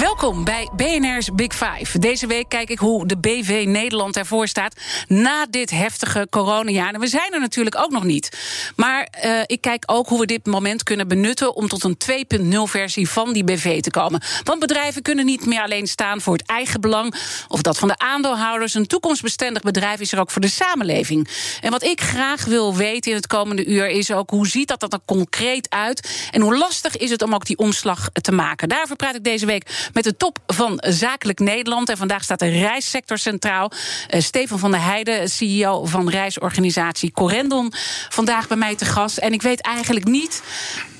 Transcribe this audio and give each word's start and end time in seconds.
Welkom 0.00 0.44
bij 0.44 0.68
BNR's 0.76 1.30
Big 1.34 1.54
Five. 1.54 1.98
Deze 1.98 2.26
week 2.26 2.48
kijk 2.48 2.70
ik 2.70 2.78
hoe 2.78 3.06
de 3.06 3.18
BV 3.18 3.64
Nederland 3.66 4.16
ervoor 4.16 4.48
staat 4.48 4.80
na 5.08 5.46
dit 5.50 5.70
heftige 5.70 6.26
coronajaar. 6.30 6.94
En 6.94 7.00
we 7.00 7.06
zijn 7.06 7.32
er 7.32 7.40
natuurlijk 7.40 7.76
ook 7.76 7.90
nog 7.90 8.04
niet. 8.04 8.38
Maar 8.76 9.08
uh, 9.24 9.40
ik 9.46 9.60
kijk 9.60 9.82
ook 9.86 10.08
hoe 10.08 10.20
we 10.20 10.26
dit 10.26 10.46
moment 10.46 10.82
kunnen 10.82 11.08
benutten 11.08 11.54
om 11.54 11.68
tot 11.68 11.84
een 11.84 11.96
2.0 12.40 12.46
versie 12.62 13.08
van 13.08 13.32
die 13.32 13.44
BV 13.44 13.80
te 13.80 13.90
komen. 13.90 14.20
Want 14.44 14.60
bedrijven 14.60 15.02
kunnen 15.02 15.24
niet 15.24 15.46
meer 15.46 15.62
alleen 15.62 15.86
staan 15.86 16.20
voor 16.20 16.32
het 16.32 16.46
eigen 16.46 16.80
belang 16.80 17.14
of 17.48 17.62
dat 17.62 17.78
van 17.78 17.88
de 17.88 17.98
aandeelhouders. 17.98 18.74
Een 18.74 18.86
toekomstbestendig 18.86 19.62
bedrijf 19.62 20.00
is 20.00 20.12
er 20.12 20.20
ook 20.20 20.30
voor 20.30 20.42
de 20.42 20.48
samenleving. 20.48 21.28
En 21.60 21.70
wat 21.70 21.82
ik 21.84 22.00
graag 22.00 22.44
wil 22.44 22.74
weten 22.74 23.10
in 23.10 23.16
het 23.16 23.26
komende 23.26 23.66
uur 23.66 23.88
is 23.88 24.10
ook 24.12 24.30
hoe 24.30 24.46
ziet 24.46 24.68
dat 24.68 24.92
er 24.92 24.98
concreet 25.04 25.70
uit 25.70 26.28
en 26.30 26.40
hoe 26.40 26.56
lastig 26.56 26.96
is 26.96 27.10
het 27.10 27.22
om 27.22 27.34
ook 27.34 27.46
die 27.46 27.58
omslag 27.58 28.08
te 28.12 28.32
maken. 28.32 28.68
Daarvoor 28.68 28.96
praat 28.96 29.14
ik 29.14 29.24
deze 29.24 29.46
week 29.46 29.85
met 29.92 30.04
de 30.04 30.16
top 30.16 30.38
van 30.46 30.82
Zakelijk 30.86 31.38
Nederland. 31.38 31.88
En 31.88 31.96
vandaag 31.96 32.22
staat 32.22 32.38
de 32.38 32.48
reissector 32.48 33.18
centraal. 33.18 33.70
Stefan 34.08 34.58
van 34.58 34.70
der 34.70 34.82
Heijden, 34.82 35.28
CEO 35.28 35.84
van 35.84 36.08
reisorganisatie 36.08 37.12
Corendon, 37.12 37.72
vandaag 38.08 38.48
bij 38.48 38.56
mij 38.56 38.76
te 38.76 38.84
gast. 38.84 39.18
En 39.18 39.32
ik 39.32 39.42
weet 39.42 39.60
eigenlijk 39.60 40.06
niet 40.06 40.42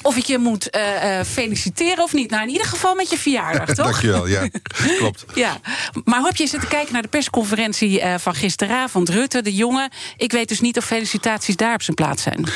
of 0.06 0.16
ik 0.16 0.24
je 0.24 0.38
moet 0.38 0.76
uh, 0.76 0.82
uh, 0.82 1.24
feliciteren 1.24 2.04
of 2.04 2.12
niet. 2.12 2.30
Nou, 2.30 2.42
in 2.42 2.48
ieder 2.48 2.66
geval 2.66 2.94
met 2.94 3.10
je 3.10 3.18
verjaardag, 3.18 3.66
toch? 3.74 3.76
Dankjewel, 3.76 4.26
ja, 4.26 4.48
klopt. 4.98 5.24
ja. 5.34 5.60
Maar 6.04 6.18
hoe 6.18 6.26
heb 6.26 6.36
je 6.36 6.46
zitten 6.46 6.68
kijken 6.68 6.92
naar 6.92 7.02
de 7.02 7.08
persconferentie 7.08 8.00
uh, 8.00 8.14
van 8.18 8.34
gisteravond? 8.34 9.08
Rutte, 9.08 9.42
de 9.42 9.54
jongen. 9.54 9.90
Ik 10.16 10.32
weet 10.32 10.48
dus 10.48 10.60
niet 10.60 10.76
of 10.76 10.84
felicitaties 10.84 11.56
daar 11.56 11.74
op 11.74 11.82
zijn 11.82 11.96
plaats 11.96 12.22
zijn. 12.22 12.46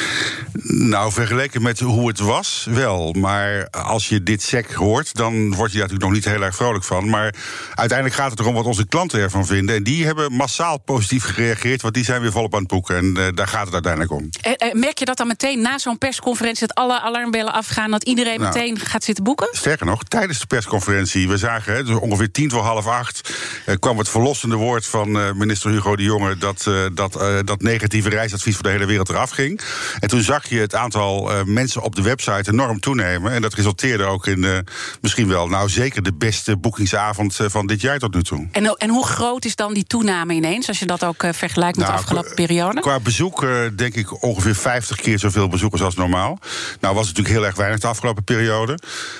Nou, 0.62 1.12
vergeleken 1.12 1.62
met 1.62 1.80
hoe 1.80 2.08
het 2.08 2.18
was, 2.18 2.66
wel. 2.70 3.12
Maar 3.12 3.68
als 3.70 4.08
je 4.08 4.22
dit 4.22 4.42
sec 4.42 4.72
hoort, 4.72 5.14
dan 5.14 5.54
word 5.54 5.72
je 5.72 5.78
daar 5.78 5.88
natuurlijk 5.88 6.02
nog 6.02 6.12
niet 6.12 6.24
heel 6.24 6.42
erg 6.42 6.56
vrolijk 6.56 6.84
van. 6.84 7.08
Maar 7.08 7.34
uiteindelijk 7.74 8.18
gaat 8.18 8.30
het 8.30 8.40
erom 8.40 8.54
wat 8.54 8.64
onze 8.64 8.86
klanten 8.86 9.20
ervan 9.20 9.46
vinden. 9.46 9.76
En 9.76 9.82
die 9.82 10.06
hebben 10.06 10.32
massaal 10.32 10.78
positief 10.78 11.24
gereageerd, 11.24 11.82
want 11.82 11.94
die 11.94 12.04
zijn 12.04 12.20
weer 12.20 12.32
volop 12.32 12.54
aan 12.54 12.60
het 12.60 12.68
boeken. 12.68 12.96
En 12.96 13.34
daar 13.34 13.48
gaat 13.48 13.64
het 13.64 13.72
uiteindelijk 13.74 14.12
om. 14.12 14.28
merk 14.72 14.98
je 14.98 15.04
dat 15.04 15.16
dan 15.16 15.26
meteen 15.26 15.60
na 15.60 15.78
zo'n 15.78 15.98
persconferentie 15.98 16.66
dat 16.66 16.76
alle 16.76 17.00
alarmbellen 17.00 17.39
afgaan, 17.48 17.90
dat 17.90 18.04
iedereen 18.04 18.40
nou, 18.40 18.54
meteen 18.54 18.78
gaat 18.78 19.04
zitten 19.04 19.24
boeken? 19.24 19.48
Sterker 19.52 19.86
nog, 19.86 20.02
tijdens 20.02 20.38
de 20.38 20.46
persconferentie, 20.46 21.28
we 21.28 21.36
zagen 21.36 21.74
hè, 21.74 21.84
dus 21.84 21.96
ongeveer 21.96 22.30
tien 22.30 22.50
voor 22.50 22.62
half 22.62 22.86
acht, 22.86 23.34
eh, 23.66 23.74
kwam 23.78 23.98
het 23.98 24.08
verlossende 24.08 24.56
woord 24.56 24.86
van 24.86 25.16
uh, 25.16 25.32
minister 25.32 25.70
Hugo 25.70 25.96
de 25.96 26.02
Jonge 26.02 26.36
dat, 26.36 26.64
uh, 26.68 26.86
dat, 26.94 27.12
dat 27.44 27.62
negatieve 27.62 28.08
reisadvies 28.08 28.54
voor 28.54 28.62
de 28.62 28.70
hele 28.70 28.84
wereld 28.84 29.08
eraf 29.08 29.30
ging. 29.30 29.60
En 30.00 30.08
toen 30.08 30.22
zag 30.22 30.48
je 30.48 30.58
het 30.58 30.74
aantal 30.74 31.30
mensen 31.44 31.82
op 31.82 31.94
de 31.94 32.02
website 32.02 32.50
enorm 32.52 32.80
toenemen. 32.80 33.32
En 33.32 33.42
dat 33.42 33.54
resulteerde 33.54 34.04
ook 34.04 34.26
in 34.26 34.66
misschien 35.00 35.28
wel, 35.28 35.48
nou 35.48 35.68
zeker 35.68 36.02
de 36.02 36.12
beste 36.12 36.56
boekingsavond 36.56 37.38
van 37.42 37.66
dit 37.66 37.80
jaar 37.80 37.98
tot 37.98 38.14
nu 38.14 38.22
toe. 38.22 38.48
En, 38.52 38.76
en 38.76 38.90
hoe 38.90 39.06
groot 39.06 39.44
is 39.44 39.56
dan 39.56 39.74
die 39.74 39.84
toename 39.84 40.34
ineens, 40.34 40.68
als 40.68 40.78
je 40.78 40.86
dat 40.86 41.04
ook 41.04 41.24
vergelijkt 41.32 41.76
met 41.76 41.86
nou, 41.86 41.98
de 41.98 42.04
afgelopen 42.04 42.34
periode? 42.34 42.80
Qua 42.80 43.00
bezoek 43.00 43.46
denk 43.76 43.94
ik 43.94 44.22
ongeveer 44.22 44.54
50 44.54 44.96
keer 44.96 45.18
zoveel 45.18 45.48
bezoekers 45.48 45.82
als 45.82 45.94
normaal. 45.94 46.38
Nou 46.80 46.94
was 46.94 47.08
het 47.08 47.16
natuurlijk 47.16 47.29
heel 47.30 47.46
erg 47.46 47.56
weinig 47.56 47.80
de 47.80 47.86
afgelopen 47.86 48.24
periode. 48.24 48.78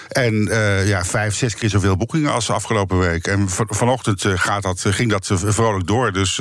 En 0.08 0.34
uh, 0.34 0.88
ja, 0.88 1.04
vijf, 1.04 1.34
zes 1.34 1.54
keer 1.54 1.68
zoveel 1.68 1.96
boekingen 1.96 2.32
als 2.32 2.46
de 2.46 2.52
afgelopen 2.52 2.98
week. 2.98 3.26
En 3.26 3.48
vanochtend 3.48 4.24
uh, 4.24 4.32
gaat 4.36 4.62
dat, 4.62 4.84
ging 4.88 5.10
dat 5.10 5.30
vrolijk 5.34 5.86
door. 5.86 6.12
Dus 6.12 6.40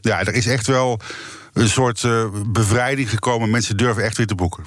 ja, 0.00 0.20
er 0.20 0.34
is 0.34 0.46
echt 0.46 0.66
wel 0.66 1.00
een 1.52 1.68
soort 1.68 2.06
bevrijding 2.46 3.10
gekomen. 3.10 3.50
Mensen 3.50 3.76
durven 3.76 4.04
echt 4.04 4.16
weer 4.16 4.26
te 4.26 4.34
boeken. 4.34 4.64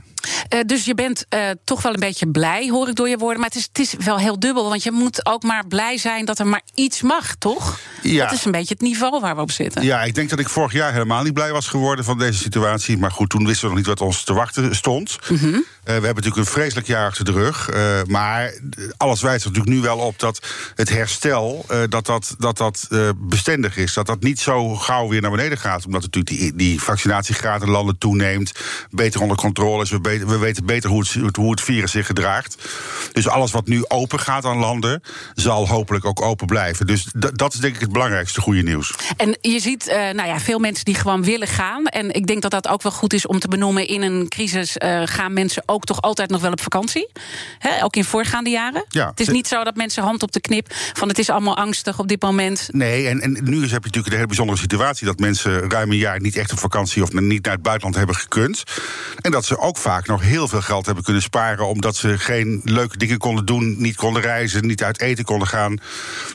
Uh, 0.49 0.59
dus 0.65 0.85
je 0.85 0.95
bent 0.95 1.25
uh, 1.29 1.49
toch 1.63 1.81
wel 1.81 1.93
een 1.93 1.99
beetje 1.99 2.27
blij, 2.27 2.69
hoor 2.69 2.89
ik 2.89 2.95
door 2.95 3.09
je 3.09 3.17
woorden. 3.17 3.39
Maar 3.39 3.49
het 3.49 3.57
is, 3.57 3.63
het 3.63 3.79
is 3.79 4.05
wel 4.05 4.17
heel 4.17 4.39
dubbel, 4.39 4.69
want 4.69 4.83
je 4.83 4.91
moet 4.91 5.25
ook 5.25 5.43
maar 5.43 5.67
blij 5.67 5.97
zijn 5.97 6.25
dat 6.25 6.39
er 6.39 6.47
maar 6.47 6.61
iets 6.73 7.01
mag, 7.01 7.35
toch? 7.35 7.79
Ja. 8.01 8.25
Dat 8.25 8.33
is 8.33 8.45
een 8.45 8.51
beetje 8.51 8.73
het 8.73 8.83
niveau 8.83 9.19
waar 9.19 9.35
we 9.35 9.41
op 9.41 9.51
zitten. 9.51 9.83
Ja, 9.83 10.03
ik 10.03 10.15
denk 10.15 10.29
dat 10.29 10.39
ik 10.39 10.49
vorig 10.49 10.73
jaar 10.73 10.91
helemaal 10.91 11.23
niet 11.23 11.33
blij 11.33 11.51
was 11.51 11.67
geworden 11.67 12.05
van 12.05 12.17
deze 12.17 12.39
situatie. 12.39 12.97
Maar 12.97 13.11
goed, 13.11 13.29
toen 13.29 13.45
wisten 13.45 13.61
we 13.61 13.67
nog 13.67 13.77
niet 13.77 13.87
wat 13.87 14.01
ons 14.01 14.23
te 14.23 14.33
wachten 14.33 14.75
stond. 14.75 15.17
Mm 15.29 15.37
-hmm. 15.37 15.53
uh, 15.53 15.63
we 15.83 15.91
hebben 15.91 16.03
natuurlijk 16.03 16.37
een 16.37 16.45
vreselijk 16.45 16.87
jaar 16.87 17.07
achter 17.07 17.25
de 17.25 17.31
rug. 17.31 17.69
maar 18.07 18.53
alles 18.97 19.21
wijst 19.21 19.45
er 19.45 19.51
natuurlijk 19.51 19.75
nu 19.75 19.81
wel 19.81 19.97
op 19.97 20.19
dat 20.19 20.47
het 20.75 20.89
herstel 20.89 21.65
dat 21.89 22.05
dat, 22.05 22.35
dat, 22.37 22.57
dat 22.57 22.87
bestendig 23.17 23.77
is. 23.77 23.93
Dat 23.93 24.05
dat 24.05 24.23
niet 24.23 24.39
zo 24.39 24.75
gauw 24.75 25.07
weer 25.07 25.21
naar 25.21 25.31
beneden 25.31 25.57
gaat. 25.57 25.85
Omdat 25.85 26.01
natuurlijk 26.01 26.37
die, 26.37 26.55
die 26.55 26.72
vaccinatiegraad 26.81 27.61
in 27.61 27.69
landen 27.69 27.97
toeneemt. 27.97 28.51
Beter 28.89 29.21
onder 29.21 29.37
controle 29.37 29.83
is. 29.83 29.89
We 29.89 29.99
we 30.25 30.37
weten 30.37 30.65
beter 30.65 30.89
hoe 30.89 30.99
het, 30.99 31.35
hoe 31.35 31.51
het 31.51 31.61
virus 31.61 31.91
zich 31.91 32.05
gedraagt. 32.05 32.57
Dus 33.13 33.27
alles 33.27 33.51
wat 33.51 33.67
nu 33.67 33.85
open 33.87 34.19
gaat 34.19 34.45
aan 34.45 34.57
landen, 34.57 35.03
zal 35.33 35.67
hopelijk 35.67 36.05
ook 36.05 36.21
open 36.21 36.47
blijven. 36.47 36.87
Dus 36.87 37.07
dat 37.13 37.53
is 37.53 37.59
denk 37.59 37.75
ik 37.75 37.81
het 37.81 37.91
belangrijkste 37.91 38.41
goede 38.41 38.61
nieuws. 38.61 38.93
En 39.17 39.37
je 39.41 39.59
ziet 39.59 39.87
uh, 39.87 39.93
nou 39.93 40.27
ja, 40.27 40.39
veel 40.39 40.59
mensen 40.59 40.85
die 40.85 40.95
gewoon 40.95 41.23
willen 41.23 41.47
gaan. 41.47 41.85
En 41.85 42.13
ik 42.13 42.27
denk 42.27 42.41
dat 42.41 42.51
dat 42.51 42.67
ook 42.67 42.81
wel 42.81 42.91
goed 42.91 43.13
is 43.13 43.27
om 43.27 43.39
te 43.39 43.47
benoemen. 43.47 43.87
In 43.87 44.01
een 44.01 44.27
crisis 44.29 44.77
uh, 44.77 45.01
gaan 45.05 45.33
mensen 45.33 45.63
ook 45.65 45.83
toch 45.83 46.01
altijd 46.01 46.29
nog 46.29 46.41
wel 46.41 46.51
op 46.51 46.61
vakantie. 46.61 47.09
Ook 47.81 47.95
in 47.95 48.03
voorgaande 48.03 48.49
jaren. 48.49 48.85
Ja, 48.89 49.07
het 49.09 49.19
is 49.19 49.27
niet 49.27 49.47
zo 49.47 49.63
dat 49.63 49.75
mensen 49.75 50.03
hand 50.03 50.23
op 50.23 50.31
de 50.31 50.41
knip 50.41 50.73
van 50.93 51.07
het 51.07 51.19
is 51.19 51.29
allemaal 51.29 51.57
angstig 51.57 51.99
op 51.99 52.07
dit 52.07 52.21
moment. 52.21 52.69
Nee, 52.71 53.07
en, 53.07 53.21
en 53.21 53.31
nu 53.31 53.61
heb 53.61 53.69
je 53.69 53.69
natuurlijk 53.69 54.09
de 54.09 54.15
hele 54.15 54.27
bijzondere 54.27 54.59
situatie 54.59 55.05
dat 55.05 55.19
mensen 55.19 55.69
ruim 55.69 55.91
een 55.91 55.97
jaar 55.97 56.19
niet 56.19 56.35
echt 56.35 56.51
op 56.51 56.59
vakantie 56.59 57.03
of 57.03 57.13
niet 57.13 57.43
naar 57.43 57.53
het 57.53 57.63
buitenland 57.63 57.95
hebben 57.95 58.15
gekund. 58.15 58.63
En 59.21 59.31
dat 59.31 59.45
ze 59.45 59.57
ook 59.57 59.77
vaak 59.77 60.07
nog 60.07 60.21
heel 60.21 60.47
veel 60.47 60.61
geld 60.61 60.85
hebben 60.85 61.03
kunnen 61.03 61.21
sparen. 61.21 61.67
omdat 61.67 61.95
ze 61.95 62.17
geen 62.17 62.61
leuke 62.63 62.97
dingen 63.03 63.17
konden 63.17 63.45
doen, 63.45 63.75
niet 63.77 63.95
konden 63.95 64.21
reizen, 64.21 64.67
niet 64.67 64.83
uit 64.83 65.01
eten 65.01 65.23
konden 65.23 65.47
gaan. 65.47 65.77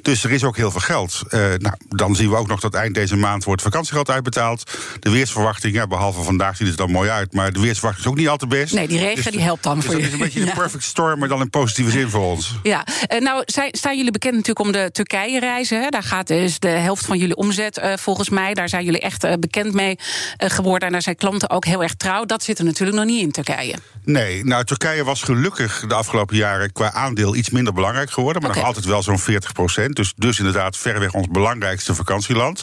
Dus 0.03 0.25
er 0.25 0.31
is 0.31 0.45
ook 0.45 0.57
heel 0.57 0.71
veel 0.71 0.81
geld. 0.81 1.23
Uh, 1.31 1.41
nou, 1.41 1.75
dan 1.89 2.17
zien 2.17 2.31
we 2.31 2.37
ook 2.37 2.49
nog 2.49 2.61
dat 2.61 2.75
eind 2.75 2.95
deze 2.95 3.17
maand 3.17 3.45
wordt 3.45 3.63
vakantiegeld 3.63 4.11
uitbetaald. 4.11 4.71
De 5.01 5.11
weersverwachting, 5.11 5.75
ja, 5.75 5.87
behalve 5.87 6.23
vandaag 6.23 6.57
ziet 6.57 6.67
het 6.67 6.79
er 6.79 6.85
dan 6.85 6.95
mooi 6.95 7.11
uit. 7.11 7.33
maar 7.33 7.53
de 7.53 7.61
weersverwachting 7.61 8.07
is 8.07 8.13
ook 8.13 8.19
niet 8.19 8.29
al 8.29 8.37
te 8.37 8.47
best. 8.47 8.75
Nee, 8.75 8.89
die 8.89 8.99
regen 8.99 9.23
dus, 9.23 9.33
die 9.33 9.43
helpt 9.43 9.63
dan 9.63 9.75
dus 9.75 9.85
voor 9.85 9.95
je. 9.95 10.01
Het 10.01 10.09
is 10.09 10.19
een 10.19 10.25
beetje 10.25 10.41
een 10.41 10.53
perfect 10.63 10.85
storm, 10.85 11.19
maar 11.19 11.29
dan 11.29 11.41
in 11.41 11.51
positieve 11.51 11.91
zin 11.91 12.09
voor 12.09 12.25
ons. 12.25 12.55
Ja, 12.63 12.87
uh, 13.13 13.21
nou 13.21 13.43
zijn, 13.47 13.69
staan 13.73 13.97
jullie 13.97 14.13
bekend 14.13 14.35
natuurlijk 14.35 14.67
om 14.67 14.73
de 14.73 14.91
Turkije-reizen. 14.93 15.91
Daar 15.91 16.03
gaat 16.03 16.27
dus 16.27 16.59
de 16.59 16.69
helft 16.69 17.07
van 17.07 17.19
jullie 17.19 17.37
omzet 17.37 17.79
uh, 17.79 17.93
volgens 17.97 18.29
mij. 18.29 18.55
Daar 18.55 18.69
zijn 18.69 18.85
jullie 18.85 19.01
echt 19.01 19.41
bekend 19.41 19.73
mee 19.73 19.99
geworden. 20.37 20.87
En 20.87 20.93
daar 20.93 21.03
zijn 21.03 21.17
klanten 21.17 21.51
ook 21.51 21.65
heel 21.65 21.83
erg 21.83 21.95
trouw. 21.95 22.25
Dat 22.25 22.43
zit 22.43 22.59
er 22.59 22.65
natuurlijk 22.65 22.99
nog 22.99 23.07
niet 23.07 23.23
in 23.23 23.31
Turkije. 23.31 23.75
Nee, 24.05 24.45
nou, 24.45 24.65
Turkije 24.65 25.05
was 25.05 25.23
gelukkig 25.23 25.85
de 25.87 25.95
afgelopen 25.95 26.37
jaren 26.37 26.58
qua 26.73 26.93
aandeel 26.93 27.37
iets 27.37 27.51
minder 27.51 27.73
belangrijk 27.73 28.11
geworden. 28.11 28.43
Maar 28.43 28.51
okay. 28.51 28.63
nog 28.63 28.71
altijd 28.71 28.93
wel 28.93 29.03
zo'n 29.03 29.19
40 29.19 29.53
procent. 29.53 29.97
Dus, 29.97 30.13
dus 30.17 30.39
inderdaad 30.39 30.77
verreweg 30.77 31.15
ons 31.15 31.27
belangrijkste 31.27 31.95
vakantieland. 31.95 32.63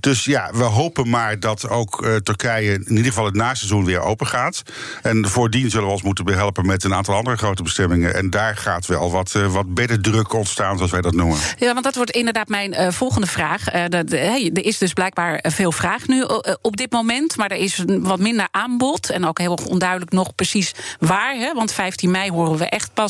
Dus 0.00 0.24
ja, 0.24 0.50
we 0.52 0.62
hopen 0.62 1.08
maar 1.08 1.40
dat 1.40 1.68
ook 1.68 2.04
uh, 2.04 2.16
Turkije 2.16 2.72
in 2.72 2.88
ieder 2.88 3.04
geval 3.04 3.24
het 3.24 3.34
naseizoen 3.34 3.84
weer 3.84 4.00
open 4.00 4.26
gaat. 4.26 4.62
En 5.02 5.28
voordien 5.28 5.70
zullen 5.70 5.86
we 5.86 5.92
ons 5.92 6.02
moeten 6.02 6.24
behelpen 6.24 6.66
met 6.66 6.84
een 6.84 6.94
aantal 6.94 7.14
andere 7.14 7.36
grote 7.36 7.62
bestemmingen. 7.62 8.14
En 8.14 8.30
daar 8.30 8.56
gaat 8.56 8.86
wel 8.86 9.10
wat, 9.10 9.34
uh, 9.36 9.52
wat 9.52 9.74
beter 9.74 10.00
druk 10.00 10.32
ontstaan, 10.32 10.76
zoals 10.76 10.90
wij 10.90 11.00
dat 11.00 11.14
noemen. 11.14 11.38
Ja, 11.58 11.72
want 11.72 11.84
dat 11.84 11.94
wordt 11.94 12.10
inderdaad 12.10 12.48
mijn 12.48 12.72
uh, 12.72 12.90
volgende 12.90 13.26
vraag. 13.26 13.64
Hey, 13.64 14.50
er 14.54 14.64
is 14.64 14.78
dus 14.78 14.92
blijkbaar 14.92 15.44
veel 15.48 15.72
vraag 15.72 16.06
nu 16.06 16.24
op 16.60 16.76
dit 16.76 16.92
moment. 16.92 17.36
Maar 17.36 17.50
er 17.50 17.56
is 17.56 17.84
wat 17.86 18.18
minder 18.18 18.48
aanbod. 18.50 19.10
En 19.10 19.26
ook 19.26 19.38
heel 19.38 19.58
onduidelijk 19.66 20.12
nog 20.12 20.34
precies 20.34 20.74
waar. 20.98 21.34
Hè? 21.34 21.54
Want 21.54 21.72
15 21.72 22.10
mei 22.10 22.30
horen 22.30 22.58
we 22.58 22.64
echt 22.64 22.90
pas 22.94 23.07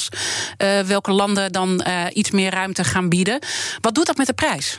uh, 0.58 0.80
welke 0.80 1.12
landen 1.12 1.52
dan 1.52 1.84
uh, 1.86 2.04
iets 2.12 2.30
meer 2.30 2.50
ruimte 2.50 2.84
gaan 2.84 3.08
bieden. 3.08 3.38
Wat 3.80 3.94
doet 3.94 4.06
dat 4.06 4.16
met 4.16 4.26
de 4.26 4.32
prijs? 4.32 4.78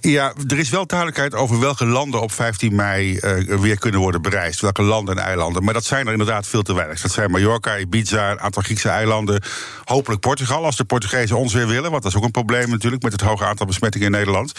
Ja, 0.00 0.32
er 0.46 0.58
is 0.58 0.70
wel 0.70 0.86
duidelijkheid 0.86 1.34
over 1.34 1.60
welke 1.60 1.86
landen 1.86 2.20
op 2.20 2.32
15 2.32 2.74
mei 2.74 3.18
uh, 3.20 3.58
weer 3.60 3.78
kunnen 3.78 4.00
worden 4.00 4.22
bereisd. 4.22 4.60
Welke 4.60 4.82
landen 4.82 5.18
en 5.18 5.24
eilanden. 5.24 5.64
Maar 5.64 5.74
dat 5.74 5.84
zijn 5.84 6.06
er 6.06 6.12
inderdaad 6.12 6.46
veel 6.46 6.62
te 6.62 6.74
weinig. 6.74 7.00
Dat 7.00 7.12
zijn 7.12 7.30
Mallorca, 7.30 7.78
Ibiza, 7.78 8.30
een 8.30 8.40
aantal 8.40 8.62
Griekse 8.62 8.88
eilanden. 8.88 9.42
Hopelijk 9.84 10.20
Portugal, 10.20 10.64
als 10.64 10.76
de 10.76 10.84
Portugezen 10.84 11.36
ons 11.36 11.52
weer 11.52 11.66
willen. 11.66 11.90
Want 11.90 12.02
dat 12.02 12.12
is 12.12 12.18
ook 12.18 12.24
een 12.24 12.30
probleem 12.30 12.70
natuurlijk 12.70 13.02
met 13.02 13.12
het 13.12 13.20
hoge 13.20 13.44
aantal 13.44 13.66
besmettingen 13.66 14.06
in 14.06 14.12
Nederland. 14.12 14.52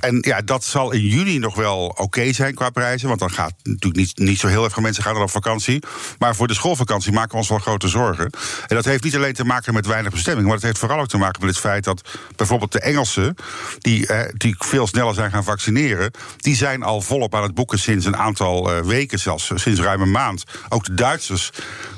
En 0.00 0.18
ja, 0.20 0.40
dat 0.40 0.64
zal 0.64 0.92
in 0.92 1.06
juni 1.06 1.38
nog 1.38 1.54
wel 1.54 1.86
oké 1.86 2.32
zijn 2.32 2.54
qua 2.54 2.70
prijzen. 2.70 3.08
Want 3.08 3.20
dan 3.20 3.30
gaat 3.30 3.54
natuurlijk 3.62 3.96
niet, 3.96 4.18
niet 4.18 4.38
zo 4.38 4.46
heel 4.46 4.64
erg 4.64 4.72
veel 4.72 4.82
mensen 4.82 5.02
gaan 5.02 5.16
op 5.16 5.30
vakantie. 5.30 5.82
Maar 6.18 6.34
voor 6.34 6.46
de 6.48 6.54
schoolvakantie 6.54 7.12
maken 7.12 7.30
we 7.30 7.36
ons 7.36 7.48
wel 7.48 7.58
grote 7.58 7.88
zorgen. 7.88 8.30
En 8.66 8.76
dat 8.76 8.84
heeft 8.84 9.02
niet 9.04 9.16
alleen 9.16 9.34
te 9.34 9.44
maken 9.44 9.74
met 9.74 9.86
weinig 9.86 10.12
bestemming. 10.12 10.46
Maar 10.46 10.56
het 10.56 10.64
heeft 10.64 10.78
vooral 10.78 11.00
ook 11.00 11.08
te 11.08 11.18
maken 11.18 11.40
met 11.40 11.50
het 11.50 11.58
feit 11.58 11.84
dat 11.84 12.08
bijvoorbeeld 12.36 12.72
de 12.72 12.80
Engelsen. 12.80 13.34
die, 13.78 14.06
eh, 14.06 14.32
die 14.36 14.56
veel 14.70 14.86
sneller 14.86 15.14
zijn 15.14 15.30
gaan 15.30 15.44
vaccineren. 15.44 16.10
die 16.36 16.56
zijn 16.56 16.82
al 16.82 17.00
volop 17.00 17.34
aan 17.34 17.42
het 17.42 17.54
boeken 17.54 17.78
sinds 17.78 18.06
een 18.06 18.16
aantal 18.16 18.76
uh, 18.76 18.82
weken, 18.82 19.18
zelfs 19.18 19.50
sinds 19.54 19.80
ruim 19.80 20.00
een 20.00 20.10
maand. 20.10 20.44
Ook 20.68 20.84
de 20.84 20.94
Duitsers 20.94 21.50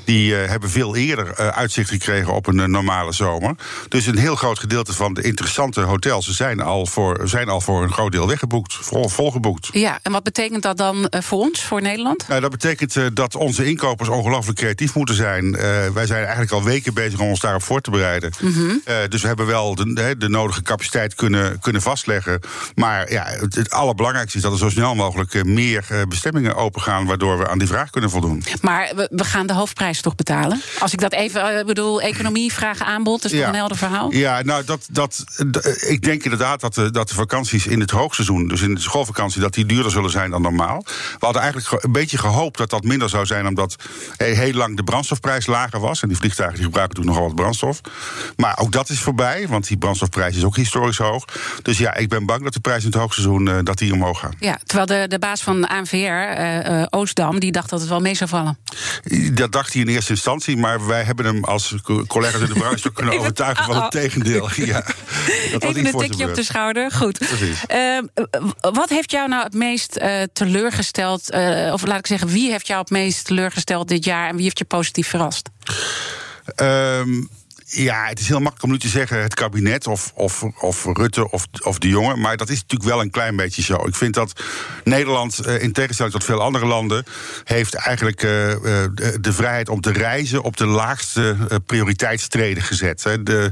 die 0.03 0.31
uh, 0.31 0.49
hebben 0.49 0.69
veel 0.69 0.95
eerder 0.95 1.35
uitzicht 1.35 1.89
gekregen 1.89 2.33
op 2.33 2.47
een 2.47 2.71
normale 2.71 3.11
zomer. 3.11 3.55
Dus 3.89 4.05
een 4.05 4.17
heel 4.17 4.35
groot 4.35 4.59
gedeelte 4.59 4.93
van 4.93 5.13
de 5.13 5.21
interessante 5.21 5.81
hotels 5.81 6.27
zijn 6.27 6.59
al 6.59 6.85
voor, 6.85 7.21
zijn 7.23 7.49
al 7.49 7.61
voor 7.61 7.83
een 7.83 7.91
groot 7.91 8.11
deel 8.11 8.27
weggeboekt, 8.27 8.73
vol, 8.73 9.09
volgeboekt. 9.09 9.69
Ja, 9.71 9.99
en 10.01 10.11
wat 10.11 10.23
betekent 10.23 10.63
dat 10.63 10.77
dan 10.77 11.07
voor 11.09 11.39
ons, 11.39 11.63
voor 11.63 11.81
Nederland? 11.81 12.27
Nou, 12.27 12.41
dat 12.41 12.51
betekent 12.51 13.15
dat 13.15 13.35
onze 13.35 13.65
inkopers 13.65 14.09
ongelooflijk 14.09 14.57
creatief 14.57 14.95
moeten 14.95 15.15
zijn. 15.15 15.51
wij 15.93 16.05
zijn 16.05 16.21
eigenlijk 16.21 16.51
al 16.51 16.63
weken 16.63 16.93
bezig 16.93 17.19
om 17.19 17.29
ons 17.29 17.39
daarop 17.39 17.63
voor 17.63 17.81
te 17.81 17.91
bereiden. 17.91 18.31
Mm 18.39 18.53
-hmm. 18.53 18.81
dus 19.09 19.21
we 19.21 19.27
hebben 19.27 19.45
wel 19.45 19.75
de, 19.75 20.15
de 20.17 20.29
nodige 20.29 20.61
capaciteit 20.61 21.15
kunnen, 21.15 21.59
kunnen 21.59 21.81
vastleggen. 21.81 22.39
Maar 22.75 23.11
ja, 23.11 23.25
het, 23.25 23.55
het, 23.55 23.71
allerbelangrijkste 23.71 24.37
is 24.37 24.43
dat 24.43 24.51
er 24.51 24.57
zo 24.57 24.69
snel 24.69 24.95
mogelijk 24.95 25.43
meer 25.43 26.05
bestemmingen 26.07 26.55
opengaan, 26.55 27.05
waardoor 27.05 27.37
we 27.37 27.47
aan 27.47 27.57
die 27.57 27.67
vraag 27.67 27.89
kunnen 27.89 28.09
voldoen. 28.09 28.43
Maar 28.61 28.91
we, 28.95 29.07
we 29.11 29.23
gaan 29.23 29.47
de 29.47 29.53
hoofdprijs 29.53 30.01
toch 30.01 30.15
betalen? 30.15 30.61
Als 30.79 30.93
ik 30.93 30.99
dat 30.99 31.13
even 31.13 31.57
uh, 31.57 31.65
bedoel, 31.65 32.01
economie, 32.01 32.53
vraag, 32.53 32.81
aanbod, 32.81 33.21
dat 33.21 33.31
is 33.31 33.39
toch 33.39 33.47
een 33.47 33.55
helder 33.55 33.77
verhaal? 33.77 34.11
Ja, 34.11 34.41
nou, 34.41 34.63
dat, 34.63 34.87
dat, 34.91 35.23
ik 35.87 36.01
denk 36.01 36.23
inderdaad 36.23 36.61
dat 36.61 36.73
de, 36.73 36.91
dat 36.91 37.09
de 37.09 37.15
vakanties 37.15 37.67
in 37.67 37.79
het 37.79 37.91
hoogseizoen, 37.91 38.47
dus 38.47 38.61
in 38.61 38.75
de 38.75 38.81
schoolvakantie, 38.81 39.41
dat 39.41 39.53
die 39.53 39.65
duurder 39.65 39.91
zullen 39.91 40.09
zijn 40.09 40.31
dan 40.31 40.41
normaal. 40.41 40.83
We 40.85 41.25
hadden 41.25 41.41
eigenlijk 41.41 41.83
een 41.83 41.91
beetje 41.91 42.17
gehoopt 42.17 42.57
dat 42.57 42.69
dat 42.69 42.83
minder 42.83 43.09
zou 43.09 43.25
zijn, 43.25 43.47
omdat 43.47 43.75
heel 44.17 44.53
lang 44.53 44.77
de 44.77 44.83
brandstofprijs 44.83 45.45
lager 45.45 45.79
was. 45.79 46.01
En 46.01 46.07
die 46.07 46.17
vliegtuigen 46.17 46.57
die 46.57 46.65
gebruiken 46.65 46.95
toen 46.95 47.05
nogal 47.05 47.23
wat 47.23 47.35
brandstof. 47.35 47.81
Maar 48.35 48.57
ook 48.57 48.71
dat 48.71 48.89
is 48.89 48.99
voorbij, 48.99 49.47
want 49.47 49.67
die 49.67 49.77
brandstofprijs 49.77 50.35
is 50.35 50.43
ook 50.43 50.55
historisch 50.55 50.97
hoog. 50.97 51.25
Dus 51.61 51.77
ja, 51.77 51.95
ik 51.95 52.09
ben 52.09 52.25
bang 52.25 52.42
dat 52.43 52.53
de 52.53 52.59
prijs 52.59 52.83
in 52.83 52.89
het 52.89 52.99
hoogseizoen 52.99 53.47
uh, 53.47 53.57
dat 53.63 53.77
die 53.77 53.93
omhoog 53.93 54.19
gaat. 54.19 54.33
Ja, 54.39 54.59
terwijl 54.65 54.85
de, 54.85 55.07
de 55.07 55.19
baas 55.19 55.41
van 55.41 55.67
ANVR, 55.67 55.95
uh, 55.95 56.59
uh, 56.59 56.83
Oostdam, 56.89 57.39
die 57.39 57.51
dacht 57.51 57.69
dat 57.69 57.79
het 57.79 57.89
wel 57.89 58.01
mee 58.01 58.15
zou 58.15 58.29
vallen. 58.29 58.57
Dat 59.33 59.51
dacht 59.51 59.73
hij 59.73 59.81
in 59.81 59.87
eerste 59.87 60.11
instantie, 60.11 60.57
maar 60.57 60.87
wij 60.87 61.03
hebben 61.03 61.25
hem 61.25 61.43
als 61.43 61.75
collega's 62.07 62.41
in 62.41 62.47
de 62.47 62.53
branche 62.53 62.91
kunnen 62.93 63.19
overtuigen 63.19 63.65
van 63.65 63.81
het 63.81 63.91
tegendeel. 63.91 64.49
Ja, 64.63 64.83
dat 65.51 65.63
Even 65.63 65.85
een 65.85 65.97
tikje 65.97 66.29
op 66.29 66.35
de 66.35 66.43
schouder. 66.43 66.91
Goed. 66.91 67.21
Uh, 67.71 67.97
wat 68.59 68.89
heeft 68.89 69.11
jou 69.11 69.29
nou 69.29 69.43
het 69.43 69.53
meest 69.53 69.99
teleurgesteld? 70.33 71.31
Of 71.71 71.85
laat 71.85 71.99
ik 71.99 72.07
zeggen, 72.07 72.27
wie 72.27 72.51
heeft 72.51 72.67
jou 72.67 72.79
het 72.79 72.89
meest 72.89 73.25
teleurgesteld 73.25 73.87
dit 73.87 74.05
jaar 74.05 74.29
en 74.29 74.35
wie 74.35 74.43
heeft 74.43 74.57
je 74.57 74.65
positief 74.65 75.07
verrast? 75.07 75.49
Um, 76.55 77.29
ja, 77.73 78.05
het 78.05 78.19
is 78.19 78.27
heel 78.27 78.39
makkelijk 78.39 78.63
om 78.63 78.71
nu 78.71 78.79
te 78.79 78.87
zeggen 78.87 79.21
het 79.21 79.33
kabinet 79.33 79.87
of, 79.87 80.11
of, 80.15 80.43
of 80.43 80.85
Rutte 80.85 81.31
of, 81.31 81.45
of 81.63 81.77
de 81.77 81.87
jongen. 81.87 82.19
Maar 82.19 82.37
dat 82.37 82.49
is 82.49 82.61
natuurlijk 82.61 82.89
wel 82.89 83.01
een 83.01 83.09
klein 83.09 83.35
beetje 83.35 83.61
zo. 83.61 83.87
Ik 83.87 83.95
vind 83.95 84.13
dat 84.13 84.41
Nederland, 84.83 85.39
eh, 85.39 85.61
in 85.61 85.71
tegenstelling 85.71 86.15
tot 86.15 86.23
veel 86.23 86.41
andere 86.41 86.65
landen, 86.65 87.05
heeft 87.43 87.73
eigenlijk 87.73 88.23
uh, 88.23 88.29
de 88.29 89.33
vrijheid 89.33 89.69
om 89.69 89.81
te 89.81 89.91
reizen 89.91 90.43
op 90.43 90.57
de 90.57 90.65
laagste 90.65 91.35
prioriteitstreden 91.65 92.63
gezet. 92.63 93.01
De, 93.23 93.51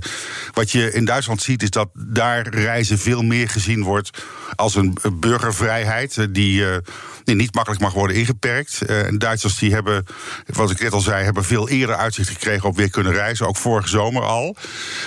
wat 0.53 0.71
je 0.71 0.91
in 0.91 1.05
Duitsland 1.05 1.41
ziet, 1.41 1.63
is 1.63 1.69
dat 1.69 1.89
daar 1.93 2.47
reizen 2.47 2.99
veel 2.99 3.21
meer 3.21 3.49
gezien 3.49 3.83
wordt 3.83 4.23
als 4.55 4.75
een 4.75 4.97
burgervrijheid 5.13 6.27
die, 6.29 6.65
die 7.23 7.35
niet 7.35 7.55
makkelijk 7.55 7.81
mag 7.81 7.93
worden 7.93 8.15
ingeperkt. 8.15 8.81
en 8.81 9.17
Duitsers 9.17 9.57
die 9.57 9.73
hebben, 9.73 10.05
wat 10.45 10.71
ik 10.71 10.79
net 10.79 10.93
al 10.93 10.99
zei, 10.99 11.23
hebben 11.23 11.43
veel 11.43 11.69
eerder 11.69 11.95
uitzicht 11.95 12.29
gekregen 12.29 12.69
op 12.69 12.75
weer 12.75 12.89
kunnen 12.89 13.13
reizen. 13.13 13.47
Ook 13.47 13.57
vorige 13.57 13.89
zomer 13.89 14.10
al. 14.19 14.55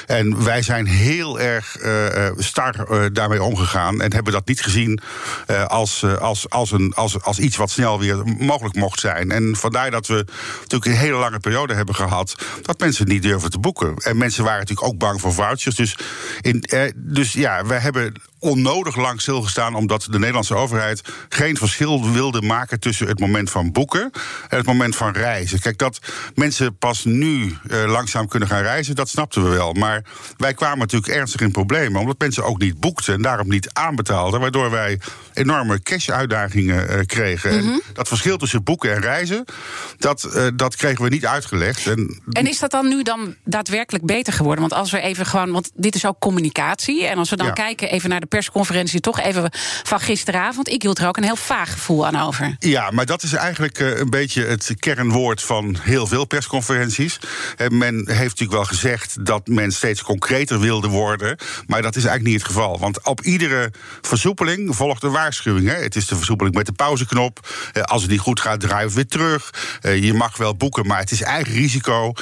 En 0.07 0.45
wij 0.45 0.63
zijn 0.63 0.87
heel 0.87 1.41
erg 1.41 1.77
uh, 1.83 2.31
star 2.37 2.87
uh, 2.91 3.05
daarmee 3.13 3.43
omgegaan. 3.43 4.01
En 4.01 4.13
hebben 4.13 4.33
dat 4.33 4.47
niet 4.47 4.63
gezien 4.63 5.01
als, 5.67 6.05
als, 6.05 6.51
als, 6.51 6.71
een, 6.71 6.93
als, 6.95 7.23
als 7.23 7.39
iets 7.39 7.57
wat 7.57 7.71
snel 7.71 7.99
weer 7.99 8.23
mogelijk 8.39 8.75
mocht 8.75 9.01
zijn. 9.01 9.31
En 9.31 9.57
vandaar 9.57 9.91
dat 9.91 10.07
we 10.07 10.25
natuurlijk 10.61 10.85
een 10.85 10.97
hele 10.97 11.17
lange 11.17 11.41
periode 11.41 11.75
hebben 11.75 11.95
gehad. 11.95 12.35
dat 12.63 12.81
mensen 12.81 13.09
niet 13.09 13.23
durven 13.23 13.51
te 13.51 13.59
boeken. 13.59 13.97
En 13.97 14.17
mensen 14.17 14.45
waren 14.45 14.59
natuurlijk 14.59 14.87
ook 14.87 14.99
bang 14.99 15.21
voor 15.21 15.33
vouchers. 15.33 15.77
Dus, 15.77 15.97
in, 16.41 16.65
dus 16.95 17.33
ja, 17.33 17.67
wij 17.67 17.79
hebben 17.79 18.13
onnodig 18.45 18.97
lang 18.97 19.21
stilgestaan 19.21 19.75
omdat 19.75 20.07
de 20.11 20.19
Nederlandse 20.19 20.55
overheid 20.55 21.03
geen 21.29 21.57
verschil 21.57 22.13
wilde 22.13 22.43
maken 22.43 22.81
tussen 22.81 23.07
het 23.07 23.21
moment 23.21 23.51
van 23.51 23.73
boeken 23.73 24.11
en 24.49 24.57
het 24.57 24.67
moment 24.67 24.97
van 24.97 25.13
reizen. 25.13 25.61
Kijk, 25.61 25.79
dat 25.79 25.99
mensen 26.35 26.79
pas 26.79 27.05
nu 27.05 27.57
langzaam 27.87 28.29
kunnen 28.29 28.49
gaan 28.49 28.63
reizen, 28.63 28.94
dat 28.97 29.09
snapten 29.09 29.43
we 29.43 29.49
wel. 29.49 29.73
Maar 29.73 30.05
wij 30.37 30.55
kwamen 30.55 30.79
natuurlijk 30.79 31.13
ernstig 31.13 31.41
in 31.41 31.51
problemen 31.51 32.01
omdat 32.01 32.19
mensen 32.19 32.45
ook 32.45 32.59
niet 32.59 32.81
boekten 32.81 33.15
en 33.15 33.23
daarom 33.23 33.49
niet 33.49 33.69
aanbetaalden, 33.73 34.41
waardoor 34.41 34.71
wij 34.71 35.01
enorme 35.33 35.83
cash-uitdagingen 35.83 36.91
uh, 36.91 37.01
kregen. 37.07 37.55
Mm 37.55 37.61
-hmm. 37.61 37.73
En 37.73 37.93
dat 37.93 38.09
verschil 38.09 38.37
tussen 38.37 38.63
boeken 38.63 38.95
en 38.95 39.01
reizen, 39.01 39.45
dat, 39.99 40.31
uh, 40.35 40.47
dat 40.55 40.77
kregen 40.77 41.05
we 41.05 41.11
niet 41.11 41.27
uitgelegd. 41.27 41.87
En, 41.87 42.23
en 42.31 42.47
is 42.47 42.59
dat 42.59 42.71
dan 42.71 42.89
nu 42.89 43.03
dan 43.03 43.35
daadwerkelijk 43.45 44.07
beter 44.07 44.33
geworden? 44.33 44.61
Want 44.61 44.73
als 44.73 44.91
we 44.91 45.01
even 45.01 45.27
gewoon, 45.27 45.53
want 45.53 45.71
dit 45.75 45.95
is 45.95 46.07
ook 46.07 46.19
communicatie, 46.19 47.07
en 47.07 47.19
als 47.19 47.31
we 47.31 47.37
dan 47.37 47.47
ja. 47.47 47.53
kijken 47.53 47.91
even 47.91 48.11
naar 48.11 48.21
de 48.21 48.27
persconferentie 48.27 49.01
toch 49.01 49.21
even 49.21 49.51
van 49.83 50.01
gisteravond. 50.01 50.69
Ik 50.69 50.83
hield 50.83 50.99
er 50.99 51.07
ook 51.07 51.17
een 51.17 51.25
heel 51.25 51.37
vaag 51.37 51.73
gevoel 51.73 52.07
aan 52.07 52.17
over. 52.17 52.57
Ja, 52.59 52.91
maar 52.91 53.07
dat 53.07 53.23
is 53.23 53.33
eigenlijk 53.33 53.79
uh, 53.79 53.99
een 53.99 54.11
beetje 54.11 54.45
het 54.45 54.75
kernwoord 54.79 55.43
van 55.43 55.77
heel 55.81 56.07
veel 56.07 56.25
persconferenties. 56.25 57.19
Uh, 57.59 57.69
men 57.69 57.95
heeft 57.95 58.39
natuurlijk 58.39 58.53
wel 58.53 58.65
gezegd 58.75 59.27
dat 59.27 59.47
men 59.47 59.73
steeds 59.73 60.03
concreter 60.03 60.61
wilde 60.61 60.89
worden. 60.89 61.39
Maar 61.67 61.83
dat 61.83 61.97
is 61.97 62.05
eigenlijk 62.05 62.35
niet 62.35 62.43
het 62.43 62.53
geval. 62.53 62.79
Want 62.79 63.05
op 63.05 63.21
iedere 63.21 63.73
versoepeling 64.01 64.77
volgt 64.77 65.03
een 65.03 65.11
waarschuwing. 65.11 65.69
Hè. 65.69 65.75
Het 65.75 65.97
is 65.97 66.07
de 66.07 66.17
versoepeling 66.17 66.57
met 66.57 66.67
de 66.67 66.73
pauzeknop. 66.73 67.49
Uh, 67.73 67.83
als 67.83 68.03
het 68.03 68.11
niet 68.11 68.21
goed 68.21 68.41
gaat, 68.41 68.61
draai 68.61 68.89
weer 68.89 69.07
terug. 69.07 69.51
je 69.81 70.15
mag 70.15 70.37
wel 70.37 70.57
boeken, 70.57 70.87
maar 70.87 70.99
het 70.99 71.11
is 71.11 71.23
eigen 71.23 71.53
risico. 71.53 72.13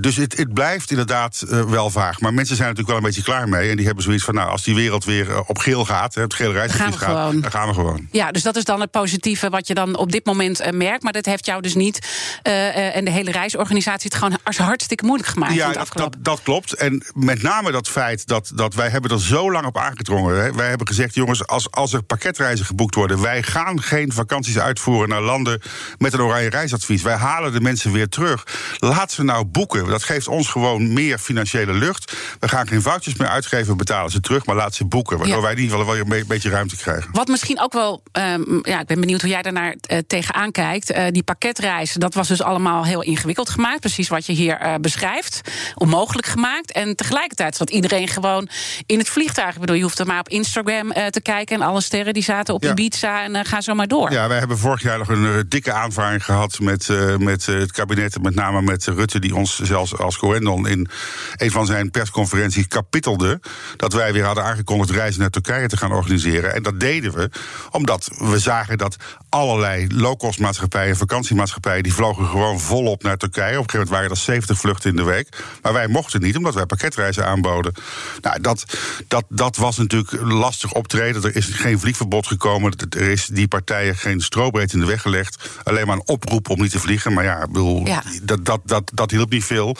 dus 0.00 0.16
het, 0.16 0.36
het, 0.36 0.54
blijft 0.54 0.90
inderdaad 0.90 1.44
wel 1.68 1.90
vaag. 1.90 2.20
Maar 2.20 2.34
mensen 2.34 2.56
zijn 2.56 2.68
natuurlijk 2.68 2.96
wel 2.96 3.06
een 3.06 3.14
beetje 3.14 3.32
klaar 3.32 3.48
mee. 3.48 3.70
En 3.70 3.76
die 3.76 3.86
hebben 3.86 4.04
zoiets 4.04 4.24
van, 4.24 4.34
nou, 4.34 4.50
als 4.50 4.62
die 4.62 4.74
wereld 4.74 5.04
weer 5.04 5.44
op 5.46 5.58
geel 5.58 5.84
gaat, 5.84 6.14
het 6.14 6.34
gele 6.34 6.52
reisadvies 6.52 6.96
gaat, 6.96 7.08
gewoon. 7.08 7.40
dan 7.40 7.50
gaan 7.50 7.68
we 7.68 7.74
gewoon. 7.74 8.08
Ja, 8.10 8.30
dus 8.30 8.42
dat 8.42 8.56
is 8.56 8.64
dan 8.64 8.80
het 8.80 8.90
positieve 8.90 9.48
wat 9.48 9.66
je 9.66 9.74
dan 9.74 9.96
op 9.96 10.12
dit 10.12 10.26
moment 10.26 10.72
merkt. 10.72 11.02
Maar 11.02 11.12
dat 11.12 11.24
heeft 11.24 11.46
jou 11.46 11.62
dus 11.62 11.74
niet 11.74 12.08
uh, 12.42 12.96
en 12.96 13.04
de 13.04 13.10
hele 13.10 13.30
reisorganisatie 13.30 14.10
het 14.12 14.18
gewoon 14.18 14.66
hartstikke 14.66 15.04
moeilijk 15.04 15.28
gemaakt. 15.28 15.54
Ja, 15.54 15.79
dat, 15.88 16.12
dat, 16.12 16.16
dat, 16.18 16.42
klopt. 16.42 16.74
En 16.74 17.04
met 17.14 17.42
name 17.42 17.72
dat 17.72 17.88
feit 17.88 18.26
dat, 18.26 18.52
dat 18.54 18.74
wij 18.74 18.88
hebben 18.88 19.10
er 19.10 19.20
zo 19.20 19.52
lang 19.52 19.66
op 19.66 19.78
aangedrongen. 19.78 20.42
Hè. 20.42 20.52
Wij 20.52 20.68
hebben 20.68 20.86
gezegd, 20.86 21.14
jongens, 21.14 21.46
als, 21.46 21.70
als 21.70 21.92
er 21.92 22.02
pakketreizen 22.02 22.66
geboekt 22.66 22.94
worden, 22.94 23.20
wij 23.20 23.42
gaan 23.42 23.82
geen 23.82 24.12
vakanties 24.12 24.58
uitvoeren 24.58 25.08
naar 25.08 25.22
landen 25.22 25.62
met 25.98 26.12
een 26.12 26.20
oranje 26.20 26.48
reisadvies. 26.50 27.02
Wij 27.02 27.16
halen 27.16 27.52
de 27.52 27.60
mensen 27.60 27.92
weer 27.92 28.08
terug. 28.08 28.46
Laat 28.78 29.12
ze 29.12 29.22
nou 29.22 29.44
boeken. 29.44 29.86
Dat 29.86 30.02
geeft 30.02 30.28
ons 30.28 30.48
gewoon 30.48 30.92
meer 30.92 31.18
financiële 31.18 31.72
lucht. 31.72 32.16
We 32.40 32.48
gaan 32.48 32.68
geen 32.68 32.82
vouchers 32.82 33.16
meer 33.16 33.28
uitgeven, 33.28 33.76
betalen 33.76 34.10
ze 34.10 34.20
terug, 34.20 34.46
maar 34.46 34.56
laat 34.56 34.74
ze 34.74 34.84
boeken. 34.84 35.18
Waardoor 35.18 35.36
ja. 35.36 35.42
wij 35.42 35.52
in 35.52 35.58
ieder 35.58 35.78
geval 35.78 35.94
wel 35.94 36.18
een 36.18 36.24
beetje 36.26 36.50
ruimte 36.50 36.76
krijgen. 36.76 37.10
Wat 37.12 37.28
misschien 37.28 37.60
ook 37.60 37.72
wel, 37.72 38.02
um, 38.12 38.60
ja, 38.62 38.80
ik 38.80 38.86
ben 38.86 39.00
benieuwd 39.00 39.20
hoe 39.20 39.30
jij 39.30 39.42
daarnaar 39.42 39.74
uh, 39.90 39.98
tegenaan 40.06 40.52
kijkt. 40.52 40.90
Uh, 40.90 41.04
die 41.10 41.22
pakketreizen, 41.22 42.00
dat 42.00 42.14
was 42.14 42.28
dus 42.28 42.42
allemaal 42.42 42.84
heel 42.84 43.02
ingewikkeld 43.02 43.50
gemaakt. 43.50 43.80
Precies 43.80 44.08
wat 44.08 44.26
je 44.26 44.32
hier 44.32 44.62
uh, 44.62 44.74
beschrijft. 44.80 45.40
Onmogelijk 45.74 46.26
gemaakt. 46.26 46.72
En 46.72 46.96
tegelijkertijd 46.96 47.56
zat 47.56 47.70
iedereen 47.70 48.08
gewoon 48.08 48.48
in 48.86 48.98
het 48.98 49.08
vliegtuig. 49.08 49.54
Ik 49.54 49.60
bedoel, 49.60 49.76
je 49.76 49.82
hoeft 49.82 49.98
er 49.98 50.06
maar 50.06 50.20
op 50.20 50.28
Instagram 50.28 50.92
te 51.10 51.20
kijken. 51.22 51.56
En 51.56 51.62
alle 51.62 51.80
sterren 51.80 52.14
die 52.14 52.22
zaten 52.22 52.54
op 52.54 52.62
ja. 52.62 52.70
Ibiza 52.70 53.24
en 53.24 53.44
ga 53.44 53.60
zo 53.60 53.74
maar 53.74 53.88
door. 53.88 54.12
Ja, 54.12 54.28
wij 54.28 54.38
hebben 54.38 54.58
vorig 54.58 54.82
jaar 54.82 54.98
nog 54.98 55.08
een 55.08 55.44
dikke 55.48 55.72
aanvaring 55.72 56.24
gehad 56.24 56.58
met, 56.60 56.88
met 57.18 57.46
het 57.46 57.72
kabinet. 57.72 58.22
Met 58.22 58.34
name 58.34 58.62
met 58.62 58.84
Rutte, 58.84 59.18
die 59.18 59.34
ons 59.34 59.58
zelfs 59.58 59.96
als 59.98 60.16
Coendon 60.16 60.68
in 60.68 60.88
een 61.36 61.50
van 61.50 61.66
zijn 61.66 61.90
persconferenties 61.90 62.68
kapitelde. 62.68 63.40
Dat 63.76 63.92
wij 63.92 64.12
weer 64.12 64.24
hadden 64.24 64.44
aangekondigd 64.44 64.90
reizen 64.90 65.00
reizen 65.00 65.20
naar 65.20 65.30
Turkije 65.30 65.68
te 65.68 65.76
gaan 65.76 65.92
organiseren. 65.92 66.54
En 66.54 66.62
dat 66.62 66.80
deden 66.80 67.12
we 67.12 67.30
omdat 67.70 68.10
we 68.18 68.38
zagen 68.38 68.78
dat 68.78 68.96
allerlei 69.28 69.86
low-cost 69.94 70.38
maatschappijen, 70.38 70.96
vakantiemaatschappijen, 70.96 71.82
die 71.82 71.94
vlogen 71.94 72.26
gewoon 72.26 72.60
volop 72.60 73.02
naar 73.02 73.16
Turkije. 73.16 73.58
Op 73.58 73.64
een 73.64 73.70
gegeven 73.70 73.78
moment 73.78 73.90
waren 73.90 74.10
er 74.10 74.16
70 74.16 74.58
vluchten 74.58 74.90
in 74.90 74.96
de 74.96 75.02
week. 75.02 75.28
Maar 75.62 75.72
wij 75.72 75.88
mochten 75.88 76.20
niet, 76.20 76.36
omdat 76.36 76.54
wij 76.54 76.66
pakketreizen 76.66 77.26
aanboden. 77.26 77.72
Nou, 78.20 78.40
dat, 78.40 78.64
dat, 79.08 79.24
dat 79.28 79.56
was 79.56 79.76
natuurlijk 79.76 80.12
lastig 80.22 80.72
optreden. 80.72 81.22
Er 81.22 81.36
is 81.36 81.46
geen 81.46 81.80
vliegverbod 81.80 82.26
gekomen. 82.26 82.72
Er 82.90 83.08
is 83.08 83.26
die 83.26 83.48
partijen 83.48 83.96
geen 83.96 84.20
strobreed 84.20 84.72
in 84.72 84.80
de 84.80 84.86
weg 84.86 85.02
gelegd. 85.02 85.48
Alleen 85.62 85.86
maar 85.86 85.96
een 85.96 86.08
oproep 86.08 86.48
om 86.48 86.60
niet 86.60 86.70
te 86.70 86.78
vliegen. 86.78 87.12
Maar 87.12 87.24
ja, 87.24 87.46
bedoel, 87.46 87.88
Dat, 88.22 88.44
dat, 88.44 88.60
dat, 88.64 88.90
dat 88.94 89.10
hielp 89.10 89.30
niet 89.30 89.44
veel. 89.44 89.76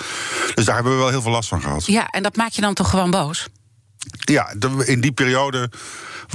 Dus 0.54 0.64
daar 0.64 0.74
hebben 0.74 0.92
we 0.92 0.98
wel 0.98 1.08
heel 1.08 1.22
veel 1.22 1.30
last 1.30 1.48
van 1.48 1.62
gehad. 1.62 1.86
Ja, 1.86 2.08
en 2.08 2.22
dat 2.22 2.36
maakt 2.36 2.54
je 2.54 2.60
dan 2.60 2.74
toch 2.74 2.90
gewoon 2.90 3.10
boos? 3.10 3.48
Ja, 4.08 4.54
in 4.84 5.00
die 5.00 5.12
periode 5.12 5.70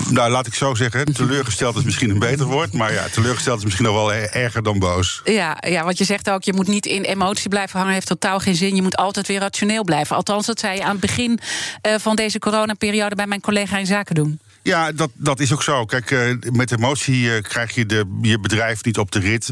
nou, 0.09 0.31
laat 0.31 0.47
ik 0.47 0.53
zo 0.53 0.75
zeggen, 0.75 1.13
teleurgesteld 1.13 1.75
is 1.75 1.83
misschien 1.83 2.09
een 2.09 2.19
beter 2.19 2.45
woord. 2.45 2.73
Maar 2.73 2.93
ja, 2.93 3.07
teleurgesteld 3.11 3.57
is 3.57 3.63
misschien 3.63 3.85
nog 3.85 3.95
wel 3.95 4.13
erger 4.13 4.63
dan 4.63 4.79
boos. 4.79 5.21
Ja, 5.23 5.57
ja, 5.67 5.83
want 5.83 5.97
je 5.97 6.03
zegt 6.03 6.29
ook, 6.29 6.43
je 6.43 6.53
moet 6.53 6.67
niet 6.67 6.85
in 6.85 7.03
emotie 7.03 7.49
blijven 7.49 7.79
hangen. 7.79 7.93
Heeft 7.93 8.07
totaal 8.07 8.39
geen 8.39 8.55
zin. 8.55 8.75
Je 8.75 8.81
moet 8.81 8.97
altijd 8.97 9.27
weer 9.27 9.39
rationeel 9.39 9.83
blijven. 9.83 10.15
Althans, 10.15 10.45
dat 10.45 10.59
zei 10.59 10.75
je 10.75 10.83
aan 10.83 10.91
het 10.91 10.99
begin 10.99 11.39
uh, 11.87 11.95
van 11.97 12.15
deze 12.15 12.39
coronaperiode... 12.39 13.15
bij 13.15 13.27
mijn 13.27 13.41
collega 13.41 13.77
in 13.77 13.85
Zaken 13.85 14.15
doen. 14.15 14.39
Ja, 14.65 14.91
dat, 14.91 15.09
dat 15.13 15.39
is 15.39 15.53
ook 15.53 15.63
zo. 15.63 15.85
Kijk, 15.85 16.11
uh, 16.11 16.35
met 16.51 16.71
emotie 16.71 17.21
uh, 17.21 17.41
krijg 17.41 17.75
je 17.75 17.85
de, 17.85 18.17
je 18.21 18.39
bedrijf 18.39 18.83
niet 18.83 18.97
op 18.97 19.11
de 19.11 19.19
rit. 19.19 19.51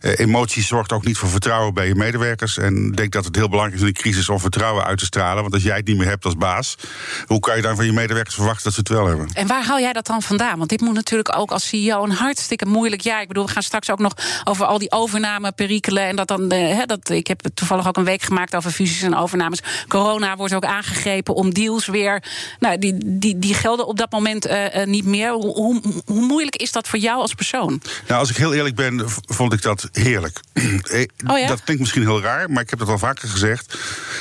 Uh, 0.00 0.18
emotie 0.18 0.62
zorgt 0.62 0.92
ook 0.92 1.04
niet 1.04 1.16
voor 1.16 1.28
vertrouwen 1.28 1.74
bij 1.74 1.86
je 1.86 1.94
medewerkers. 1.94 2.58
En 2.58 2.86
ik 2.86 2.96
denk 2.96 3.12
dat 3.12 3.24
het 3.24 3.36
heel 3.36 3.48
belangrijk 3.48 3.76
is 3.76 3.82
in 3.88 3.94
een 3.94 4.02
crisis 4.02 4.28
om 4.28 4.40
vertrouwen 4.40 4.84
uit 4.84 4.98
te 4.98 5.04
stralen. 5.04 5.42
Want 5.42 5.54
als 5.54 5.62
jij 5.62 5.76
het 5.76 5.86
niet 5.86 5.96
meer 5.96 6.06
hebt 6.06 6.24
als 6.24 6.36
baas, 6.36 6.76
hoe 7.26 7.40
kan 7.40 7.56
je 7.56 7.62
dan 7.62 7.76
van 7.76 7.84
je 7.84 7.92
medewerkers 7.92 8.34
verwachten 8.34 8.64
dat 8.64 8.72
ze 8.72 8.78
het 8.78 8.88
wel 8.88 9.06
hebben? 9.06 9.28
En 9.32 9.46
waar 9.46 9.64
haal 9.64 9.80
jij 9.80 9.92
dat 9.92 10.06
dan 10.06 10.22
vandaan? 10.22 10.58
Want 10.58 10.70
dit 10.70 10.80
moet 10.80 10.94
natuurlijk 10.94 11.38
ook 11.38 11.50
als 11.50 11.68
CEO 11.68 12.04
een 12.04 12.10
hartstikke 12.10 12.66
moeilijk 12.66 13.02
jaar. 13.02 13.20
Ik 13.20 13.28
bedoel, 13.28 13.46
we 13.46 13.52
gaan 13.52 13.62
straks 13.62 13.90
ook 13.90 13.98
nog 13.98 14.12
over 14.44 14.66
al 14.66 14.78
die 14.78 14.92
overnameperikelen. 14.92 16.02
En 16.02 16.16
dat 16.16 16.28
dan, 16.28 16.48
dat, 16.86 17.10
ik 17.10 17.26
heb 17.26 17.40
toevallig 17.54 17.88
ook 17.88 17.96
een 17.96 18.04
week 18.04 18.22
gemaakt 18.22 18.56
over 18.56 18.70
fusies 18.70 19.02
en 19.02 19.16
overnames. 19.16 19.62
Corona 19.88 20.36
wordt 20.36 20.54
ook 20.54 20.64
aangegrepen 20.64 21.34
om 21.34 21.54
deals 21.54 21.86
weer. 21.86 22.22
Nou, 22.58 22.78
die, 22.78 23.18
die, 23.18 23.38
die 23.38 23.54
gelden 23.54 23.86
op 23.86 23.96
dat 23.96 24.10
moment 24.10 24.46
uh, 24.48 24.84
niet 24.84 25.04
meer. 25.04 25.32
Hoe, 25.32 25.52
hoe, 25.54 25.80
hoe, 26.04 26.26
moeilijk 26.26 26.56
is 26.56 26.72
dat 26.72 26.88
voor 26.88 26.98
jou 26.98 27.20
als 27.20 27.34
persoon? 27.34 27.82
Nou, 28.06 28.20
als 28.20 28.30
ik 28.30 28.36
heel 28.36 28.54
eerlijk 28.54 28.74
ben, 28.74 29.04
vond 29.26 29.52
ik 29.52 29.62
dat 29.62 29.88
heerlijk. 29.92 30.40
Eh, 30.88 31.04
oh 31.26 31.38
ja? 31.38 31.46
Dat 31.46 31.62
klinkt 31.62 31.82
misschien 31.82 32.02
heel 32.02 32.20
raar, 32.20 32.50
maar 32.50 32.62
ik 32.62 32.70
heb 32.70 32.78
het 32.78 32.88
al 32.88 32.98
vaker 32.98 33.28
gezegd. 33.28 33.78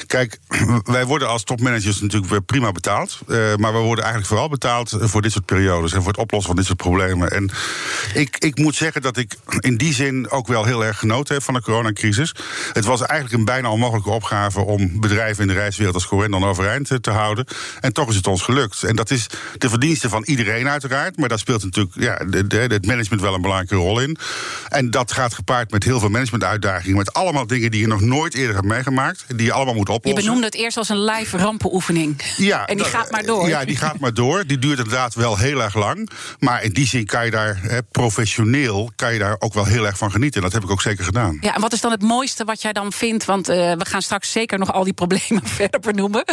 Kijk, 0.07 0.39
wij 0.83 1.05
worden 1.05 1.27
als 1.27 1.43
topmanagers 1.43 2.01
natuurlijk 2.01 2.45
prima 2.45 2.71
betaald. 2.71 3.19
Uh, 3.27 3.55
maar 3.55 3.73
we 3.73 3.79
worden 3.79 4.03
eigenlijk 4.03 4.25
vooral 4.25 4.49
betaald 4.49 4.95
voor 4.99 5.21
dit 5.21 5.31
soort 5.31 5.45
periodes 5.45 5.93
en 5.93 6.01
voor 6.01 6.11
het 6.11 6.21
oplossen 6.21 6.47
van 6.47 6.55
dit 6.55 6.65
soort 6.65 6.77
problemen. 6.77 7.31
En 7.31 7.49
ik, 8.13 8.37
ik 8.37 8.57
moet 8.57 8.75
zeggen 8.75 9.01
dat 9.01 9.17
ik 9.17 9.35
in 9.59 9.77
die 9.77 9.93
zin 9.93 10.29
ook 10.29 10.47
wel 10.47 10.65
heel 10.65 10.85
erg 10.85 10.99
genoten 10.99 11.33
heb 11.33 11.43
van 11.43 11.53
de 11.53 11.61
coronacrisis. 11.61 12.35
Het 12.73 12.85
was 12.85 13.01
eigenlijk 13.01 13.39
een 13.39 13.45
bijna 13.45 13.71
onmogelijke 13.71 14.09
opgave 14.09 14.59
om 14.59 14.99
bedrijven 14.99 15.41
in 15.41 15.47
de 15.47 15.53
reiswereld 15.53 15.95
als 15.95 16.07
Corendon 16.07 16.45
overeind 16.45 16.97
te 17.01 17.11
houden. 17.11 17.45
En 17.79 17.93
toch 17.93 18.09
is 18.09 18.15
het 18.15 18.27
ons 18.27 18.41
gelukt. 18.41 18.83
En 18.83 18.95
dat 18.95 19.11
is 19.11 19.27
de 19.57 19.69
verdienste 19.69 20.09
van 20.09 20.16
iedereen 20.25 20.69
uiteraard. 20.69 21.17
Maar 21.17 21.29
daar 21.29 21.39
speelt 21.39 21.63
natuurlijk 21.63 21.95
ja, 21.99 22.15
de, 22.15 22.47
de, 22.47 22.57
het 22.57 22.85
management 22.85 23.21
wel 23.21 23.33
een 23.33 23.41
belangrijke 23.41 23.75
rol 23.75 23.99
in. 23.99 24.17
En 24.69 24.91
dat 24.91 25.11
gaat 25.11 25.33
gepaard 25.33 25.71
met 25.71 25.83
heel 25.83 25.99
veel 25.99 26.09
managementuitdagingen. 26.09 26.97
Met 26.97 27.13
allemaal 27.13 27.47
dingen 27.47 27.71
die 27.71 27.81
je 27.81 27.87
nog 27.87 28.01
nooit 28.01 28.33
eerder 28.33 28.55
hebt 28.55 28.67
meegemaakt. 28.67 29.25
Die 29.35 29.45
je 29.45 29.53
allemaal 29.53 29.73
moet 29.73 29.89
oplossen. 29.89 30.21
Je 30.21 30.27
benoemde 30.27 30.45
het 30.45 30.55
eerst 30.55 30.77
als 30.77 30.89
een 30.89 31.03
live 31.03 31.37
rampenoefening. 31.37 32.21
Ja, 32.37 32.65
en 32.67 32.77
die 32.77 32.85
gaat 32.85 33.11
maar 33.11 33.23
door. 33.23 33.47
Ja, 33.47 33.65
die 33.65 33.77
gaat 33.77 33.99
maar 33.99 34.13
door. 34.13 34.45
Die 34.45 34.59
duurt 34.59 34.77
inderdaad 34.77 35.15
wel 35.15 35.37
heel 35.37 35.61
erg 35.61 35.75
lang. 35.75 36.09
Maar 36.39 36.63
in 36.63 36.73
die 36.73 36.87
zin 36.87 37.05
kan 37.05 37.25
je 37.25 37.31
daar 37.31 37.83
professioneel 37.91 38.91
kan 38.95 39.13
je 39.13 39.19
daar 39.19 39.35
ook 39.39 39.53
wel 39.53 39.65
heel 39.65 39.85
erg 39.85 39.97
van 39.97 40.11
genieten. 40.11 40.35
En 40.37 40.43
dat 40.43 40.53
heb 40.53 40.63
ik 40.63 40.71
ook 40.71 40.81
zeker 40.81 41.03
gedaan. 41.03 41.37
Ja, 41.41 41.55
en 41.55 41.61
wat 41.61 41.73
is 41.73 41.81
dan 41.81 41.91
het 41.91 42.01
mooiste 42.01 42.43
wat 42.43 42.61
jij 42.61 42.73
dan 42.73 42.91
vindt? 42.91 43.25
Want 43.25 43.49
uh, 43.49 43.55
we 43.55 43.85
gaan 43.85 44.01
straks 44.01 44.31
zeker 44.31 44.59
nog 44.59 44.73
al 44.73 44.83
die 44.83 44.93
problemen 44.93 45.47
verder 45.59 45.79
benoemen. 45.79 46.23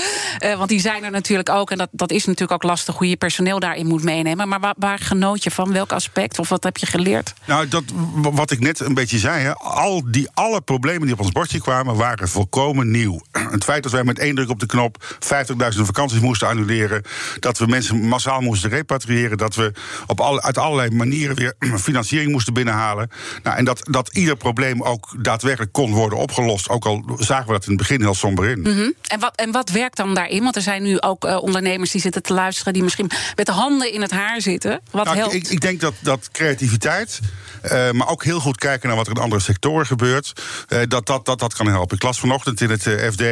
Uh, 0.45 0.57
want 0.57 0.69
die 0.69 0.81
zijn 0.81 1.05
er 1.05 1.11
natuurlijk 1.11 1.49
ook. 1.49 1.71
En 1.71 1.79
dat, 1.79 1.89
dat 1.93 2.11
is 2.11 2.25
natuurlijk 2.25 2.53
ook 2.53 2.71
lastig 2.71 2.97
hoe 2.97 3.09
je 3.09 3.17
personeel 3.17 3.59
daarin 3.75 3.93
moet 3.93 4.03
meenemen. 4.03 4.49
Maar 4.49 4.61
waar, 4.61 4.75
waar 4.79 4.99
genoot 4.99 5.43
je 5.45 5.51
van? 5.51 5.73
Welk 5.73 5.93
aspect? 5.93 6.39
Of 6.39 6.49
wat 6.49 6.65
heb 6.65 6.77
je 6.77 6.87
geleerd? 6.87 7.35
Nou, 7.45 7.69
dat, 7.69 7.85
wat 8.15 8.51
ik 8.51 8.61
net 8.61 8.81
een 8.81 8.95
beetje 8.95 9.19
zei. 9.19 9.43
Hè, 9.43 9.55
al 9.55 10.03
die, 10.11 10.29
alle 10.35 10.61
problemen 10.61 11.03
die 11.03 11.13
op 11.13 11.21
ons 11.21 11.33
bordje 11.33 11.61
kwamen, 11.61 11.97
waren 11.97 12.29
volkomen 12.29 12.91
nieuw. 12.91 13.21
Het 13.57 13.65
feit 13.65 13.83
dat 13.83 13.93
wij 13.93 14.05
met 14.05 14.19
één 14.19 14.35
druk 14.35 14.51
op 14.51 14.61
de 14.61 14.67
knop 14.67 15.05
50.000 15.15 15.81
vakanties 15.81 16.21
moesten 16.21 16.49
annuleren. 16.49 17.03
Dat 17.41 17.59
we 17.59 17.67
mensen 17.67 18.01
massaal 18.01 18.41
moesten 18.41 18.71
repatriëren. 18.71 19.39
Dat 19.39 19.55
we 19.55 19.73
op 20.07 20.21
al, 20.21 20.41
uit 20.41 20.59
allerlei 20.59 20.91
manieren 20.91 21.37
weer 21.37 21.55
financiering 21.89 22.33
moesten 22.33 22.55
binnenhalen. 22.55 23.11
Nou, 23.43 23.57
en 23.57 23.65
dat, 23.65 23.89
dat 23.91 24.09
ieder 24.13 24.37
probleem 24.37 24.83
ook 24.83 25.15
daadwerkelijk 25.19 25.73
kon 25.73 25.93
worden 25.93 26.19
opgelost. 26.19 26.69
Ook 26.69 26.87
al 26.87 27.05
zagen 27.19 27.47
we 27.47 27.53
dat 27.53 27.65
in 27.65 27.69
het 27.69 27.79
begin 27.79 28.01
heel 28.01 28.15
somber 28.15 28.49
in. 28.49 28.59
Mm 28.59 28.65
-hmm. 28.65 28.95
en, 29.07 29.21
wat, 29.21 29.37
en 29.37 29.53
wat 29.53 29.71
werkt 29.71 29.97
dan 29.97 30.15
daarin? 30.15 30.43
Want 30.43 30.57
er 30.57 30.63
zijn 30.63 30.83
nu 30.83 31.01
ook 31.01 31.25
uh, 31.25 31.43
ondernemers 31.43 31.91
die 31.91 32.01
zitten 32.01 32.23
te 32.23 32.35
luisteren, 32.35 32.73
die 32.73 32.83
misschien 32.83 33.11
met 33.37 33.47
de 33.47 33.53
handen 33.65 33.93
in 33.93 34.03
het 34.03 34.11
haar 34.11 34.41
zitten. 34.41 34.81
Wat 34.91 35.05
nou, 35.05 35.17
helpt? 35.17 35.35
Ik, 35.35 35.49
ik, 35.49 35.61
denk 35.61 35.81
dat, 35.81 35.95
dat 36.01 36.29
creativiteit, 36.33 37.21
uh, 37.65 37.91
maar 37.91 38.09
ook 38.09 38.25
heel 38.25 38.41
goed 38.41 38.57
kijken 38.57 38.89
naar 38.89 38.97
wat 38.97 39.07
er 39.07 39.17
in 39.17 39.23
andere 39.23 39.41
sectoren 39.41 39.87
gebeurt, 39.87 40.33
uh, 40.69 40.79
dat, 40.89 41.07
dat, 41.07 41.27
dat 41.27 41.39
dat 41.39 41.55
kan 41.55 41.67
helpen. 41.67 41.97
Ik 41.97 42.03
las 42.03 42.21
vanochtend 42.21 42.61
in 42.61 42.71
het 42.71 42.83
FD 42.83 43.23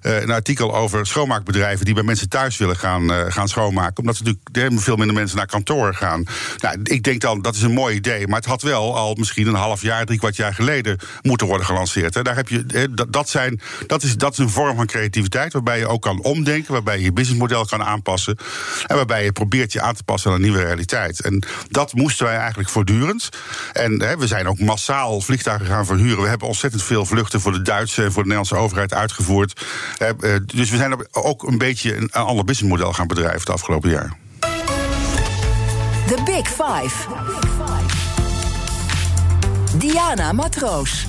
een 0.00 0.30
artikel 0.30 0.74
over 0.74 1.06
schoonmaakbedrijven 1.06 1.84
die 1.84 1.94
bij 1.94 2.02
mensen 2.02 2.28
thuis 2.28 2.56
willen 2.56 2.76
gaan, 2.76 3.32
gaan 3.32 3.48
schoonmaken. 3.48 3.98
Omdat 3.98 4.18
er 4.18 4.24
natuurlijk 4.24 4.80
veel 4.80 4.96
minder 4.96 5.16
mensen 5.16 5.36
naar 5.36 5.46
kantoor 5.46 5.94
gaan. 5.94 6.24
Nou, 6.58 6.78
ik 6.82 7.02
denk 7.02 7.20
dan, 7.20 7.42
dat 7.42 7.54
is 7.54 7.62
een 7.62 7.72
mooi 7.72 7.96
idee. 7.96 8.26
Maar 8.26 8.36
het 8.36 8.48
had 8.48 8.62
wel 8.62 8.96
al 8.96 9.14
misschien 9.14 9.46
een 9.46 9.54
half 9.54 9.82
jaar, 9.82 10.04
drie 10.04 10.18
kwart 10.18 10.36
jaar 10.36 10.54
geleden 10.54 10.98
moeten 11.22 11.46
worden 11.46 11.66
gelanceerd. 11.66 12.14
Hè. 12.14 12.22
Daar 12.22 12.36
heb 12.36 12.48
je, 12.48 12.88
dat, 13.08 13.28
zijn, 13.28 13.60
dat, 13.86 14.02
is, 14.02 14.16
dat 14.16 14.32
is 14.32 14.38
een 14.38 14.50
vorm 14.50 14.76
van 14.76 14.86
creativiteit 14.86 15.52
waarbij 15.52 15.78
je 15.78 15.86
ook 15.86 16.02
kan 16.02 16.22
omdenken, 16.22 16.72
waarbij 16.72 16.98
je 16.98 17.04
je 17.04 17.12
businessmodel 17.12 17.64
kan 17.64 17.82
aanpassen. 17.82 18.36
En 18.86 18.96
waarbij 18.96 19.24
je 19.24 19.32
probeert 19.32 19.69
je 19.72 19.80
aan 19.80 19.94
te 19.94 20.02
passen 20.02 20.30
aan 20.30 20.36
een 20.36 20.42
nieuwe 20.42 20.62
realiteit. 20.62 21.20
En 21.20 21.44
dat 21.68 21.92
moesten 21.92 22.26
wij 22.26 22.36
eigenlijk 22.36 22.68
voortdurend. 22.68 23.28
En 23.72 24.02
hè, 24.02 24.16
we 24.16 24.26
zijn 24.26 24.48
ook 24.48 24.58
massaal 24.58 25.20
vliegtuigen 25.20 25.66
gaan 25.66 25.86
verhuren. 25.86 26.22
We 26.22 26.28
hebben 26.28 26.48
ontzettend 26.48 26.82
veel 26.82 27.06
vluchten 27.06 27.40
voor 27.40 27.52
de 27.52 27.62
Duitse 27.62 28.02
en 28.02 28.12
voor 28.12 28.22
de 28.22 28.28
Nederlandse 28.28 28.56
overheid 28.56 28.94
uitgevoerd. 28.94 29.66
Eh, 29.98 30.08
dus 30.44 30.70
we 30.70 30.76
zijn 30.76 31.06
ook 31.12 31.42
een 31.42 31.58
beetje 31.58 31.96
een 31.96 32.10
ander 32.12 32.44
businessmodel 32.44 32.92
gaan 32.92 33.06
bedrijven 33.06 33.40
het 33.40 33.50
afgelopen 33.50 33.90
jaar. 33.90 34.16
The 36.06 36.22
Big 36.24 36.48
Five. 36.48 37.08
Diana 39.76 40.32
Matroos. 40.32 41.06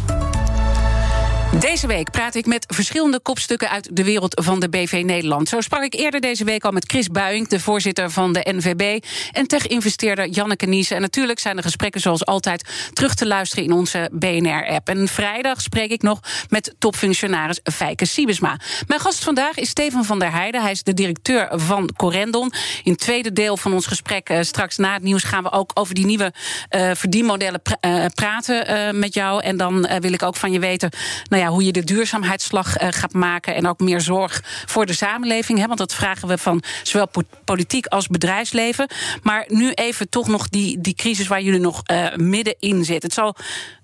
Deze 1.59 1.87
week 1.87 2.11
praat 2.11 2.35
ik 2.35 2.45
met 2.45 2.65
verschillende 2.67 3.19
kopstukken 3.19 3.69
uit 3.69 3.95
de 3.95 4.03
wereld 4.03 4.41
van 4.43 4.59
de 4.59 4.69
BV 4.69 5.01
Nederland. 5.05 5.49
Zo 5.49 5.61
sprak 5.61 5.83
ik 5.83 5.93
eerder 5.93 6.21
deze 6.21 6.43
week 6.43 6.65
al 6.65 6.71
met 6.71 6.89
Chris 6.89 7.07
Buing, 7.07 7.47
de 7.47 7.59
voorzitter 7.59 8.11
van 8.11 8.33
de 8.33 8.47
NVB, 8.51 9.03
en 9.31 9.47
tech-investeerder 9.47 10.27
Janneke 10.27 10.65
Niesen. 10.65 10.95
En 10.95 11.01
natuurlijk 11.01 11.39
zijn 11.39 11.55
de 11.55 11.61
gesprekken 11.61 12.01
zoals 12.01 12.25
altijd 12.25 12.89
terug 12.93 13.15
te 13.15 13.27
luisteren 13.27 13.63
in 13.63 13.71
onze 13.71 14.09
BNR-app. 14.11 14.89
En 14.89 15.07
vrijdag 15.07 15.61
spreek 15.61 15.91
ik 15.91 16.01
nog 16.01 16.19
met 16.49 16.75
topfunctionaris 16.79 17.59
Fijke 17.63 18.05
Siebesma. 18.05 18.59
Mijn 18.87 18.99
gast 18.99 19.23
vandaag 19.23 19.57
is 19.57 19.69
Steven 19.69 20.03
van 20.03 20.19
der 20.19 20.31
Heijden. 20.31 20.61
Hij 20.61 20.71
is 20.71 20.83
de 20.83 20.93
directeur 20.93 21.49
van 21.51 21.89
Corendon. 21.95 22.51
In 22.83 22.91
het 22.91 23.01
tweede 23.01 23.33
deel 23.33 23.57
van 23.57 23.73
ons 23.73 23.85
gesprek, 23.85 24.29
uh, 24.29 24.37
straks 24.41 24.77
na 24.77 24.93
het 24.93 25.03
nieuws, 25.03 25.23
gaan 25.23 25.43
we 25.43 25.51
ook 25.51 25.71
over 25.73 25.95
die 25.95 26.05
nieuwe 26.05 26.33
uh, 26.75 26.91
verdienmodellen 26.93 27.61
uh, 27.85 28.05
praten 28.13 28.99
met 28.99 29.13
jou. 29.13 29.43
En 29.43 29.57
dan 29.57 29.89
wil 29.99 30.13
ik 30.13 30.23
ook 30.23 30.35
van 30.35 30.51
je 30.51 30.59
weten. 30.59 30.89
Nou 31.29 31.40
hoe 31.49 31.65
je 31.65 31.71
de 31.71 31.83
duurzaamheidsslag 31.83 32.81
uh, 32.81 32.87
gaat 32.91 33.13
maken. 33.13 33.55
En 33.55 33.67
ook 33.67 33.79
meer 33.79 34.01
zorg 34.01 34.43
voor 34.65 34.85
de 34.85 34.93
samenleving. 34.93 35.59
Hè, 35.59 35.65
want 35.67 35.79
dat 35.79 35.93
vragen 35.93 36.27
we 36.27 36.37
van 36.37 36.63
zowel 36.83 37.09
politiek 37.45 37.85
als 37.85 38.07
bedrijfsleven. 38.07 38.89
Maar 39.23 39.45
nu 39.47 39.71
even 39.71 40.09
toch 40.09 40.27
nog 40.27 40.49
die, 40.49 40.81
die 40.81 40.93
crisis 40.93 41.27
waar 41.27 41.41
jullie 41.41 41.59
nog 41.59 41.81
uh, 41.91 42.15
middenin 42.15 42.85
zitten. 42.85 43.09
Het 43.09 43.13
zal 43.13 43.35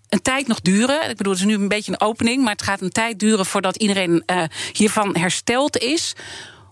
een 0.09 0.21
tijd 0.21 0.47
nog 0.47 0.61
duren. 0.61 1.09
Ik 1.09 1.17
bedoel, 1.17 1.33
het 1.33 1.41
is 1.41 1.47
nu 1.47 1.53
een 1.53 1.67
beetje 1.67 1.91
een 1.91 2.01
opening. 2.01 2.43
Maar 2.43 2.51
het 2.51 2.61
gaat 2.61 2.81
een 2.81 2.89
tijd 2.89 3.19
duren 3.19 3.45
voordat 3.45 3.75
iedereen 3.75 4.23
uh, 4.25 4.43
hiervan 4.73 5.15
hersteld 5.15 5.77
is. 5.77 6.15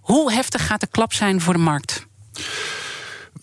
Hoe 0.02 0.32
heftig 0.32 0.66
gaat 0.66 0.80
de 0.80 0.88
klap 0.88 1.14
zijn 1.14 1.42
voor 1.42 1.54
de 1.54 1.60
markt? 1.60 2.06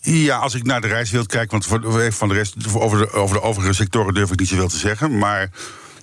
Ja, 0.01 0.37
als 0.37 0.53
ik 0.53 0.63
naar 0.63 0.81
de 0.81 0.87
reiswereld 0.87 1.27
kijk, 1.27 1.51
want 1.51 1.65
van 2.09 2.27
de 2.27 2.33
rest 2.33 2.55
over 2.73 2.97
de, 2.97 3.11
over 3.11 3.35
de 3.35 3.41
overige 3.41 3.73
sectoren 3.73 4.13
durf 4.13 4.31
ik 4.31 4.39
niet 4.39 4.47
zoveel 4.47 4.67
te 4.67 4.77
zeggen. 4.77 5.17
Maar 5.17 5.49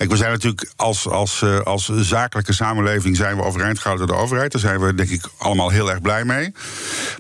Kijk, 0.01 0.13
we 0.13 0.19
zijn 0.19 0.31
natuurlijk 0.31 0.73
als, 0.77 1.09
als, 1.09 1.41
uh, 1.41 1.61
als 1.61 1.89
zakelijke 1.89 2.53
samenleving 2.53 3.17
zijn 3.17 3.37
we 3.37 3.43
overeind 3.43 3.79
gehouden 3.79 4.07
door 4.07 4.17
de 4.17 4.23
overheid. 4.23 4.53
Daar 4.53 4.61
zijn 4.61 4.81
we 4.81 4.95
denk 4.95 5.09
ik 5.09 5.25
allemaal 5.39 5.71
heel 5.71 5.91
erg 5.91 6.01
blij 6.01 6.25
mee. 6.25 6.53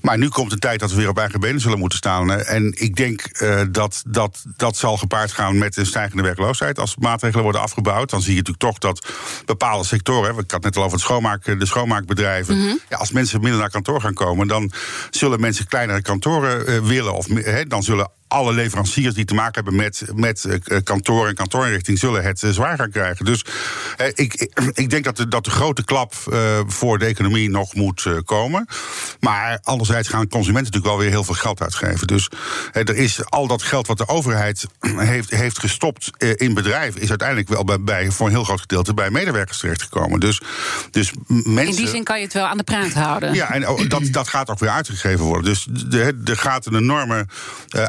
Maar 0.02 0.18
nu 0.18 0.28
komt 0.28 0.50
de 0.50 0.58
tijd 0.58 0.80
dat 0.80 0.90
we 0.90 0.96
weer 0.96 1.08
op 1.08 1.18
eigen 1.18 1.40
benen 1.40 1.60
zullen 1.60 1.78
moeten 1.78 1.98
staan. 1.98 2.32
En 2.32 2.74
ik 2.78 2.96
denk 2.96 3.40
uh, 3.42 3.60
dat, 3.70 4.02
dat 4.06 4.44
dat 4.56 4.76
zal 4.76 4.96
gepaard 4.96 5.32
gaan 5.32 5.58
met 5.58 5.76
een 5.76 5.86
stijgende 5.86 6.22
werkloosheid. 6.22 6.78
Als 6.78 6.96
maatregelen 6.96 7.42
worden 7.42 7.60
afgebouwd, 7.60 8.10
dan 8.10 8.22
zie 8.22 8.34
je 8.34 8.38
natuurlijk 8.38 8.64
toch 8.64 8.78
dat 8.78 9.06
bepaalde 9.44 9.84
sectoren. 9.84 10.38
Ik 10.38 10.50
had 10.50 10.62
net 10.62 10.76
al 10.76 10.82
over 10.82 10.96
het 10.96 11.06
schoonmaak, 11.06 11.44
de 11.44 11.66
schoonmaakbedrijven. 11.66 12.56
Mm 12.56 12.62
-hmm. 12.62 12.78
ja, 12.88 12.96
als 12.96 13.12
mensen 13.12 13.40
minder 13.40 13.60
naar 13.60 13.70
kantoor 13.70 14.00
gaan 14.00 14.14
komen, 14.14 14.48
dan 14.48 14.72
zullen 15.10 15.40
mensen 15.40 15.66
kleinere 15.66 16.02
kantoren 16.02 16.86
willen. 16.86 17.14
Of 17.14 17.26
he, 17.26 17.66
dan 17.66 17.82
zullen 17.82 18.10
alle 18.30 18.52
leveranciers 18.52 19.14
die 19.14 19.24
te 19.24 19.34
maken 19.34 19.54
hebben 19.54 19.74
met, 19.74 20.02
met 20.14 20.44
uh, 20.44 20.78
kantoor 20.84 21.28
en 21.28 21.34
kantoorinrichting 21.34 21.98
zullen 21.98 22.22
het 22.22 22.42
uh, 22.42 22.50
zwaar 22.50 22.76
gaan 22.76 22.90
krijgen. 22.90 23.24
Dus 23.24 23.44
uh, 24.00 24.06
ik, 24.14 24.50
ik 24.72 24.90
denk 24.90 25.04
dat 25.04 25.16
de, 25.16 25.28
dat 25.28 25.44
de 25.44 25.50
grote 25.50 25.84
klap 25.84 26.14
voor 26.66 26.98
de 26.98 27.04
economie 27.04 27.50
nog 27.50 27.74
moet 27.74 28.06
komen. 28.24 28.66
Maar 29.20 29.58
anderzijds 29.62 30.08
gaan 30.08 30.28
consumenten 30.28 30.72
natuurlijk 30.72 30.92
wel 30.92 30.98
weer 30.98 31.10
heel 31.10 31.24
veel 31.24 31.34
geld 31.34 31.62
uitgeven. 31.62 32.06
Dus 32.06 32.28
er 32.72 32.96
is 32.96 33.24
al 33.24 33.46
dat 33.46 33.62
geld 33.62 33.86
wat 33.86 33.98
de 33.98 34.08
overheid 34.08 34.66
heeft, 34.96 35.30
heeft 35.30 35.58
gestopt 35.58 36.10
in 36.36 36.54
bedrijven, 36.54 37.00
is 37.00 37.08
uiteindelijk 37.08 37.48
wel 37.48 37.64
bij, 37.64 37.80
bij, 37.80 38.10
voor 38.10 38.26
een 38.26 38.32
heel 38.32 38.44
groot 38.44 38.60
gedeelte 38.60 38.94
bij 38.94 39.10
medewerkers 39.10 39.58
terechtgekomen. 39.58 40.20
Dus, 40.20 40.40
dus 40.90 41.12
mensen, 41.26 41.66
in 41.66 41.76
die 41.76 41.88
zin 41.88 42.04
kan 42.04 42.18
je 42.18 42.24
het 42.24 42.32
wel 42.32 42.46
aan 42.46 42.56
de 42.56 42.64
praat 42.64 42.92
houden. 42.92 43.34
Ja, 43.34 43.52
en 43.52 43.88
dat, 43.88 44.02
dat 44.10 44.28
gaat 44.28 44.50
ook 44.50 44.58
weer 44.58 44.70
uitgegeven 44.70 45.24
worden. 45.24 45.44
Dus 45.44 45.66
er 46.24 46.36
gaat 46.36 46.66
een 46.66 46.76
enorme 46.76 47.26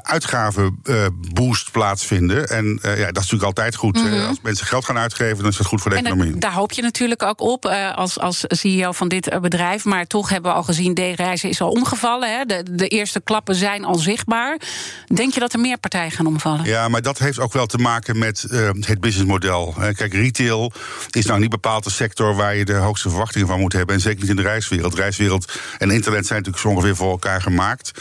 uitgave 0.01 0.29
uitgavenboost 0.33 1.67
uh, 1.67 1.73
plaatsvinden. 1.73 2.47
En 2.47 2.65
uh, 2.65 2.97
ja, 2.97 3.05
dat 3.05 3.23
is 3.23 3.31
natuurlijk 3.31 3.43
altijd 3.43 3.75
goed. 3.75 3.97
Mm 3.97 4.09
-hmm. 4.09 4.27
als 4.27 4.37
mensen 4.41 4.65
geld 4.65 4.85
gaan 4.85 4.97
uitgeven, 4.97 5.37
dan 5.37 5.47
is 5.47 5.57
dat 5.57 5.67
goed 5.67 5.81
voor 5.81 5.91
de 5.91 5.97
en 5.97 6.05
economie. 6.05 6.37
daar 6.37 6.53
hoop 6.53 6.71
je 6.71 6.81
natuurlijk 6.81 7.23
ook 7.23 7.41
op 7.41 7.65
als, 7.95 8.19
als 8.19 8.43
CEO 8.47 8.91
van 8.91 9.07
dit 9.07 9.39
bedrijf. 9.41 9.85
Maar 9.85 10.07
toch 10.07 10.29
hebben 10.29 10.51
we 10.51 10.57
al 10.57 10.63
gezien, 10.63 10.93
D-reizen 10.93 11.49
is 11.49 11.61
al 11.61 11.69
omgevallen. 11.69 12.37
Hè? 12.37 12.45
De, 12.45 12.65
de 12.71 12.87
eerste 12.87 13.21
klappen 13.21 13.55
zijn 13.55 13.85
al 13.85 13.95
zichtbaar. 13.95 14.59
Denk 15.13 15.33
je 15.33 15.39
dat 15.39 15.53
er 15.53 15.59
meer 15.59 15.77
partijen 15.77 16.11
gaan 16.11 16.25
omvallen? 16.25 16.65
Ja, 16.65 16.87
maar 16.87 17.01
dat 17.01 17.17
heeft 17.17 17.39
ook 17.39 17.53
wel 17.53 17.65
te 17.65 17.77
maken 17.77 18.17
met 18.17 18.45
het 18.79 18.99
businessmodel. 18.99 19.75
kijk, 19.95 20.13
retail 20.13 20.71
is 21.09 21.25
nou 21.25 21.39
niet 21.39 21.49
bepaald 21.49 21.83
de 21.83 21.89
sector 21.89 22.35
waar 22.35 22.55
je 22.55 22.65
de 22.65 22.73
hoogste 22.73 23.09
verwachtingen 23.09 23.47
van 23.47 23.59
moet 23.59 23.73
hebben. 23.73 23.95
En 23.95 24.01
zeker 24.01 24.19
niet 24.19 24.29
in 24.29 24.35
de 24.35 24.41
reiswereld. 24.41 24.95
Reiswereld 24.95 25.59
en 25.77 25.91
internet 25.91 26.25
zijn 26.25 26.39
natuurlijk 26.39 26.67
zo 26.67 26.73
ongeveer 26.73 26.95
voor 26.95 27.11
elkaar 27.11 27.41
gemaakt. 27.41 27.91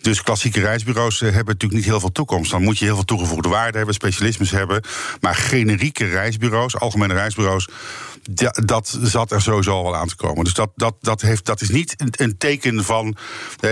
Dus 0.00 0.22
klassieke 0.22 0.60
reisbureaus 0.60 1.20
hebben 1.20 1.44
natuurlijk 1.44 1.69
niet 1.72 1.84
heel 1.84 2.00
veel 2.00 2.12
toekomst. 2.12 2.50
Dan 2.50 2.62
moet 2.62 2.78
je 2.78 2.84
heel 2.84 2.94
veel 2.94 3.04
toegevoegde 3.04 3.48
waarde 3.48 3.76
hebben, 3.76 3.94
specialismes 3.94 4.50
hebben. 4.50 4.82
Maar 5.20 5.34
generieke 5.34 6.06
reisbureaus, 6.06 6.76
algemene 6.76 7.14
reisbureaus, 7.14 7.68
dat 8.64 8.98
zat 9.02 9.32
er 9.32 9.42
sowieso 9.42 9.72
al 9.72 9.82
wel 9.82 9.96
aan 9.96 10.08
te 10.08 10.16
komen. 10.16 10.44
Dus 10.44 10.54
dat, 10.54 10.70
dat, 10.74 10.94
dat, 11.00 11.20
heeft, 11.20 11.44
dat 11.44 11.60
is 11.60 11.68
niet 11.68 11.94
een, 11.96 12.12
een 12.16 12.38
teken 12.38 12.84
van. 12.84 13.16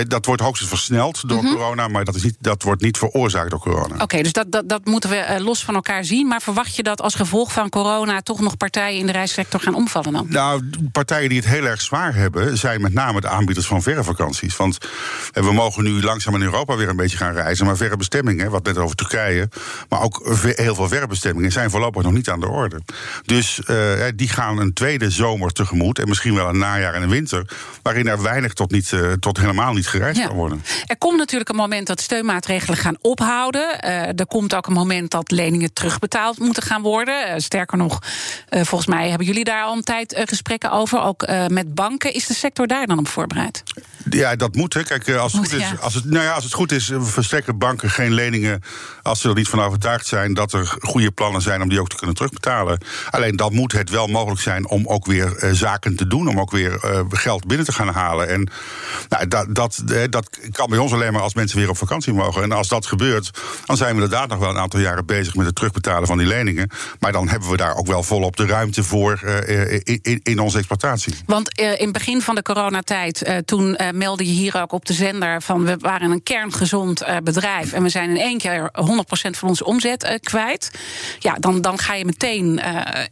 dat 0.08 0.26
wordt 0.26 0.42
hoogstens 0.42 0.70
versneld 0.70 1.28
door 1.28 1.38
mm 1.38 1.44
-hmm. 1.44 1.54
corona, 1.54 1.88
maar 1.88 2.04
dat, 2.04 2.14
is 2.14 2.22
niet, 2.22 2.36
dat 2.40 2.62
wordt 2.62 2.82
niet 2.82 2.98
veroorzaakt 2.98 3.50
door 3.50 3.58
corona. 3.58 3.94
Oké, 3.94 4.02
okay, 4.02 4.22
dus 4.22 4.32
dat, 4.32 4.52
dat, 4.52 4.68
dat 4.68 4.84
moeten 4.84 5.10
we 5.10 5.26
uh, 5.30 5.44
los 5.44 5.64
van 5.64 5.74
elkaar 5.74 6.04
zien. 6.04 6.26
Maar 6.26 6.42
verwacht 6.42 6.76
je 6.76 6.82
dat 6.82 7.02
als 7.02 7.14
gevolg 7.14 7.52
van 7.52 7.68
corona 7.68 8.20
toch 8.20 8.40
nog 8.40 8.56
partijen 8.56 8.98
in 8.98 9.06
de 9.06 9.12
reissector 9.12 9.60
gaan 9.60 9.74
omvallen 9.74 10.12
dan? 10.12 10.26
Nou, 10.28 10.70
partijen 10.92 11.28
die 11.28 11.38
het 11.38 11.48
heel 11.48 11.64
erg 11.64 11.80
zwaar 11.80 12.14
hebben, 12.14 12.58
zijn 12.58 12.80
met 12.80 12.92
name 12.92 13.20
de 13.20 13.28
aanbieders 13.28 13.66
van 13.66 13.82
verre 13.82 14.04
vakanties. 14.04 14.56
Want 14.56 14.78
uh, 15.34 15.44
we 15.44 15.52
mogen 15.52 15.84
nu 15.84 16.02
langzaam 16.02 16.34
in 16.34 16.42
Europa 16.42 16.76
weer 16.76 16.88
een 16.88 16.96
beetje 16.96 17.16
gaan 17.16 17.34
reizen. 17.34 17.66
Maar 17.66 17.76
verre 17.88 17.96
bestemmingen, 17.96 18.50
wat 18.50 18.64
net 18.64 18.76
over 18.76 18.96
Turkije, 18.96 19.48
maar 19.88 20.02
ook 20.02 20.38
heel 20.42 20.74
veel 20.74 20.88
verre 20.88 21.06
bestemmingen, 21.06 21.52
zijn 21.52 21.70
voorlopig 21.70 22.02
nog 22.02 22.12
niet 22.12 22.28
aan 22.28 22.40
de 22.40 22.48
orde. 22.48 22.80
Dus 23.24 23.60
uh, 23.66 24.04
die 24.14 24.28
gaan 24.28 24.58
een 24.58 24.72
tweede 24.72 25.10
zomer 25.10 25.52
tegemoet. 25.52 25.98
En 25.98 26.08
misschien 26.08 26.34
wel 26.34 26.48
een 26.48 26.58
najaar 26.58 26.94
en 26.94 27.02
een 27.02 27.08
winter. 27.08 27.50
Waarin 27.82 28.06
er 28.06 28.22
weinig 28.22 28.52
tot, 28.52 28.70
niet, 28.70 28.90
uh, 28.90 29.12
tot 29.12 29.38
helemaal 29.38 29.72
niet 29.72 29.86
gereisd 29.86 30.18
ja. 30.18 30.26
kan 30.26 30.36
worden. 30.36 30.62
Er 30.86 30.98
komt 30.98 31.18
natuurlijk 31.18 31.50
een 31.50 31.56
moment 31.56 31.86
dat 31.86 32.00
steunmaatregelen 32.00 32.78
gaan 32.78 32.96
ophouden. 33.00 33.78
Uh, 33.84 34.18
er 34.18 34.26
komt 34.26 34.54
ook 34.54 34.66
een 34.66 34.72
moment 34.72 35.10
dat 35.10 35.30
leningen 35.30 35.72
terugbetaald 35.72 36.38
moeten 36.38 36.62
gaan 36.62 36.82
worden. 36.82 37.40
Sterker 37.42 37.78
nog, 37.78 38.02
volgens 38.48 38.86
mij 38.86 39.08
hebben 39.08 39.26
jullie 39.26 39.44
daar 39.44 39.62
al 39.62 39.76
een 39.76 39.82
tijd 39.82 40.22
gesprekken 40.24 40.70
over. 40.70 41.00
Ook 41.00 41.26
met 41.48 41.74
banken. 41.74 42.14
Is 42.14 42.26
de 42.26 42.34
sector 42.34 42.66
daar 42.66 42.86
dan 42.86 42.98
op 42.98 43.08
voorbereid? 43.08 43.62
Ja, 44.10 44.36
dat 44.36 44.54
moet. 44.54 44.74
Hè. 44.74 44.82
Kijk, 44.82 45.10
als 45.10 45.32
het, 45.32 45.40
goed 45.40 45.60
is, 45.60 45.80
als, 45.80 45.94
het, 45.94 46.04
nou 46.04 46.24
ja, 46.24 46.32
als 46.32 46.44
het 46.44 46.52
goed 46.52 46.72
is, 46.72 46.92
verstrekken 47.00 47.58
banken 47.58 47.90
geen 47.90 48.12
leningen. 48.12 48.62
als 49.02 49.20
ze 49.20 49.28
er 49.28 49.34
niet 49.34 49.48
van 49.48 49.60
overtuigd 49.60 50.06
zijn 50.06 50.34
dat 50.34 50.52
er 50.52 50.76
goede 50.80 51.10
plannen 51.10 51.42
zijn 51.42 51.62
om 51.62 51.68
die 51.68 51.80
ook 51.80 51.88
te 51.88 51.96
kunnen 51.96 52.14
terugbetalen. 52.14 52.80
Alleen 53.10 53.36
dan 53.36 53.54
moet 53.54 53.72
het 53.72 53.90
wel 53.90 54.06
mogelijk 54.06 54.40
zijn 54.40 54.68
om 54.68 54.86
ook 54.86 55.06
weer 55.06 55.44
uh, 55.44 55.50
zaken 55.52 55.96
te 55.96 56.06
doen. 56.06 56.28
Om 56.28 56.40
ook 56.40 56.50
weer 56.50 56.84
uh, 56.84 57.00
geld 57.08 57.46
binnen 57.46 57.66
te 57.66 57.72
gaan 57.72 57.88
halen. 57.88 58.28
En 58.28 58.50
nou, 59.08 59.28
dat, 59.28 59.46
dat, 59.54 59.82
dat 60.10 60.38
kan 60.52 60.70
bij 60.70 60.78
ons 60.78 60.92
alleen 60.92 61.12
maar 61.12 61.22
als 61.22 61.34
mensen 61.34 61.58
weer 61.58 61.68
op 61.68 61.76
vakantie 61.76 62.12
mogen. 62.12 62.42
En 62.42 62.52
als 62.52 62.68
dat 62.68 62.86
gebeurt, 62.86 63.30
dan 63.64 63.76
zijn 63.76 63.96
we 63.96 64.02
inderdaad 64.02 64.28
nog 64.28 64.38
wel 64.38 64.50
een 64.50 64.58
aantal 64.58 64.80
jaren 64.80 65.06
bezig 65.06 65.34
met 65.34 65.46
het 65.46 65.54
terugbetalen 65.54 66.06
van 66.06 66.18
die 66.18 66.26
leningen. 66.26 66.70
Maar 67.00 67.12
dan 67.12 67.28
hebben 67.28 67.50
we 67.50 67.56
daar 67.56 67.76
ook 67.76 67.86
wel 67.86 68.02
volop 68.02 68.36
de 68.36 68.46
ruimte 68.46 68.82
voor 68.82 69.20
uh, 69.24 69.80
in, 69.82 70.20
in, 70.22 70.38
onze 70.38 70.58
exploitatie. 70.58 71.14
Want 71.26 71.58
in 71.58 71.78
het 71.78 71.92
begin 71.92 72.22
van 72.22 72.34
de 72.34 72.42
coronatijd, 72.42 73.42
toen 73.44 73.76
meldde 73.98 74.26
je 74.26 74.32
hier 74.32 74.60
ook 74.60 74.72
op 74.72 74.84
de 74.86 74.92
zender 74.92 75.42
van 75.42 75.64
we 75.64 75.76
waren 75.78 76.10
een 76.10 76.22
kerngezond 76.22 77.04
bedrijf. 77.22 77.72
En 77.72 77.82
we 77.82 77.88
zijn 77.88 78.10
in 78.10 78.16
één 78.16 78.38
keer 78.38 78.70
100% 78.72 79.30
van 79.30 79.48
onze 79.48 79.64
omzet 79.64 80.18
kwijt. 80.22 80.70
Ja, 81.18 81.34
dan, 81.34 81.60
dan 81.60 81.78
ga 81.78 81.94
je 81.94 82.04
meteen 82.04 82.60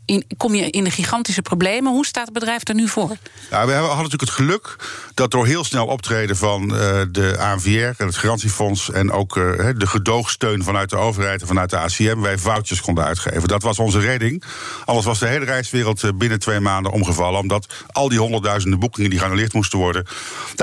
in, 0.04 0.24
kom 0.36 0.54
je 0.54 0.70
in 0.70 0.84
de 0.84 0.90
gigantische 0.90 1.42
problemen. 1.42 1.92
Hoe 1.92 2.06
staat 2.06 2.24
het 2.24 2.34
bedrijf 2.34 2.68
er 2.68 2.74
nu 2.74 2.88
voor? 2.88 3.16
Ja, 3.50 3.66
we 3.66 3.72
hadden 3.72 3.96
natuurlijk 3.96 4.20
het 4.20 4.30
geluk 4.30 4.76
dat 5.14 5.30
door 5.30 5.46
heel 5.46 5.64
snel 5.64 5.86
optreden 5.86 6.36
van 6.36 6.68
de 7.10 7.36
ANVR 7.38 7.68
en 7.96 8.06
het 8.06 8.16
garantiefonds 8.16 8.90
en 8.90 9.12
ook 9.12 9.34
de 9.34 9.86
gedoogsteun 9.86 10.62
vanuit 10.62 10.90
de 10.90 10.96
overheid 10.96 11.40
en 11.40 11.46
vanuit 11.46 11.70
de 11.70 11.78
ACM 11.78 12.20
wij 12.20 12.38
vouchers 12.38 12.80
konden 12.80 13.04
uitgeven. 13.04 13.48
Dat 13.48 13.62
was 13.62 13.78
onze 13.78 14.00
redding. 14.00 14.44
Anders 14.84 15.06
was 15.06 15.18
de 15.18 15.26
hele 15.26 15.44
reiswereld 15.44 16.18
binnen 16.18 16.38
twee 16.38 16.60
maanden 16.60 16.92
omgevallen, 16.92 17.40
omdat 17.40 17.66
al 17.86 18.08
die 18.08 18.18
honderdduizenden 18.18 18.78
boekingen 18.78 19.10
die 19.10 19.18
geannuleerd 19.18 19.52
moesten 19.52 19.78
worden, 19.78 20.06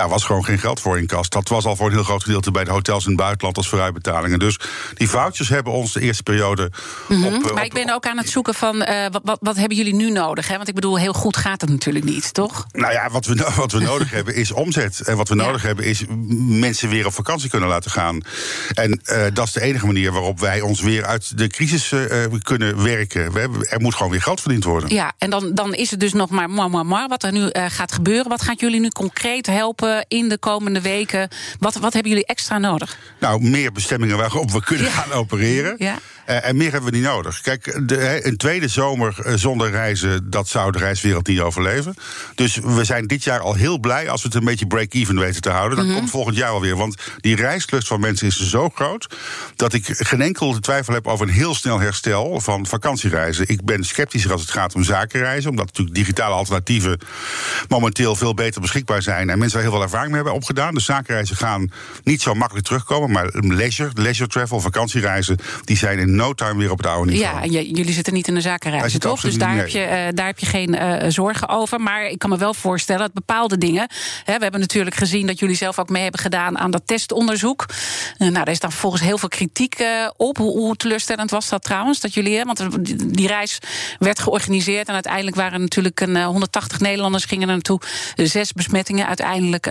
daar 0.04 0.12
was 0.12 0.24
gewoon 0.24 0.46
geen 0.46 0.60
geld 0.60 0.80
voor 0.80 0.98
in 0.98 1.06
kast. 1.06 1.32
Dat 1.32 1.48
was 1.48 1.66
al 1.66 1.76
voor 1.76 1.88
een 1.88 1.94
heel 1.94 2.04
groot 2.04 2.24
gedeelte 2.24 2.52
bij 2.52 2.64
de 2.64 2.72
hotels 2.72 3.04
in 3.04 3.12
het 3.12 3.20
buitenland 3.20 3.58
als 3.58 3.70
vooruitbetalingen. 3.70 4.40
Dus 4.40 4.60
die 4.94 5.10
vouchers 5.10 5.50
hebben 5.50 5.74
ons 5.74 5.94
de 5.94 6.00
eerste 6.00 6.24
periode. 6.24 6.72
Mm 7.08 7.24
-hmm. 7.24 7.36
op, 7.36 7.54
maar 7.54 7.66
ik 7.66 7.74
ben 7.74 7.94
ook 7.94 8.06
aan 8.06 8.18
het 8.18 8.30
zoeken 8.30 8.54
van 8.54 8.78
wat, 9.12 9.22
wat, 9.24 9.38
wat 9.42 9.56
hebben 9.56 9.78
jullie 9.78 9.96
nu 9.96 10.12
nodig? 10.12 10.48
Hè? 10.48 10.56
Want 10.56 10.68
ik 10.68 10.76
bedoel, 10.76 10.98
heel 10.98 11.14
goed 11.14 11.38
gaat 11.38 11.62
het 11.62 11.70
natuurlijk 11.70 12.06
niet, 12.06 12.34
toch? 12.34 12.66
Nou 12.72 12.94
ja, 12.94 13.10
wat 13.10 13.26
we, 13.26 13.52
wat 13.56 13.72
we 13.72 13.80
nodig 13.92 14.12
hebben 14.12 14.36
is 14.36 14.52
omzet. 14.52 15.02
En 15.02 15.18
wat 15.18 15.30
we 15.30 15.36
ja. 15.36 15.44
nodig 15.44 15.62
hebben 15.62 15.86
is 15.86 16.04
mensen 16.48 16.90
weer 16.90 17.06
op 17.06 17.14
vakantie 17.14 17.50
kunnen 17.50 17.70
laten 17.70 17.92
gaan. 17.92 18.22
En 18.74 19.02
uh, 19.06 19.24
dat 19.34 19.48
is 19.48 19.54
de 19.54 19.62
enige 19.62 19.86
manier 19.86 20.12
waarop 20.12 20.40
wij 20.40 20.62
ons 20.62 20.82
weer 20.82 21.06
uit 21.06 21.38
de 21.38 21.48
crisis 21.48 21.92
uh, 21.92 22.26
kunnen 22.42 22.84
werken. 22.84 23.32
We 23.32 23.40
hebben, 23.40 23.68
er 23.70 23.82
moet 23.82 23.96
gewoon 23.96 24.12
weer 24.12 24.22
geld 24.22 24.42
verdiend 24.42 24.64
worden. 24.64 24.94
Ja, 24.94 25.14
en 25.18 25.30
dan, 25.30 25.54
dan 25.54 25.74
is 25.74 25.92
het 25.92 26.00
dus 26.00 26.14
nog 26.14 26.30
maar 26.30 26.50
maar, 26.50 26.70
maar, 26.70 26.86
maar 26.86 27.08
wat 27.08 27.24
er 27.24 27.32
nu 27.32 27.50
gaat 27.52 27.92
gebeuren. 27.92 28.30
Wat 28.30 28.42
gaat 28.42 28.60
jullie 28.60 28.80
nu 28.80 28.90
concreet 28.90 29.46
helpen 29.46 29.93
in 30.08 30.30
de 30.30 30.38
komende 30.38 30.82
weken? 30.82 31.30
Wat, 31.60 31.76
wat 31.76 31.94
hebben 31.94 32.12
jullie 32.12 32.26
extra 32.26 32.58
nodig? 32.58 32.98
Nou, 33.20 33.42
meer 33.42 33.72
bestemmingen 33.72 34.18
waarop 34.18 34.52
we 34.52 34.64
kunnen 34.64 34.86
ja. 34.86 34.92
gaan 34.92 35.12
opereren. 35.12 35.76
Ja. 35.78 35.98
Uh, 36.30 36.48
en 36.48 36.58
meer 36.58 36.72
hebben 36.72 36.92
we 36.92 36.98
niet 36.98 37.06
nodig. 37.06 37.42
Kijk, 37.42 37.82
de, 37.88 38.26
een 38.26 38.38
tweede 38.38 38.68
zomer 38.68 39.16
zonder 39.36 39.70
reizen, 39.70 40.30
dat 40.30 40.48
zou 40.48 40.72
de 40.72 40.78
reiswereld 40.78 41.28
niet 41.28 41.40
overleven. 41.40 41.96
Dus 42.36 42.56
we 42.56 42.84
zijn 42.84 43.08
dit 43.08 43.24
jaar 43.24 43.40
al 43.40 43.54
heel 43.54 43.80
blij 43.80 44.10
als 44.10 44.22
we 44.22 44.28
het 44.28 44.38
een 44.38 44.46
beetje 44.46 44.68
break-even 44.68 45.20
weten 45.20 45.42
te 45.42 45.50
houden. 45.50 45.78
Dat 45.78 45.86
mm 45.86 45.92
-hmm. 45.92 46.00
komt 46.00 46.12
volgend 46.12 46.36
jaar 46.36 46.50
alweer. 46.50 46.76
Want 46.76 46.96
die 47.20 47.36
reislust 47.36 47.88
van 47.88 48.00
mensen 48.00 48.28
is 48.28 48.50
zo 48.50 48.70
groot 48.70 49.08
dat 49.56 49.74
ik 49.74 49.86
geen 49.86 50.22
enkel 50.22 50.60
twijfel 50.60 50.94
heb 50.94 51.08
over 51.08 51.28
een 51.28 51.34
heel 51.34 51.56
snel 51.56 51.80
herstel 51.80 52.40
van 52.40 52.66
vakantiereizen. 52.66 53.48
Ik 53.48 53.66
ben 53.66 53.84
sceptischer 53.84 54.32
als 54.32 54.42
het 54.42 54.52
gaat 54.52 54.76
om 54.76 54.84
zakenreizen, 54.84 55.50
omdat 55.50 55.66
natuurlijk 55.66 55.96
digitale 55.96 56.36
alternatieven 56.36 57.00
momenteel 57.68 58.16
veel 58.16 58.34
beter 58.34 58.62
beschikbaar 58.62 59.02
zijn 59.02 59.30
en 59.30 59.40
mensen 59.40 59.62
heel 59.62 59.72
veel 59.72 59.83
ervaring 59.84 60.12
mee 60.12 60.22
hebben 60.22 60.34
opgedaan. 60.34 60.74
Dus 60.74 60.86
zakenreizen 60.86 61.36
gaan 61.36 61.72
niet 62.04 62.22
zo 62.22 62.34
makkelijk 62.34 62.66
terugkomen, 62.66 63.12
maar 63.12 63.30
leisure, 63.34 63.92
leisure 63.94 64.30
travel, 64.30 64.60
vakantiereizen, 64.60 65.38
die 65.64 65.78
zijn 65.78 66.00
in 66.00 66.16
no 66.16 66.34
time 66.34 66.58
weer 66.58 66.72
op 66.72 66.78
het 66.78 66.88
oude 66.88 67.12
niveau. 67.12 67.36
Ja, 67.36 67.42
en 67.42 67.52
jullie 67.52 67.94
zitten 67.94 68.14
niet 68.14 68.28
in 68.28 68.34
de 68.34 68.42
zakenreizen, 68.42 69.00
toch? 69.00 69.22
Dus 69.22 69.38
daar, 69.38 69.56
heb 69.56 69.68
je, 69.68 69.80
uh, 69.80 70.08
daar 70.14 70.26
heb 70.26 70.40
je 70.40 70.46
geen 70.46 70.76
uh, 70.76 71.04
zorgen 71.08 71.50
over. 71.50 71.82
Maar 71.82 72.06
ik 72.06 72.20
kan 72.20 72.30
me 72.30 72.38
wel 72.38 72.54
voorstellen 72.54 73.02
dat 73.02 73.14
bepaalde 73.14 73.58
dingen. 73.58 73.88
Hè, 74.24 74.36
we 74.36 74.44
hebben 74.44 74.60
natuurlijk 74.60 74.96
gezien 74.96 75.28
dat 75.28 75.40
jullie 75.40 75.56
zelf 75.56 75.80
ook 75.80 75.90
mee 75.90 76.02
hebben 76.02 76.22
gedaan 76.22 76.58
aan 76.58 76.72
dat 76.72 76.82
testonderzoek. 76.86 77.66
Uh, 77.70 77.76
nou, 78.18 78.34
daar 78.34 78.48
is 78.48 78.60
dan 78.60 78.72
volgens 78.72 79.02
heel 79.02 79.18
veel 79.18 79.30
kritiek 79.30 79.86
op. 80.18 80.38
Hoe, 80.38 80.52
hoe, 80.52 80.76
teleurstellend 80.76 81.30
was 81.30 81.50
dat 81.50 81.64
trouwens? 81.64 82.00
Dat 82.00 82.14
jullie, 82.14 82.38
hè, 82.38 82.44
want 82.44 82.68
die 83.16 83.28
reis 83.28 83.60
werd 84.00 84.20
georganiseerd 84.20 84.88
en 84.88 84.94
uiteindelijk 84.94 85.36
waren 85.36 85.62
natuurlijk 85.62 86.00
een 86.00 86.24
180 86.24 86.80
Nederlanders 86.80 87.26
gingen 87.26 87.48
er 87.48 87.54
naartoe. 87.54 87.82
Zes 88.16 88.52
besmettingen 88.54 89.08
uiteindelijk 89.08 89.66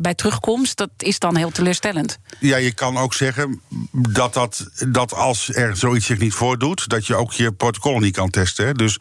bij 0.00 0.14
terugkomst. 0.14 0.76
Dat 0.76 0.90
is 0.96 1.18
dan 1.18 1.36
heel 1.36 1.50
teleurstellend. 1.50 2.18
Ja, 2.38 2.56
je 2.56 2.72
kan 2.72 2.96
ook 2.96 3.14
zeggen 3.14 3.60
dat, 3.92 4.34
dat, 4.34 4.70
dat 4.88 5.14
als 5.14 5.54
er 5.54 5.76
zoiets 5.76 6.06
zich 6.06 6.18
niet 6.18 6.34
voordoet, 6.34 6.88
dat 6.88 7.06
je 7.06 7.14
ook 7.14 7.32
je 7.32 7.52
protocollen 7.52 8.02
niet 8.02 8.16
kan 8.16 8.30
testen. 8.30 8.66
Hè. 8.66 8.72
Dus 8.72 8.98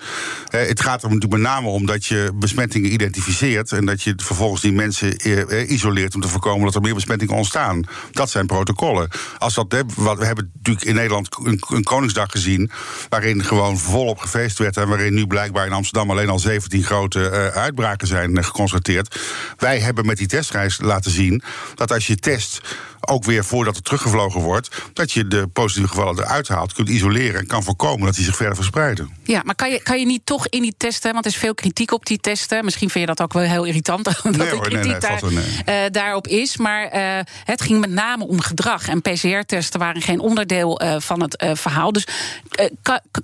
eh, 0.50 0.68
het 0.68 0.82
gaat 0.82 1.04
er 1.04 1.08
natuurlijk 1.08 1.42
met 1.42 1.52
name 1.52 1.68
om 1.68 1.86
dat 1.86 2.06
je 2.06 2.32
besmettingen 2.36 2.94
identificeert 2.94 3.72
en 3.72 3.86
dat 3.86 4.02
je 4.02 4.14
vervolgens 4.16 4.62
die 4.62 4.72
mensen 4.72 5.18
eh, 5.18 5.70
isoleert 5.70 6.16
om 6.16 6.22
te 6.22 6.28
voorkomen 6.28 6.66
dat 6.66 6.76
er 6.76 6.82
meer 6.82 6.94
besmettingen 6.94 7.36
ontstaan. 7.36 7.84
Dat 8.12 8.30
zijn 8.30 8.46
protocollen. 8.46 9.10
Als 9.38 9.54
dat, 9.54 9.66
we 9.96 10.26
hebben 10.26 10.52
natuurlijk 10.54 10.86
in 10.86 10.96
Nederland 10.96 11.28
een, 11.44 11.84
Koningsdag 11.84 12.32
gezien, 12.32 12.72
waarin 13.10 13.44
gewoon 13.44 13.78
volop 13.78 14.20
gefeest 14.20 14.58
werd 14.58 14.78
en 14.78 14.88
waarin 14.88 15.14
nu 15.14 15.28
blijkbaar 15.28 15.66
in 15.66 15.72
Amsterdam 15.72 16.12
alleen 16.12 16.30
al 16.30 16.40
17 16.40 16.84
grote 16.84 17.52
uitbraken 17.54 18.08
zijn 18.08 18.44
geconstateerd. 18.44 19.20
Wij 19.58 19.80
hebben 19.80 20.06
met 20.06 20.18
die 20.18 20.28
testreis 20.40 20.80
laten 20.82 21.12
zien 21.12 21.42
dat 21.76 21.92
als 21.92 22.08
je 22.08 22.16
test 22.16 22.62
ook 23.10 23.24
weer 23.26 23.46
voordat 23.46 23.76
er 23.76 23.82
teruggevlogen 23.82 24.42
wordt, 24.42 24.70
dat 24.94 25.12
je 25.12 25.28
de 25.28 25.48
positieve 25.48 25.90
gevallen 25.90 26.24
eruit 26.24 26.48
haalt, 26.48 26.74
kunt 26.74 26.90
isoleren 26.90 27.40
en 27.40 27.48
kan 27.48 27.64
voorkomen 27.64 28.06
dat 28.06 28.16
die 28.16 28.24
zich 28.24 28.36
verder 28.36 28.56
verspreiden. 28.56 29.18
Ja, 29.24 29.42
maar 29.46 29.56
kan 29.56 29.70
je, 29.72 29.82
kan 29.84 30.00
je 30.00 30.06
niet 30.06 30.26
toch 30.26 30.48
in 30.48 30.62
die 30.62 30.74
testen, 30.78 31.14
want 31.14 31.26
er 31.26 31.32
is 31.32 31.38
veel 31.38 31.54
kritiek 31.54 31.92
op 31.92 32.06
die 32.06 32.18
testen. 32.18 32.66
Misschien 32.66 32.90
vind 32.90 33.08
je 33.08 33.16
dat 33.16 33.26
ook 33.26 33.34
wel 33.34 33.44
heel 33.44 33.64
irritant 33.64 34.04
dat 34.06 34.24
nee, 34.24 34.50
de 34.50 34.60
kritiek 34.60 34.92
nee, 34.92 35.00
daar, 35.00 35.22
nee. 35.24 35.86
uh, 35.86 35.92
daarop 35.92 36.28
is. 36.28 36.58
Maar 36.58 36.96
uh, 36.96 37.20
het 37.44 37.62
ging 37.62 37.80
met 37.80 37.90
name 37.90 38.28
om 38.28 38.42
gedrag. 38.42 38.88
En 38.88 39.02
PCR-testen 39.02 39.80
waren 39.80 40.02
geen 40.02 40.20
onderdeel 40.20 40.82
uh, 40.82 40.96
van 41.00 41.22
het 41.22 41.44
verhaal. 41.54 41.92
Dus 41.92 42.08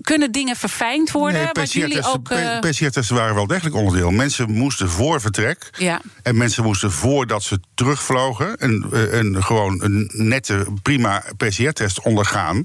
kunnen 0.02 0.32
dingen 0.32 0.56
verfijnd 0.56 1.12
worden? 1.12 1.50
Nee, 1.54 2.60
PCR-testen 2.60 3.16
waren 3.16 3.36
wel 3.36 3.48
degelijk 3.48 3.76
onderdeel. 3.76 4.12
Mensen 4.12 4.52
moesten 4.52 4.90
voor 4.90 5.22
vertrek. 5.22 5.70
Ja. 5.78 6.02
En 6.24 6.38
mensen 6.38 6.64
moesten 6.64 6.92
voordat 6.92 7.44
ze 7.44 7.60
terugvlogen. 7.76 8.56
een, 8.58 8.86
een 8.92 9.44
gewoon 9.44 9.75
een 9.84 10.10
nette, 10.14 10.66
prima 10.82 11.24
PCR-test 11.38 12.02
ondergaan. 12.02 12.64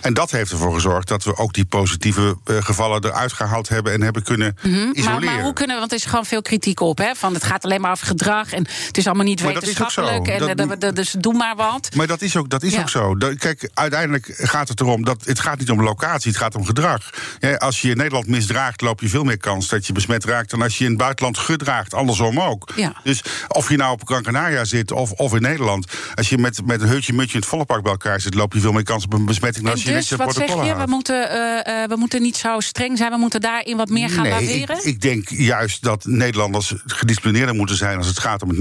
En 0.00 0.14
dat 0.14 0.30
heeft 0.30 0.50
ervoor 0.50 0.74
gezorgd 0.74 1.08
dat 1.08 1.24
we 1.24 1.36
ook 1.36 1.52
die 1.52 1.64
positieve 1.64 2.36
uh, 2.46 2.56
gevallen 2.60 3.04
eruit 3.04 3.32
gehaald 3.32 3.68
hebben 3.68 3.92
en 3.92 4.02
hebben 4.02 4.22
kunnen 4.22 4.56
mm 4.62 4.72
-hmm. 4.72 4.90
isoleren. 4.92 5.24
Maar, 5.24 5.34
maar, 5.34 5.42
hoe 5.42 5.52
kunnen 5.52 5.74
we, 5.74 5.80
want 5.80 5.92
er 5.92 5.98
is 5.98 6.04
gewoon 6.04 6.24
veel 6.24 6.42
kritiek 6.42 6.80
op, 6.80 6.98
hè? 6.98 7.14
Van 7.14 7.34
het 7.34 7.44
gaat 7.44 7.64
alleen 7.64 7.80
maar 7.80 7.90
over 7.90 8.06
gedrag 8.06 8.52
en 8.52 8.66
het 8.86 8.98
is 8.98 9.06
allemaal 9.06 9.24
niet 9.24 9.42
maar 9.42 9.54
wetenschappelijk. 9.54 10.28
En 10.28 10.56
dat, 10.56 10.80
dat, 10.80 10.96
dus 10.96 11.10
doe 11.10 11.34
maar 11.34 11.56
wat. 11.56 11.94
Maar 11.94 12.06
dat 12.06 12.22
is 12.22 12.36
ook, 12.36 12.50
dat 12.50 12.62
is 12.62 12.72
ja. 12.72 12.80
ook 12.80 12.88
zo. 12.88 13.14
Kijk, 13.38 13.70
uiteindelijk 13.74 14.34
gaat 14.36 14.68
het 14.68 14.80
erom 14.80 15.04
dat 15.04 15.24
het 15.24 15.40
gaat 15.40 15.58
niet 15.58 15.70
om 15.70 15.82
locatie, 15.82 16.30
het 16.30 16.40
gaat 16.40 16.54
om 16.54 16.64
gedrag. 16.64 17.10
Ja, 17.38 17.54
als 17.54 17.80
je 17.80 17.90
in 17.90 17.96
Nederland 17.96 18.26
misdraagt, 18.26 18.80
loop 18.80 19.00
je 19.00 19.08
veel 19.08 19.24
meer 19.24 19.38
kans 19.38 19.68
dat 19.68 19.86
je 19.86 19.92
besmet 19.92 20.24
raakt 20.24 20.50
dan 20.50 20.62
als 20.62 20.78
je 20.78 20.84
in 20.84 20.90
het 20.90 20.98
buitenland 20.98 21.38
gedraagt. 21.38 21.94
Andersom 21.94 22.40
ook. 22.40 22.72
Ja. 22.76 22.92
Dus 23.02 23.22
of 23.48 23.68
je 23.68 23.76
nou 23.76 23.92
op 23.92 24.06
Gran 24.06 24.22
Canaria 24.22 24.64
zit 24.64 24.92
of, 24.92 25.12
of 25.12 25.34
in 25.34 25.42
Nederland, 25.42 25.86
als 26.14 26.28
je 26.28 26.38
met, 26.38 26.47
met 26.64 26.80
een 26.80 26.88
heutje 26.88 27.12
mutje 27.12 27.32
in 27.32 27.40
het 27.40 27.48
volle 27.48 27.64
park 27.64 27.82
bij 27.82 27.92
elkaar 27.92 28.20
zit, 28.20 28.34
loop 28.34 28.52
je 28.52 28.60
veel 28.60 28.72
meer 28.72 28.82
kans 28.82 29.04
op 29.04 29.12
een 29.12 29.24
besmetting 29.24 29.64
dan 29.64 29.74
als 29.74 29.82
je 29.82 29.92
dus, 29.92 30.10
wat 30.10 30.34
zeg 30.34 30.48
je? 30.48 30.76
We 30.76 30.84
moeten, 30.86 31.28
uh, 31.32 31.74
uh, 31.74 31.88
we 31.88 31.96
moeten 31.96 32.22
niet 32.22 32.36
zo 32.36 32.60
streng 32.60 32.98
zijn, 32.98 33.10
we 33.10 33.16
moeten 33.16 33.40
daarin 33.40 33.76
wat 33.76 33.88
meer 33.88 34.10
gaan 34.10 34.22
nee, 34.22 34.32
laveren? 34.32 34.76
Ik, 34.76 34.84
ik, 34.84 35.00
denk 35.00 35.28
juist 35.28 35.82
dat 35.82 36.04
Nederlanders 36.04 36.74
gedisciplineerder 36.86 37.54
moeten 37.54 37.76
zijn 37.76 37.96
als 37.96 38.06
het 38.06 38.18
gaat 38.18 38.42
om 38.42 38.48
het 38.48 38.58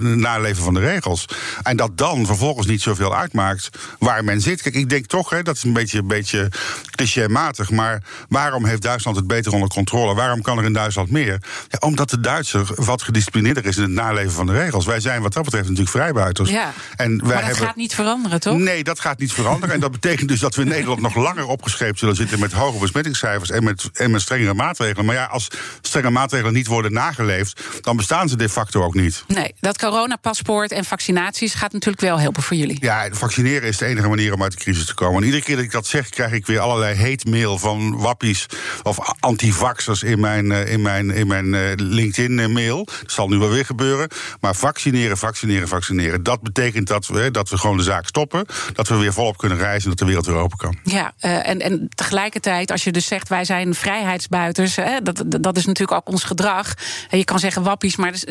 naleven 0.00 0.62
van 0.62 0.74
de 0.74 0.80
regels. 0.80 1.24
En 1.62 1.76
dat 1.76 1.98
dan 1.98 2.26
vervolgens 2.26 2.66
niet 2.66 2.82
zoveel 2.82 3.16
uitmaakt 3.16 3.68
waar 3.98 4.24
men 4.24 4.40
zit. 4.40 4.62
Kijk, 4.62 4.74
ik 4.74 4.88
denk 4.88 5.06
toch, 5.06 5.30
hè, 5.30 5.42
dat 5.42 5.56
is 5.56 5.62
een 5.62 5.72
beetje, 5.72 5.98
een 5.98 6.06
beetje 6.06 6.48
clichématig, 6.90 7.70
maar 7.70 8.02
waarom 8.28 8.64
heeft 8.64 8.82
Duitsland 8.82 9.16
het 9.16 9.26
beter 9.26 9.52
onder 9.52 9.68
controle? 9.68 10.14
Waarom 10.14 10.42
kan 10.42 10.58
er 10.58 10.64
in 10.64 10.72
Duitsland 10.72 11.10
meer? 11.10 11.40
Ja, 11.68 11.78
omdat 11.78 12.10
de 12.10 12.20
Duitser 12.20 12.66
wat 12.74 13.02
gedisciplineerder 13.02 13.66
is 13.66 13.76
in 13.76 13.82
het 13.82 13.92
naleven 13.92 14.32
van 14.32 14.46
de 14.46 14.52
regels. 14.52 14.86
Wij 14.86 15.00
zijn 15.00 15.22
wat 15.22 15.32
dat 15.32 15.44
betreft 15.44 15.68
natuurlijk 15.68 15.96
vrijbuiters. 15.96 16.50
Ja. 16.50 16.72
En 16.96 17.19
wij 17.22 17.32
maar 17.32 17.40
dat 17.40 17.50
hebben... 17.50 17.66
gaat 17.66 17.76
niet 17.76 17.94
veranderen, 17.94 18.40
toch? 18.40 18.58
Nee, 18.58 18.84
dat 18.84 19.00
gaat 19.00 19.18
niet 19.18 19.32
veranderen. 19.32 19.74
en 19.74 19.80
dat 19.80 19.90
betekent 19.90 20.28
dus 20.28 20.40
dat 20.40 20.54
we 20.54 20.62
in 20.62 20.68
Nederland 20.76 21.00
nog 21.00 21.14
langer 21.14 21.46
opgescheept 21.46 21.98
zullen 21.98 22.16
zitten 22.16 22.38
met 22.38 22.52
hoge 22.52 22.78
besmettingscijfers 22.78 23.50
en 23.50 23.64
met, 23.64 23.90
en 23.92 24.10
met 24.10 24.20
strengere 24.20 24.54
maatregelen. 24.54 25.04
Maar 25.04 25.14
ja, 25.14 25.24
als 25.24 25.48
strenge 25.80 26.10
maatregelen 26.10 26.52
niet 26.52 26.66
worden 26.66 26.92
nageleefd, 26.92 27.62
dan 27.80 27.96
bestaan 27.96 28.28
ze 28.28 28.36
de 28.36 28.48
facto 28.48 28.82
ook 28.82 28.94
niet. 28.94 29.24
Nee, 29.26 29.54
dat 29.60 29.78
coronapaspoort 29.78 30.72
en 30.72 30.84
vaccinaties 30.84 31.54
gaat 31.54 31.72
natuurlijk 31.72 32.00
wel 32.00 32.20
helpen 32.20 32.42
voor 32.42 32.56
jullie. 32.56 32.76
Ja, 32.80 33.08
vaccineren 33.10 33.68
is 33.68 33.78
de 33.78 33.86
enige 33.86 34.08
manier 34.08 34.34
om 34.34 34.42
uit 34.42 34.52
de 34.52 34.58
crisis 34.58 34.86
te 34.86 34.94
komen. 34.94 35.20
En 35.20 35.24
iedere 35.24 35.42
keer 35.42 35.56
dat 35.56 35.64
ik 35.64 35.72
dat 35.72 35.86
zeg, 35.86 36.08
krijg 36.08 36.32
ik 36.32 36.46
weer 36.46 36.58
allerlei 36.60 36.96
hate 36.96 37.30
mail 37.30 37.58
van 37.58 37.98
wappies 37.98 38.46
of 38.82 38.98
antivaxers 39.20 40.02
in 40.02 40.20
mijn, 40.20 40.50
in 40.50 40.82
mijn, 40.82 41.10
in 41.10 41.26
mijn 41.26 41.74
LinkedIn-mail. 41.74 42.84
Dat 42.84 43.12
zal 43.12 43.28
nu 43.28 43.36
wel 43.36 43.48
weer 43.48 43.66
gebeuren. 43.66 44.08
Maar 44.40 44.54
vaccineren, 44.54 45.18
vaccineren, 45.18 45.68
vaccineren. 45.68 46.22
Dat 46.22 46.42
betekent 46.42 46.86
dat 46.86 47.06
we, 47.10 47.30
dat 47.30 47.48
we 47.48 47.58
gewoon 47.58 47.76
de 47.76 47.82
zaak 47.82 48.06
stoppen. 48.06 48.46
Dat 48.72 48.88
we 48.88 48.96
weer 48.96 49.12
volop 49.12 49.36
kunnen 49.36 49.58
reizen 49.58 49.82
en 49.82 49.88
dat 49.88 49.98
de 49.98 50.04
wereld 50.04 50.26
weer 50.26 50.36
open 50.36 50.58
kan. 50.58 50.78
Ja, 50.84 51.12
uh, 51.20 51.48
en, 51.48 51.60
en 51.60 51.88
tegelijkertijd, 51.94 52.70
als 52.70 52.84
je 52.84 52.92
dus 52.92 53.06
zegt 53.06 53.28
wij 53.28 53.44
zijn 53.44 53.74
vrijheidsbuiters, 53.74 54.76
hè, 54.76 55.02
dat, 55.02 55.24
dat 55.26 55.56
is 55.56 55.66
natuurlijk 55.66 55.98
ook 55.98 56.08
ons 56.12 56.24
gedrag. 56.24 56.74
Je 57.10 57.24
kan 57.24 57.38
zeggen 57.38 57.62
wappies, 57.62 57.96
maar 57.96 58.12
dus, 58.12 58.24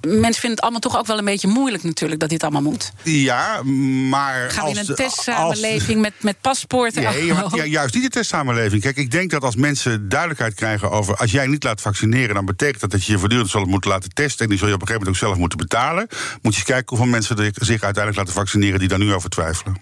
mensen 0.00 0.40
vinden 0.40 0.50
het 0.50 0.60
allemaal 0.60 0.80
toch 0.80 0.98
ook 0.98 1.06
wel 1.06 1.18
een 1.18 1.24
beetje 1.24 1.48
moeilijk 1.48 1.82
natuurlijk 1.82 2.20
dat 2.20 2.28
dit 2.28 2.42
allemaal 2.42 2.62
moet. 2.62 2.92
Ja, 3.02 3.62
maar. 3.62 4.50
Gaan 4.50 4.64
we 4.64 4.70
als, 4.70 4.78
in 4.78 4.88
een 4.88 4.94
testsamenleving 4.94 6.00
met, 6.00 6.12
met 6.20 6.40
paspoorten? 6.40 7.02
Ja, 7.02 7.10
ja, 7.10 7.48
ja, 7.52 7.64
juist 7.64 7.94
niet 7.94 8.02
de 8.02 8.10
testsamenleving. 8.10 8.82
Kijk, 8.82 8.96
ik 8.96 9.10
denk 9.10 9.30
dat 9.30 9.42
als 9.42 9.56
mensen 9.56 10.08
duidelijkheid 10.08 10.54
krijgen 10.54 10.90
over. 10.90 11.16
als 11.16 11.30
jij 11.30 11.46
niet 11.46 11.64
laat 11.64 11.80
vaccineren, 11.80 12.34
dan 12.34 12.44
betekent 12.44 12.80
dat 12.80 12.90
dat 12.90 13.04
je 13.04 13.12
je 13.12 13.18
voortdurend 13.18 13.50
zal 13.50 13.64
moeten 13.64 13.90
laten 13.90 14.14
testen. 14.14 14.44
En 14.44 14.50
die 14.50 14.58
zul 14.58 14.68
je 14.68 14.74
op 14.74 14.80
een 14.80 14.86
gegeven 14.86 15.06
moment 15.06 15.22
ook 15.22 15.28
zelf 15.28 15.40
moeten 15.40 15.58
betalen. 15.58 16.06
Moet 16.42 16.52
je 16.52 16.58
eens 16.60 16.68
kijken 16.68 16.88
hoeveel 16.88 17.12
mensen 17.12 17.36
zich 17.54 17.82
uiteindelijk 17.82 18.16
laten 18.16 18.25
vaccineren 18.32 18.78
die 18.78 18.88
daar 18.88 18.98
nu 18.98 19.14
over 19.14 19.30
twijfelen. 19.30 19.76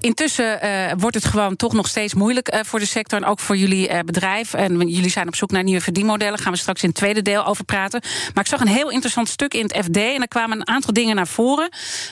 Intussen 0.00 0.64
uh, 0.64 0.92
wordt 0.98 1.16
het 1.16 1.24
gewoon 1.24 1.56
toch 1.56 1.72
nog 1.72 1.88
steeds 1.88 2.14
moeilijk 2.14 2.54
uh, 2.54 2.60
voor 2.64 2.78
de 2.78 2.86
sector 2.86 3.18
en 3.18 3.24
ook 3.24 3.40
voor 3.40 3.56
jullie 3.56 3.88
uh, 3.88 3.98
bedrijf. 4.00 4.54
En 4.54 4.88
jullie 4.88 5.10
zijn 5.10 5.26
op 5.26 5.36
zoek 5.36 5.50
naar 5.50 5.62
nieuwe 5.62 5.80
verdienmodellen. 5.80 6.38
Gaan 6.38 6.52
we 6.52 6.58
straks 6.58 6.82
in 6.82 6.88
het 6.88 6.98
tweede 6.98 7.22
deel 7.22 7.46
over 7.46 7.64
praten. 7.64 8.00
Maar 8.34 8.44
ik 8.44 8.50
zag 8.50 8.60
een 8.60 8.66
heel 8.66 8.90
interessant 8.90 9.28
stuk 9.28 9.54
in 9.54 9.62
het 9.62 9.84
FD 9.84 9.96
en 9.96 10.20
er 10.20 10.28
kwamen 10.28 10.60
een 10.60 10.68
aantal 10.68 10.92
dingen 10.92 11.16
naar 11.16 11.26
voren. 11.26 11.68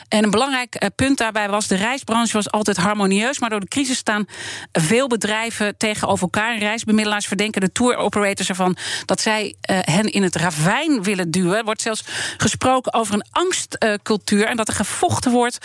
En 0.09 0.25
een 0.25 0.31
belangrijk 0.31 0.91
punt 0.97 1.19
daarbij 1.19 1.49
was: 1.49 1.67
de 1.67 1.77
reisbranche 1.77 2.33
was 2.33 2.51
altijd 2.51 2.77
harmonieus, 2.77 3.39
maar 3.39 3.51
door 3.51 3.61
de 3.61 3.69
crisis 3.69 3.97
staan 3.97 4.25
veel 4.73 5.07
bedrijven 5.07 5.77
tegenover 5.77 6.23
elkaar. 6.23 6.59
Reisbemiddelaars 6.59 7.27
verdenken 7.27 7.61
de 7.61 7.73
tour 7.73 7.97
operators 7.97 8.49
ervan 8.49 8.77
dat 9.05 9.21
zij 9.21 9.55
hen 9.67 10.13
in 10.13 10.23
het 10.23 10.37
ravijn 10.37 11.03
willen 11.03 11.31
duwen. 11.31 11.59
Er 11.59 11.65
wordt 11.65 11.83
zelfs 11.83 12.05
gesproken 12.37 12.95
over 12.95 13.15
een 13.15 13.27
angstcultuur 13.31 14.47
en 14.47 14.57
dat 14.57 14.69
er 14.69 14.75
gevochten 14.75 15.33
wordt 15.33 15.59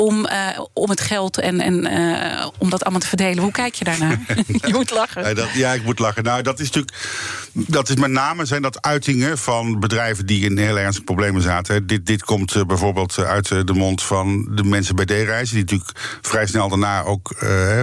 om, 0.00 0.26
uh, 0.26 0.60
om 0.72 0.90
het 0.90 1.00
geld 1.00 1.38
en, 1.38 1.60
en 1.60 1.92
uh, 1.92 2.46
om 2.58 2.70
dat 2.70 2.82
allemaal 2.82 3.00
te 3.00 3.08
verdelen. 3.08 3.42
Hoe 3.42 3.52
kijk 3.52 3.74
je 3.74 3.84
daarnaar? 3.84 4.20
je 4.66 4.72
moet 4.72 4.90
lachen. 4.90 5.22
Ja, 5.22 5.34
dat, 5.34 5.50
ja, 5.52 5.72
ik 5.72 5.84
moet 5.84 5.98
lachen. 5.98 6.24
Nou, 6.24 6.42
dat 6.42 6.60
is 6.60 6.66
natuurlijk. 6.66 6.96
Dat 7.52 7.88
is 7.88 7.94
met 7.94 8.10
name 8.10 8.44
zijn 8.44 8.62
dat 8.62 8.82
uitingen 8.82 9.38
van 9.38 9.80
bedrijven 9.80 10.26
die 10.26 10.44
in 10.44 10.58
heel 10.58 10.78
ernstige 10.78 11.04
problemen 11.04 11.42
zaten. 11.42 11.86
Dit, 11.86 12.06
dit 12.06 12.24
komt 12.24 12.54
uh, 12.54 12.64
bijvoorbeeld 12.64 13.18
uit 13.18 13.48
de 13.48 13.72
mond 13.72 14.02
van 14.02 14.48
de 14.50 14.64
mensen 14.64 14.96
bij 14.96 15.04
D-reizen, 15.04 15.54
die 15.54 15.64
natuurlijk 15.64 16.18
vrij 16.22 16.46
snel 16.46 16.68
daarna 16.68 17.02
ook 17.02 17.36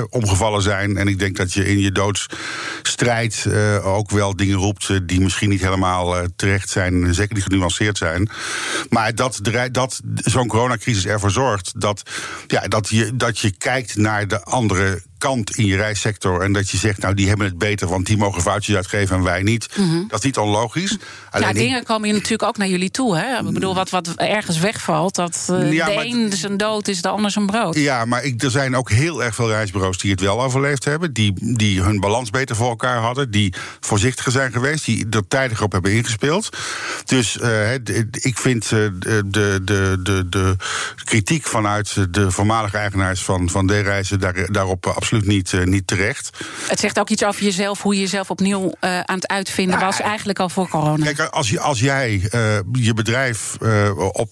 omgevallen 0.10 0.62
zijn. 0.62 0.98
En 0.98 1.08
ik 1.08 1.20
denk 1.20 1.36
dat 1.36 1.54
je 1.54 1.66
in 1.66 1.80
je 1.80 1.92
doodsstrijd 1.92 3.48
ook 3.84 4.12
wel 4.12 4.36
dingen 4.36 4.58
roept 4.58 5.08
die 5.08 5.22
misschien 5.22 5.50
niet 5.50 5.62
helemaal 5.62 6.26
terecht 6.36 6.70
zijn, 6.70 7.14
zeker 7.14 7.36
niet 7.36 7.44
genuanceerd 7.44 7.98
zijn. 7.98 8.30
Maar 8.90 9.16
dat, 9.16 9.40
dat 9.72 10.02
zo'n 10.16 10.48
coronacrisis 10.48 11.06
ervoor 11.06 11.32
zorgt 11.32 11.65
dat 11.76 12.02
ja, 12.48 12.68
dat, 12.68 12.90
je, 12.90 13.16
dat 13.16 13.40
je 13.40 13.52
kijkt 13.52 13.96
naar 13.96 14.28
de 14.28 14.44
andere 14.44 15.04
kant 15.18 15.56
in 15.56 15.66
je 15.66 15.76
reissector. 15.76 16.42
En 16.42 16.54
dat 16.54 16.70
je 16.70 16.78
zegt, 16.78 16.98
nou, 17.02 17.14
die 17.14 17.28
hebben 17.28 17.46
het 17.46 17.58
beter, 17.58 17.88
want 17.88 18.06
die 18.06 18.18
mogen 18.18 18.42
foutjes 18.42 18.76
uitgeven 18.76 19.16
en 19.16 19.24
wij 19.24 19.42
niet. 19.42 19.68
Mm 19.78 19.90
-hmm. 19.90 20.06
Dat 20.08 20.20
is 20.20 20.26
niet 20.26 20.38
onlogisch. 20.38 20.98
Alleen 21.30 21.48
ja, 21.48 21.54
dingen 21.54 21.84
komen 21.84 22.08
je 22.08 22.14
natuurlijk 22.14 22.44
ook 22.44 22.58
naar 22.58 22.68
jullie 22.68 22.92
toe. 22.92 23.18
Hè? 23.18 23.38
Ik 23.48 23.54
bedoel, 23.54 23.76
wat, 23.76 23.90
wat 23.90 24.08
ergens 24.16 24.60
wegvalt, 24.60 25.16
dat 25.16 25.48
uh, 25.52 25.72
ja, 25.72 25.86
de 25.86 26.06
een 26.06 26.34
zijn 26.34 26.58
dood 26.58 26.88
is, 26.88 27.02
de 27.02 27.10
ander 27.10 27.32
zijn 27.32 27.46
brood. 27.46 27.76
Ja, 27.76 28.06
maar 28.06 28.24
ik, 28.24 28.44
er 28.44 28.52
zijn 28.52 28.76
ook 28.76 28.90
heel 28.90 29.24
erg 29.24 29.36
veel 29.36 29.50
reisbureaus 29.50 29.98
die 29.98 30.12
het 30.12 30.20
wel 30.20 30.44
overleefd 30.44 30.86
hebben. 30.86 31.14
Die, 31.14 31.56
die 31.56 31.82
hun 31.82 32.00
balans 32.00 32.30
beter 32.30 32.56
voor 32.56 32.70
elkaar 32.70 32.98
hadden. 32.98 33.32
Die 33.32 33.54
voorzichtiger 33.80 34.32
zijn 34.32 34.52
geweest. 34.52 34.86
Die 34.86 35.08
er 35.10 35.28
tijdig 35.28 35.62
op 35.62 35.72
hebben 35.72 35.92
ingespeeld. 35.92 36.50
Dus 37.06 37.38
uh, 37.38 37.74
ik 38.12 38.38
vind 38.38 38.72
uh, 38.72 38.90
de, 39.00 39.24
de, 39.64 40.00
de, 40.04 40.30
de 40.30 40.56
kritiek 41.04 41.46
vanuit 41.46 42.14
de 42.14 42.32
voormalige 42.32 42.78
eigenaars 42.78 43.24
van, 43.24 43.50
van 43.50 43.68
D-reizen 43.68 44.20
daar, 44.20 44.52
daarop 44.52 44.86
absoluut 44.86 45.05
niet, 45.12 45.52
uh, 45.52 45.64
niet 45.64 45.88
terecht. 45.88 46.30
Het 46.68 46.80
zegt 46.80 47.00
ook 47.00 47.10
iets 47.10 47.24
over 47.24 47.44
jezelf, 47.44 47.82
hoe 47.82 47.94
je 47.94 48.00
jezelf 48.00 48.30
opnieuw 48.30 48.64
uh, 48.66 49.00
aan 49.00 49.16
het 49.16 49.28
uitvinden 49.28 49.80
was, 49.80 50.02
eigenlijk 50.02 50.40
al 50.40 50.50
voor 50.50 50.70
corona. 50.70 51.04
Kijk, 51.06 51.20
als, 51.20 51.50
je, 51.50 51.60
als 51.60 51.80
jij 51.80 52.14
uh, 52.14 52.58
je 52.72 52.94
bedrijf 52.94 53.58
op. 54.12 54.30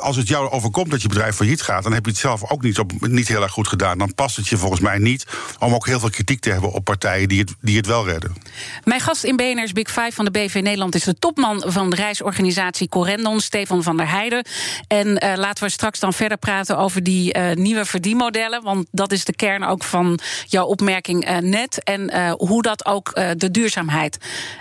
als 0.00 0.16
het 0.16 0.28
jou 0.28 0.50
overkomt 0.50 0.90
dat 0.90 1.02
je 1.02 1.08
bedrijf 1.08 1.36
failliet 1.36 1.62
gaat, 1.62 1.82
dan 1.82 1.92
heb 1.92 2.04
je 2.04 2.10
het 2.10 2.20
zelf 2.20 2.50
ook 2.50 2.62
niet, 2.62 2.78
op, 2.78 2.92
niet 3.00 3.28
heel 3.28 3.42
erg 3.42 3.52
goed 3.52 3.68
gedaan. 3.68 3.98
Dan 3.98 4.14
past 4.14 4.36
het 4.36 4.48
je 4.48 4.56
volgens 4.56 4.80
mij 4.80 4.98
niet 4.98 5.26
om 5.58 5.74
ook 5.74 5.86
heel 5.86 6.00
veel 6.00 6.10
kritiek 6.10 6.40
te 6.40 6.50
hebben 6.50 6.72
op 6.72 6.84
partijen 6.84 7.28
die 7.28 7.40
het, 7.40 7.54
die 7.60 7.76
het 7.76 7.86
wel 7.86 8.06
redden. 8.06 8.36
Mijn 8.84 9.00
gast 9.00 9.24
in 9.24 9.36
BNR's 9.36 9.72
Big 9.72 9.88
Five 9.88 10.12
van 10.12 10.24
de 10.24 10.30
BV 10.30 10.60
Nederland 10.62 10.94
is 10.94 11.04
de 11.04 11.18
topman 11.18 11.62
van 11.66 11.90
de 11.90 11.96
reisorganisatie 11.96 12.88
Corendon, 12.88 13.40
Stefan 13.40 13.82
van 13.82 13.96
der 13.96 14.10
Heijden. 14.10 14.46
En 14.88 15.36
laten 15.36 15.64
we 15.64 15.70
straks 15.70 15.98
dan 15.98 16.12
verder 16.12 16.38
praten 16.38 16.78
over 16.78 17.02
die 17.02 17.38
nieuwe 17.38 17.84
verdienmodellen. 17.84 18.62
Want 18.62 18.86
dat 18.90 19.07
dat 19.08 19.18
is 19.18 19.24
de 19.24 19.34
kern 19.36 19.64
ook 19.64 19.84
van 19.84 20.18
jouw 20.46 20.66
opmerking 20.66 21.40
net. 21.40 21.84
En 21.84 22.32
hoe 22.36 22.62
dat 22.62 22.86
ook 22.86 23.14
de 23.36 23.50
duurzaamheid 23.50 24.18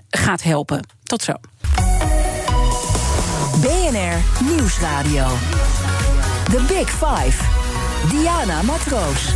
gaat 0.09 0.43
helpen. 0.43 0.87
Tot 1.03 1.23
zo. 1.23 1.33
BNR 3.61 4.45
Nieuwsradio. 4.55 5.27
The 6.51 6.61
Big 6.67 6.89
Five. 6.89 7.43
Diana 8.09 8.61
Matroos. 8.61 9.33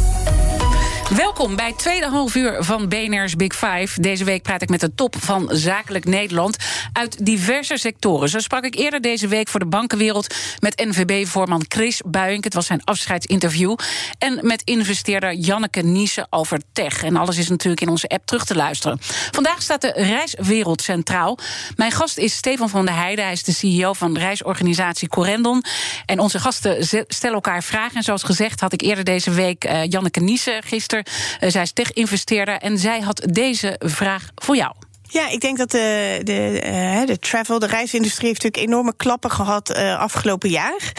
Welkom 1.15 1.55
bij 1.55 1.73
tweede 1.73 2.07
half 2.07 2.35
uur 2.35 2.63
van 2.63 2.87
BNR's 2.87 3.35
Big 3.35 3.55
Five. 3.55 4.01
Deze 4.01 4.23
week 4.23 4.43
praat 4.43 4.61
ik 4.61 4.69
met 4.69 4.79
de 4.79 4.95
top 4.95 5.15
van 5.19 5.49
Zakelijk 5.51 6.05
Nederland 6.05 6.57
uit 6.93 7.25
diverse 7.25 7.77
sectoren. 7.77 8.29
Zo 8.29 8.39
sprak 8.39 8.63
ik 8.63 8.75
eerder 8.75 9.01
deze 9.01 9.27
week 9.27 9.47
voor 9.47 9.59
de 9.59 9.65
bankenwereld 9.65 10.35
met 10.59 10.85
NVB-voorman 10.85 11.65
Chris 11.67 12.01
Buink. 12.05 12.43
Het 12.43 12.53
was 12.53 12.65
zijn 12.65 12.83
afscheidsinterview. 12.83 13.75
En 14.17 14.39
met 14.41 14.61
investeerder 14.63 15.33
Janneke 15.33 15.81
Niese 15.81 16.27
over 16.29 16.59
tech. 16.73 17.03
En 17.03 17.15
alles 17.15 17.37
is 17.37 17.49
natuurlijk 17.49 17.81
in 17.81 17.89
onze 17.89 18.07
app 18.07 18.25
terug 18.25 18.45
te 18.45 18.55
luisteren. 18.55 18.97
Vandaag 19.31 19.61
staat 19.61 19.81
de 19.81 19.93
reiswereld 19.95 20.81
centraal. 20.81 21.37
Mijn 21.75 21.91
gast 21.91 22.17
is 22.17 22.35
Stefan 22.35 22.69
van 22.69 22.85
der 22.85 22.95
Heijden. 22.95 23.23
Hij 23.23 23.33
is 23.33 23.43
de 23.43 23.53
CEO 23.53 23.93
van 23.93 24.17
reisorganisatie 24.17 25.07
Corendon. 25.07 25.63
En 26.05 26.19
onze 26.19 26.39
gasten 26.39 26.83
stellen 27.07 27.35
elkaar 27.35 27.63
vragen. 27.63 27.95
En 27.95 28.03
zoals 28.03 28.23
gezegd 28.23 28.59
had 28.59 28.73
ik 28.73 28.81
eerder 28.81 29.03
deze 29.03 29.31
week 29.31 29.65
uh, 29.65 29.85
Janneke 29.85 30.19
Niese 30.19 30.61
gisteren 30.65 31.00
uh, 31.41 31.49
zij 31.49 31.61
is 31.61 31.71
tech-investeerder 31.71 32.57
en 32.57 32.77
zij 32.77 32.99
had 32.99 33.27
deze 33.31 33.75
vraag 33.79 34.29
voor 34.35 34.55
jou. 34.55 34.73
Ja, 35.03 35.29
ik 35.29 35.39
denk 35.39 35.57
dat 35.57 35.71
de, 35.71 36.19
de, 36.23 37.03
de 37.05 37.19
travel, 37.19 37.59
de 37.59 37.65
reisindustrie 37.65 38.27
heeft 38.27 38.43
natuurlijk 38.43 38.71
enorme 38.71 38.95
klappen 38.95 39.31
gehad 39.31 39.77
uh, 39.77 39.99
afgelopen 39.99 40.49
jaar. 40.49 40.93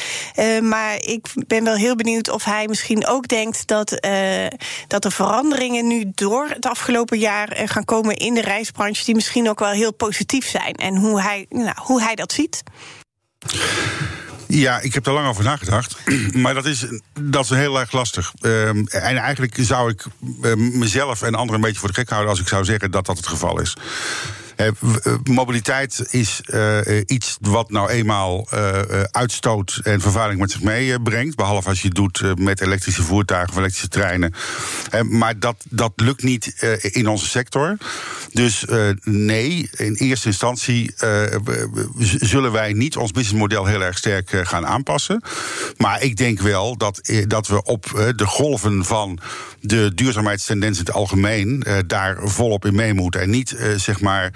Maar 0.62 0.94
ik 1.00 1.26
ben 1.46 1.64
wel 1.64 1.74
heel 1.74 1.96
benieuwd 1.96 2.28
of 2.28 2.44
hij 2.44 2.68
misschien 2.68 3.06
ook 3.06 3.28
denkt 3.28 3.66
dat, 3.66 3.88
dat 4.86 5.04
er 5.04 5.12
veranderingen 5.12 5.86
nu 5.86 6.10
door 6.14 6.48
het 6.48 6.66
afgelopen 6.66 7.18
jaar 7.18 7.58
gaan 7.64 7.84
komen 7.84 8.16
in 8.16 8.34
de 8.34 8.40
reisbranche, 8.40 9.04
die 9.04 9.14
misschien 9.14 9.48
ook 9.48 9.58
wel 9.58 9.70
heel 9.70 9.94
positief 9.94 10.48
zijn. 10.48 10.74
En 10.74 10.96
hoe 10.96 11.20
hij, 11.20 11.46
nou, 11.48 11.74
hoe 11.76 12.02
hij 12.02 12.14
dat 12.14 12.32
ziet. 12.32 12.62
Ja, 14.54 14.80
ik 14.80 14.94
heb 14.94 15.06
er 15.06 15.12
lang 15.12 15.28
over 15.28 15.44
nagedacht. 15.44 15.96
Maar 16.42 16.54
dat 16.54 16.66
is, 16.66 16.86
dat 17.20 17.44
is 17.44 17.50
heel 17.50 17.80
erg 17.80 17.92
lastig. 17.92 18.32
Um, 18.40 18.86
en 18.86 19.16
eigenlijk 19.16 19.56
zou 19.60 19.90
ik 19.90 20.04
uh, 20.42 20.54
mezelf 20.54 21.22
en 21.22 21.34
anderen 21.34 21.54
een 21.54 21.60
beetje 21.60 21.78
voor 21.78 21.88
de 21.88 21.94
gek 21.94 22.08
houden 22.08 22.30
als 22.30 22.40
ik 22.40 22.48
zou 22.48 22.64
zeggen 22.64 22.90
dat 22.90 23.06
dat 23.06 23.16
het 23.16 23.26
geval 23.26 23.60
is. 23.60 23.76
Eh, 24.62 25.14
mobiliteit 25.24 26.06
is 26.10 26.40
uh, 26.46 26.78
iets 27.06 27.36
wat 27.40 27.70
nou 27.70 27.90
eenmaal 27.90 28.48
uitstoot 29.10 29.80
en 29.82 30.00
vervuiling 30.00 30.40
met 30.40 30.50
zich 30.50 30.62
meebrengt. 30.62 31.36
behalve 31.36 31.68
als 31.68 31.80
je 31.80 31.86
het 31.86 31.96
doet 31.96 32.38
met 32.38 32.60
elektrische 32.60 33.02
voertuigen 33.02 33.50
of 33.50 33.56
elektrische 33.56 33.88
treinen. 33.88 34.34
maar 35.08 35.38
dat, 35.38 35.64
dat 35.68 35.92
lukt 35.96 36.22
niet 36.22 36.46
in 36.80 37.08
onze 37.08 37.28
sector. 37.28 37.76
Dus 38.32 38.64
nee, 39.02 39.70
in 39.76 39.94
eerste 39.94 40.26
instantie 40.26 40.94
zullen 42.20 42.52
wij 42.52 42.72
niet 42.72 42.96
ons 42.96 43.10
businessmodel 43.10 43.66
heel 43.66 43.82
erg 43.82 43.98
sterk 43.98 44.30
gaan 44.42 44.66
aanpassen. 44.66 45.22
Maar 45.76 46.02
ik 46.02 46.16
denk 46.16 46.40
wel 46.40 46.76
dat, 46.76 47.12
dat 47.26 47.46
we 47.46 47.62
op 47.62 48.12
de 48.16 48.26
golven 48.26 48.84
van 48.84 49.18
de 49.60 49.94
duurzaamheidstendens 49.94 50.78
in 50.78 50.84
het 50.84 50.94
algemeen 50.94 51.64
daar 51.86 52.16
volop 52.20 52.64
in 52.64 52.74
mee 52.74 52.94
moeten. 52.94 53.20
En 53.20 53.30
niet 53.30 53.56
zeg 53.76 54.00
maar 54.00 54.32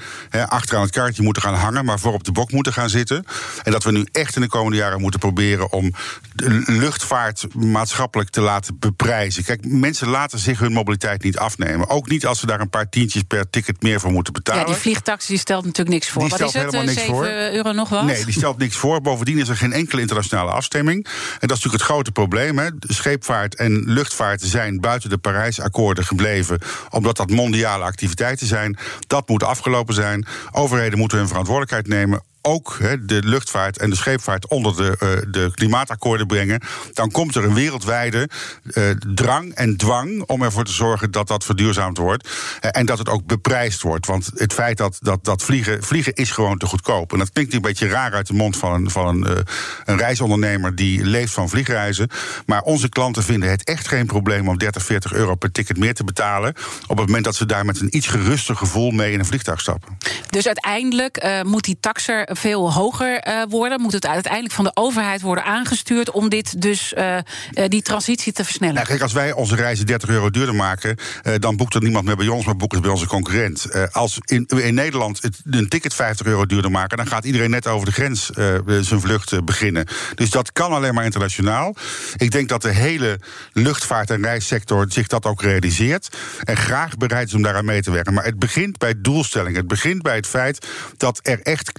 achteraan 0.48 0.82
het 0.82 0.92
kaartje 0.92 1.22
moeten 1.22 1.42
gaan 1.42 1.54
hangen, 1.54 1.84
maar 1.84 1.98
voor 1.98 2.12
op 2.12 2.24
de 2.24 2.32
bok 2.32 2.52
moeten 2.52 2.72
gaan 2.72 2.88
zitten. 2.88 3.24
En 3.62 3.72
dat 3.72 3.84
we 3.84 3.92
nu 3.92 4.06
echt 4.12 4.36
in 4.36 4.42
de 4.42 4.48
komende 4.48 4.76
jaren 4.76 5.00
moeten 5.00 5.20
proberen 5.20 5.72
om 5.72 5.92
de 6.34 6.62
luchtvaart 6.66 7.54
maatschappelijk 7.54 8.30
te 8.30 8.40
laten 8.40 8.78
beprijzen. 8.78 9.44
Kijk, 9.44 9.64
mensen 9.64 10.08
laten 10.08 10.38
zich 10.38 10.58
hun 10.58 10.72
mobiliteit 10.72 11.22
niet 11.22 11.38
afnemen. 11.38 11.88
Ook 11.88 12.08
niet 12.08 12.26
als 12.26 12.40
ze 12.40 12.46
daar 12.46 12.60
een 12.60 12.70
paar 12.70 12.88
tientjes 12.88 13.22
per 13.22 13.50
ticket 13.50 13.82
meer 13.82 14.00
voor 14.00 14.10
moeten 14.10 14.32
betalen. 14.32 14.60
Ja, 14.60 14.66
die 14.66 14.74
vliegtaxi 14.74 15.36
stelt 15.36 15.64
natuurlijk 15.64 15.96
niks 15.96 16.08
voor. 16.08 16.22
Die 16.22 16.30
wat 16.30 16.38
stelt 16.38 16.54
is 16.54 16.60
het? 16.62 16.72
helemaal 16.72 16.94
niks 16.94 17.06
7 17.06 17.14
voor. 17.14 17.26
euro 17.26 17.72
nog 17.72 17.88
wat? 17.88 18.04
Nee, 18.04 18.24
die 18.24 18.34
stelt 18.34 18.58
niks 18.58 18.76
voor. 18.76 19.00
Bovendien 19.00 19.38
is 19.38 19.48
er 19.48 19.56
geen 19.56 19.72
enkele 19.72 20.00
internationale 20.00 20.50
afstemming. 20.50 21.04
En 21.04 21.48
dat 21.48 21.56
is 21.56 21.64
natuurlijk 21.64 21.82
het 21.82 21.82
grote 21.82 22.12
probleem. 22.12 22.58
Hè. 22.58 22.68
Scheepvaart 22.78 23.54
en 23.54 23.82
luchtvaart 23.86 24.40
zijn 24.42 24.80
buiten 24.80 25.10
de 25.10 25.18
Parijsakkoorden 25.18 26.04
gebleven, 26.04 26.60
omdat 26.90 27.16
dat 27.16 27.30
mondiale 27.30 27.84
activiteiten 27.84 28.46
zijn. 28.46 28.78
Dat 29.06 29.28
moet 29.28 29.42
afgelopen 29.42 29.94
zijn. 29.94 30.05
Overheden 30.52 30.98
moeten 30.98 31.18
hun 31.18 31.28
verantwoordelijkheid 31.28 31.88
nemen 31.88 32.22
ook 32.46 32.78
de 33.02 33.22
luchtvaart 33.24 33.78
en 33.78 33.90
de 33.90 33.96
scheepvaart 33.96 34.48
onder 34.48 34.76
de, 34.76 34.96
uh, 35.02 35.32
de 35.32 35.50
klimaatakkoorden 35.54 36.26
brengen, 36.26 36.60
dan 36.92 37.10
komt 37.10 37.34
er 37.34 37.44
een 37.44 37.54
wereldwijde 37.54 38.28
uh, 38.64 38.90
drang 39.14 39.54
en 39.54 39.76
dwang 39.76 40.22
om 40.26 40.42
ervoor 40.42 40.64
te 40.64 40.72
zorgen 40.72 41.10
dat 41.10 41.28
dat 41.28 41.44
verduurzaamd 41.44 41.98
wordt. 41.98 42.28
Uh, 42.28 42.70
en 42.72 42.86
dat 42.86 42.98
het 42.98 43.08
ook 43.08 43.26
beprijsd 43.26 43.82
wordt. 43.82 44.06
Want 44.06 44.30
het 44.34 44.52
feit 44.52 44.76
dat, 44.76 44.98
dat, 45.00 45.24
dat 45.24 45.42
vliegen, 45.42 45.82
vliegen 45.82 46.14
is 46.14 46.30
gewoon 46.30 46.58
te 46.58 46.66
goedkoop. 46.66 47.12
En 47.12 47.18
dat 47.18 47.32
klinkt 47.32 47.54
een 47.54 47.60
beetje 47.60 47.88
raar 47.88 48.12
uit 48.12 48.26
de 48.26 48.34
mond 48.34 48.56
van 48.56 48.72
een, 48.72 48.90
van 48.90 49.06
een, 49.06 49.44
een 49.84 49.98
reisondernemer 49.98 50.74
die 50.74 51.04
leeft 51.04 51.32
van 51.32 51.48
vliegreizen. 51.48 52.08
Maar 52.46 52.62
onze 52.62 52.88
klanten 52.88 53.22
vinden 53.22 53.50
het 53.50 53.64
echt 53.64 53.88
geen 53.88 54.06
probleem 54.06 54.48
om 54.48 54.58
30, 54.58 54.84
40 54.84 55.12
euro 55.12 55.34
per 55.34 55.52
ticket 55.52 55.78
meer 55.78 55.94
te 55.94 56.04
betalen. 56.04 56.54
Op 56.86 56.96
het 56.98 57.06
moment 57.06 57.24
dat 57.24 57.36
ze 57.36 57.46
daar 57.46 57.64
met 57.64 57.80
een 57.80 57.96
iets 57.96 58.06
geruster 58.06 58.56
gevoel 58.56 58.90
mee 58.90 59.12
in 59.12 59.18
een 59.18 59.24
vliegtuig 59.24 59.60
stappen. 59.60 59.98
Dus 60.30 60.46
uiteindelijk 60.46 61.42
moet 61.42 61.64
die 61.64 61.76
taxer 61.80 62.35
veel 62.36 62.72
hoger 62.72 63.28
uh, 63.28 63.42
worden? 63.48 63.80
Moet 63.80 63.92
het 63.92 64.06
uiteindelijk 64.06 64.54
van 64.54 64.64
de 64.64 64.70
overheid 64.74 65.20
worden 65.20 65.44
aangestuurd 65.44 66.10
om 66.10 66.28
dit 66.28 66.62
dus 66.62 66.92
uh, 66.92 67.18
die 67.68 67.82
transitie 67.82 68.32
te 68.32 68.44
versnellen? 68.44 68.74
Nou, 68.74 68.86
kijk, 68.86 69.02
als 69.02 69.12
wij 69.12 69.32
onze 69.32 69.54
reizen 69.54 69.86
30 69.86 70.08
euro 70.08 70.30
duurder 70.30 70.54
maken, 70.54 70.96
dan 71.38 71.56
boekt 71.56 71.74
er 71.74 71.82
niemand 71.82 72.04
meer 72.04 72.16
bij 72.16 72.28
ons, 72.28 72.44
maar 72.44 72.56
boekt 72.56 72.72
het 72.72 72.82
bij 72.82 72.90
onze 72.90 73.06
concurrent. 73.06 73.92
als 73.92 74.18
in, 74.24 74.46
in 74.46 74.74
Nederland 74.74 75.22
het, 75.22 75.40
een 75.50 75.68
ticket 75.68 75.94
50 75.94 76.26
euro 76.26 76.46
duurder 76.46 76.70
maken, 76.70 76.96
dan 76.96 77.06
gaat 77.06 77.24
iedereen 77.24 77.50
net 77.50 77.66
over 77.66 77.86
de 77.86 77.92
grens 77.92 78.30
zijn 78.80 79.00
vlucht 79.00 79.44
beginnen. 79.44 79.86
Dus 80.14 80.30
dat 80.30 80.52
kan 80.52 80.72
alleen 80.72 80.94
maar 80.94 81.04
internationaal. 81.04 81.74
Ik 82.16 82.30
denk 82.30 82.48
dat 82.48 82.62
de 82.62 82.72
hele 82.72 83.20
luchtvaart- 83.52 84.10
en 84.10 84.22
reissector 84.22 84.86
zich 84.88 85.06
dat 85.06 85.24
ook 85.24 85.42
realiseert 85.42 86.16
en 86.44 86.56
graag 86.56 86.96
bereid 86.96 87.28
is 87.28 87.34
om 87.34 87.42
daaraan 87.42 87.64
mee 87.64 87.82
te 87.82 87.90
werken. 87.90 88.14
Maar 88.14 88.24
het 88.24 88.38
begint 88.38 88.78
bij 88.78 88.94
doelstellingen. 89.00 89.58
Het 89.58 89.68
begint 89.68 90.02
bij 90.02 90.16
het 90.16 90.26
feit 90.26 90.66
dat 90.96 91.20
er 91.22 91.40
echt 91.42 91.72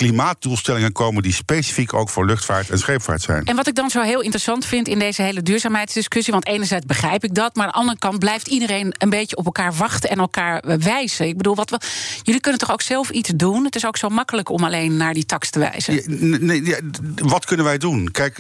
klimaatdoelstellingen 0.47 0.91
komen 0.91 1.23
die 1.23 1.33
specifiek 1.33 1.93
ook 1.93 2.09
voor 2.09 2.25
luchtvaart 2.25 2.69
en 2.69 2.77
scheepvaart 2.77 3.21
zijn. 3.21 3.45
En 3.45 3.55
wat 3.55 3.67
ik 3.67 3.75
dan 3.75 3.89
zo 3.89 4.01
heel 4.01 4.21
interessant 4.21 4.65
vind 4.65 4.87
in 4.87 4.99
deze 4.99 5.21
hele 5.21 5.41
duurzaamheidsdiscussie, 5.41 6.33
want 6.33 6.45
enerzijds 6.45 6.85
begrijp 6.85 7.23
ik 7.23 7.33
dat, 7.33 7.55
maar 7.55 7.65
aan 7.65 7.71
de 7.71 7.77
andere 7.77 7.97
kant 7.97 8.19
blijft 8.19 8.47
iedereen 8.47 8.95
een 8.97 9.09
beetje 9.09 9.35
op 9.35 9.45
elkaar 9.45 9.73
wachten 9.73 10.09
en 10.09 10.17
elkaar 10.17 10.63
wijzen. 10.79 11.27
Ik 11.27 11.37
bedoel, 11.37 11.55
wat 11.55 11.69
we, 11.69 11.79
jullie 12.23 12.41
kunnen 12.41 12.59
toch 12.59 12.71
ook 12.71 12.81
zelf 12.81 13.09
iets 13.09 13.31
doen? 13.35 13.63
Het 13.63 13.75
is 13.75 13.85
ook 13.85 13.97
zo 13.97 14.09
makkelijk 14.09 14.49
om 14.49 14.63
alleen 14.63 14.97
naar 14.97 15.13
die 15.13 15.25
tax 15.25 15.49
te 15.49 15.59
wijzen. 15.59 15.93
Ja, 15.93 16.37
nee, 16.37 16.65
ja, 16.65 16.79
wat 17.15 17.45
kunnen 17.45 17.65
wij 17.65 17.77
doen? 17.77 18.11
Kijk, 18.11 18.37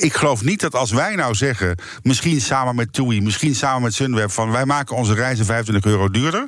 ik 0.00 0.14
geloof 0.14 0.42
niet 0.42 0.60
dat 0.60 0.74
als 0.74 0.90
wij 0.90 1.14
nou 1.14 1.34
zeggen, 1.34 1.78
misschien 2.02 2.40
samen 2.40 2.74
met 2.74 2.92
TUI, 2.92 3.20
misschien 3.22 3.54
samen 3.54 3.82
met 3.82 3.94
Sunweb, 3.94 4.30
van 4.30 4.50
wij 4.50 4.64
maken 4.64 4.96
onze 4.96 5.14
reizen 5.14 5.44
25 5.44 5.90
euro 5.90 6.10
duurder. 6.10 6.46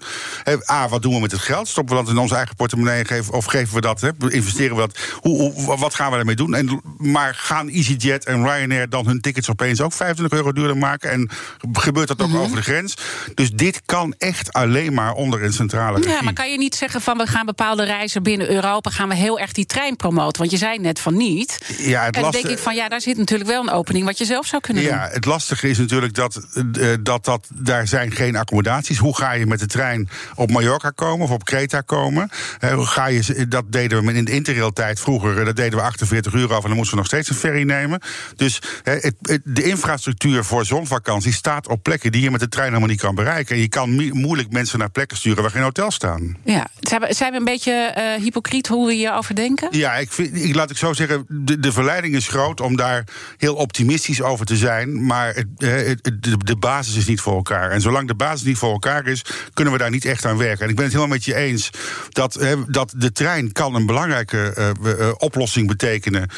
A, 0.71 0.89
wat 0.89 1.03
doen 1.03 1.15
we 1.15 1.21
met 1.21 1.31
het 1.31 1.41
geld? 1.41 1.69
Stoppen 1.69 1.97
we 1.97 2.03
dat 2.03 2.13
in 2.13 2.19
onze 2.19 2.35
eigen 2.35 2.57
portemonnee 2.57 3.05
geven, 3.05 3.33
of 3.33 3.45
geven 3.45 3.75
we 3.75 3.81
dat, 3.81 4.01
hè, 4.01 4.11
investeren 4.29 4.77
we 4.77 4.82
dat? 4.87 4.99
Hoe, 5.21 5.53
hoe, 5.53 5.79
wat 5.79 5.95
gaan 5.95 6.11
we 6.11 6.17
daarmee 6.17 6.35
doen? 6.35 6.55
En, 6.55 6.81
maar 6.97 7.35
gaan 7.35 7.69
EasyJet 7.69 8.25
en 8.25 8.45
Ryanair 8.45 8.89
dan 8.89 9.07
hun 9.07 9.21
tickets 9.21 9.51
opeens 9.51 9.81
ook 9.81 9.93
25 9.93 10.39
euro 10.39 10.53
duurder 10.53 10.77
maken? 10.77 11.11
En 11.11 11.31
gebeurt 11.73 12.09
dat 12.09 12.23
ook 12.23 12.29
mm 12.29 12.35
-hmm. 12.35 12.43
over 12.43 12.57
de 12.57 12.63
grens? 12.63 12.97
Dus 13.35 13.51
dit 13.51 13.83
kan 13.87 14.15
echt 14.19 14.53
alleen 14.53 14.95
maar 14.95 15.13
onder 15.13 15.43
een 15.43 15.53
centrale 15.53 15.97
regie. 15.97 16.13
Ja, 16.13 16.23
maar 16.23 16.33
kan 16.33 16.51
je 16.51 16.59
niet 16.59 16.75
zeggen 16.75 17.01
van 17.01 17.19
we 17.19 17.27
gaan 17.27 17.47
bepaalde 17.47 17.85
reizen 17.85 18.23
binnen 18.23 18.51
Europa, 18.51 18.91
gaan 18.91 19.09
we 19.09 19.15
heel 19.15 19.39
erg 19.39 19.53
die 19.53 19.67
trein 19.67 19.97
promoten? 19.97 20.39
Want 20.39 20.51
je 20.51 20.57
zei 20.57 20.79
net 20.79 21.01
van 21.01 21.17
niet. 21.17 21.59
Ja, 21.79 22.05
het 22.05 22.17
en 22.17 22.23
dan 22.23 22.31
denk 22.31 22.47
ik 22.47 22.59
van 22.59 22.75
ja, 22.75 22.89
daar 22.89 23.01
zit 23.01 23.17
natuurlijk 23.17 23.51
wel 23.51 23.63
een 23.63 23.71
opening 23.71 24.05
wat 24.05 24.19
je 24.19 24.25
zelf 24.25 24.47
zou 24.47 24.63
kunnen 24.63 24.83
ja, 24.83 24.89
doen. 24.89 24.99
Ja, 24.99 25.09
het 25.09 25.25
lastige 25.25 25.69
is 25.69 25.79
natuurlijk 25.79 26.15
dat, 26.15 26.47
uh, 26.79 26.95
dat, 27.01 27.25
dat 27.25 27.49
daar 27.55 27.89
zijn 27.89 28.13
geen 28.13 28.37
accommodaties. 28.37 28.99
Hoe 28.99 29.17
ga 29.17 29.33
je 29.33 29.47
met 29.47 29.61
de 29.61 29.67
trein 29.67 30.09
op 30.35 30.51
Mallorca 30.51 30.91
komen 30.91 31.27
of 31.27 31.31
op 31.31 31.45
Kreta 31.45 31.81
komen? 31.81 32.31
Uh, 32.61 32.87
ga 32.87 33.07
je, 33.07 33.49
dat 33.49 33.73
deden 33.73 34.05
we 34.05 34.13
in 34.13 34.25
de 34.25 34.33
interrail-tijd 34.73 35.01
vroeger. 35.01 35.45
Dat 35.45 35.57
deden 35.57 35.79
we 35.79 35.85
48 35.85 36.33
uur 36.33 36.55
af 36.55 36.63
en 36.63 36.69
dan 36.69 36.77
moesten 36.77 36.91
we 36.91 36.97
nog 36.97 37.07
steeds 37.07 37.29
een 37.29 37.35
ferry 37.35 37.63
nemen. 37.63 38.01
Dus 38.37 38.61
het, 38.83 39.15
het, 39.23 39.41
de 39.45 39.63
infrastructuur 39.63 40.45
voor 40.45 40.65
zonvakantie 40.65 41.33
staat 41.33 41.69
op 41.69 41.83
plekken 41.83 42.13
die 42.13 42.23
je 42.23 42.31
met 42.31 42.41
de 42.41 42.49
trein 42.49 42.69
helemaal 42.69 42.89
niet 42.89 43.01
kan 43.01 43.15
bereiken. 43.15 43.55
En 43.55 43.61
je 43.61 43.69
kan 43.69 43.91
moeilijk 44.13 44.51
mensen 44.51 44.79
naar 44.79 44.91
plekken 44.91 45.17
sturen 45.17 45.43
waar 45.43 45.51
geen 45.51 45.63
hotels 45.63 45.95
staan. 45.95 46.37
Ja, 46.45 46.67
zijn 46.81 47.33
we, 47.33 47.39
een 47.39 47.45
beetje 47.45 47.95
uh, 47.97 48.23
hypocriet 48.23 48.69
hoe 48.69 48.87
we 48.87 48.93
hierover 48.93 49.35
denken? 49.35 49.69
Ja, 49.71 49.95
ik 49.95 50.13
vind, 50.13 50.45
ik, 50.45 50.55
laat 50.55 50.71
ik 50.71 50.77
zo 50.77 50.93
zeggen, 50.93 51.25
de, 51.29 51.59
de 51.59 51.73
verleiding 51.73 52.15
is 52.15 52.29
groot 52.29 52.61
om 52.61 52.77
daar 52.77 53.05
heel 53.37 53.55
optimistisch 53.55 54.23
over 54.23 54.47
te 54.47 54.57
zijn. 54.57 55.07
Maar 55.07 55.35
het, 55.35 55.47
het, 55.57 56.05
de, 56.21 56.37
de 56.45 56.57
basis 56.57 56.97
is 56.97 57.07
niet 57.07 57.21
voor 57.21 57.35
elkaar. 57.35 57.71
En 57.71 57.81
zolang 57.81 58.09
de 58.09 58.15
basis 58.15 58.43
niet 58.43 58.59
voor 58.59 58.73
elkaar 58.73 59.07
is, 59.07 59.25
kunnen 59.55 59.73
we 59.73 59.79
daar 59.79 59.91
niet 59.91 60.05
echt 60.05 60.25
aan 60.25 60.37
werken. 60.37 60.65
En 60.65 60.71
ik 60.71 60.77
ben 60.77 60.85
het 60.85 60.95
helemaal 60.95 61.17
met 61.17 61.25
je 61.25 61.35
eens 61.35 61.71
dat, 62.09 62.47
dat 62.69 62.95
de 62.97 63.13
trein 63.13 63.53
kan 63.53 63.75
een 63.75 63.87
belangrijke 63.87 64.53
oplossing 65.19 65.69
betekenen 65.69 66.29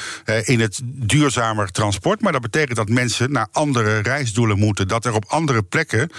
in 0.43 0.61
het 0.61 0.81
duurzamer 0.85 1.71
transport. 1.71 2.21
Maar 2.21 2.33
dat 2.33 2.41
betekent 2.41 2.77
dat 2.77 2.89
mensen 2.89 3.33
naar 3.33 3.49
andere 3.53 3.99
reisdoelen 3.99 4.59
moeten. 4.59 4.89
Dat 4.89 5.05
er 5.05 5.15
op 5.15 5.25
andere 5.29 5.63
plekken 5.63 6.11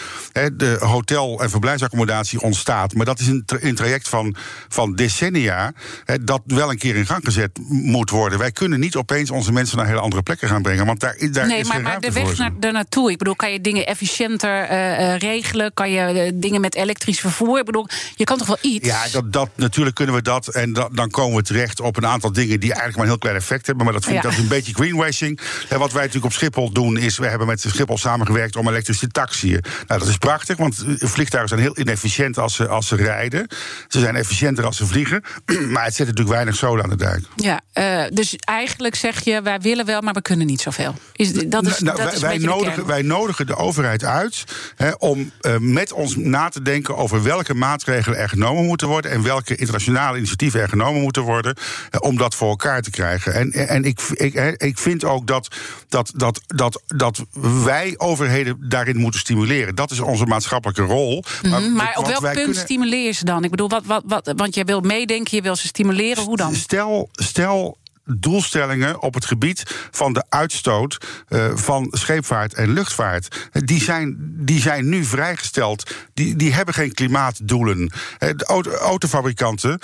de 0.54 0.78
hotel- 0.80 1.41
en 1.41 1.50
verblijfsaccommodatie 1.50 2.41
ontstaat. 2.41 2.94
Maar 2.94 3.06
dat 3.06 3.20
is 3.20 3.28
een, 3.28 3.44
een 3.46 3.76
traject 3.76 4.10
van, 4.10 4.36
van 4.68 4.96
decennia 4.96 5.74
dat 6.22 6.41
wel 6.46 6.70
een 6.70 6.78
keer 6.78 6.96
in 6.96 7.06
gang 7.06 7.24
gezet 7.26 7.60
moet 7.68 8.10
worden. 8.10 8.39
Wij 8.39 8.52
kunnen 8.52 8.80
niet 8.80 8.96
opeens 8.96 9.32
onze 9.32 9.52
mensen 9.52 9.78
naar 9.78 9.88
hele 9.88 10.00
andere 10.00 10.24
plekken 10.24 10.48
gaan 10.48 10.62
brengen. 10.62 10.86
Want 10.86 11.00
daar, 11.00 11.15
daar 11.32 11.48
nee, 11.48 11.60
is 11.60 11.68
maar, 11.68 11.76
geen 11.76 11.84
maar 11.84 12.00
de 12.00 12.12
weg 12.12 12.38
naar, 12.38 12.52
naartoe. 12.60 13.12
Ik 13.12 13.18
bedoel, 13.18 13.36
kan 13.36 13.52
je 13.52 13.62
dingen 13.62 13.86
efficiënter 13.86 14.63
eh, 14.63 15.13
eh, 15.13 15.20
regelen? 15.20 15.74
Kan 15.74 15.91
je 15.91 16.00
eh, 16.00 16.32
dingen 16.34 16.62
met 16.62 16.76
elektrisch 16.76 17.20
vervoer? 17.20 17.60
Ik 17.60 17.65
bedoel, 17.65 17.88
je 18.15 18.24
kan 18.24 18.38
toch 18.38 18.48
wel 18.48 18.58
iets? 18.62 18.88
Ja, 18.88 19.04
dat, 19.12 19.34
dat, 19.34 19.50
natuurlijk 19.56 19.96
kunnen 19.96 20.15
we 20.15 20.22
dat. 20.22 20.48
En 20.48 20.74
da- 20.74 20.89
dan 20.91 21.10
komen 21.10 21.36
we 21.36 21.44
terecht 21.44 21.80
op 21.80 21.94
een 22.03 22.10
aantal 22.10 22.31
dingen 22.31 22.60
die 22.60 22.69
eigenlijk 22.69 22.95
maar 22.95 23.03
een 23.05 23.12
heel 23.12 23.19
klein 23.19 23.36
effect 23.36 23.65
hebben. 23.65 23.86
Maar 23.86 23.93
dat 23.93 24.03
vind 24.03 24.15
ik 24.17 24.23
Ja. 24.23 24.29
dat 24.29 24.39
een 24.39 24.47
beetje 24.47 24.73
greenwashing. 24.73 25.39
En 25.69 25.79
wat 25.79 25.91
wij 25.91 26.01
natuurlijk 26.01 26.25
op 26.25 26.34
Schiphol 26.34 26.71
doen, 26.71 26.97
is 26.97 27.17
we 27.17 27.27
hebben 27.27 27.47
met 27.47 27.62
Schiphol 27.62 27.97
samengewerkt 27.97 28.55
om 28.55 28.67
elektrische 28.67 29.08
taxiën. 29.08 29.63
Nou, 29.88 29.99
dat 29.99 30.08
is 30.08 30.17
prachtig, 30.17 30.58
want 30.58 30.84
vliegtuigen 30.97 31.49
zijn 31.49 31.62
heel 31.62 31.77
inefficiënt 31.79 32.38
als 32.38 32.55
ze, 32.55 32.67
als 32.67 32.88
ze 32.88 32.95
rijden. 32.95 33.47
Ze 33.88 33.99
zijn 33.99 34.15
efficiënter 34.15 34.65
als 34.65 34.77
ze 34.77 34.86
vliegen. 34.86 35.23
maar 35.73 35.84
het 35.84 35.95
zet 35.95 36.08
natuurlijk 36.08 36.36
weinig 36.36 36.55
zoden 36.55 36.84
aan 36.84 36.89
de 36.89 36.95
dijk. 36.95 37.23
Ja, 37.36 37.62
eh, 37.73 38.03
dus 38.13 38.36
eigenlijk 38.36 38.95
zeg 38.95 39.23
je, 39.23 39.41
wij 39.41 39.60
willen 39.60 39.86
wel, 39.86 40.01
maar 40.01 40.13
we 40.13 40.21
kunnen 40.21 40.47
niet 40.47 40.62
zoveel. 40.62 40.95
Is, 41.13 41.34
dat 41.34 41.65
is, 41.65 41.79
Nou, 41.79 41.97
dat 41.97 42.05
wij, 42.05 42.15
is 42.15 42.21
een 42.21 42.27
wij 42.27 42.38
nodigen, 42.38 42.86
wij 42.86 43.01
nodigen 43.01 43.45
de 43.45 43.55
overheid 43.55 44.03
uit 44.03 44.43
hè, 44.75 44.91
om 44.91 45.31
eh, 45.41 45.58
met 45.58 45.91
ons 45.91 46.15
na 46.15 46.49
te 46.49 46.62
denken 46.62 46.97
over 46.97 47.23
welke 47.23 47.53
maatregelen 47.53 48.19
er 48.19 48.29
genomen 48.29 48.65
moeten 48.65 48.88
worden 48.88 49.12
en 49.12 49.23
welke 49.23 49.55
internationale 49.55 50.17
initiatieven 50.17 50.62
er 50.62 50.69
genomen 50.69 51.01
moeten 51.01 51.21
worden 51.21 51.55
om 52.00 52.17
dat 52.17 52.36
voor 52.36 52.50
elkaar 52.50 52.82
te 52.82 52.89
krijgen. 52.89 53.34
En, 53.34 53.52
en 53.52 53.84
ik, 53.84 54.00
ik, 54.02 54.34
ik 54.58 54.78
vind 54.78 55.04
ook 55.04 55.28
dat, 55.28 55.48
dat, 55.89 56.12
dat, 56.15 56.41
dat, 56.48 56.84
dat 56.88 57.26
wij 57.63 57.93
overheden 57.98 58.69
daarin 58.69 58.98
moeten 58.98 59.19
stimuleren. 59.19 59.76
Dat 59.76 59.91
is 59.91 60.00
onze 60.00 60.26
maatschappelijke 60.26 60.82
rol. 60.82 61.24
Mhm, 61.41 61.74
maar 61.74 61.95
op 61.98 62.06
welk 62.08 62.21
punt 62.21 62.34
kunnen- 62.36 62.56
stimuleer 62.56 63.06
je 63.06 63.12
ze 63.12 63.26
dan? 63.26 63.43
Ik 63.43 63.50
bedoel, 63.50 63.69
wat, 63.69 63.86
wat, 63.86 64.04
wat, 64.06 64.34
want 64.36 64.56
je 64.56 64.63
wil 64.63 64.82
meedenken, 64.82 65.38
je 65.38 65.43
wil 65.43 65.56
ze 65.56 65.67
stimuleren. 65.67 66.24
Hoe 66.24 66.38
dan? 66.38 66.56
Stel, 66.56 67.10
stel 67.12 67.78
doelstellingen 68.06 69.02
op 69.02 69.13
het 69.13 69.26
gebied 69.26 69.63
van 69.91 70.13
de 70.13 70.24
uitstoot 70.30 70.98
eh, 71.28 71.46
van 71.56 71.88
scheepvaart 71.91 72.54
en 72.54 72.74
luchtvaart. 72.74 73.50
Eh, 73.52 73.62
Die 73.65 73.82
zijn, 73.82 74.15
die 74.38 74.62
zijn 74.62 74.89
nu 74.89 75.04
vrijgesteld. 75.04 75.91
Die, 76.13 76.36
die 76.36 76.54
hebben 76.54 76.74
geen 76.74 76.94
klimaatdoelen. 76.94 77.91
Eh, 78.18 78.30
De 78.36 78.46
auto- 78.46 78.72
autofabrikanten 78.72 79.80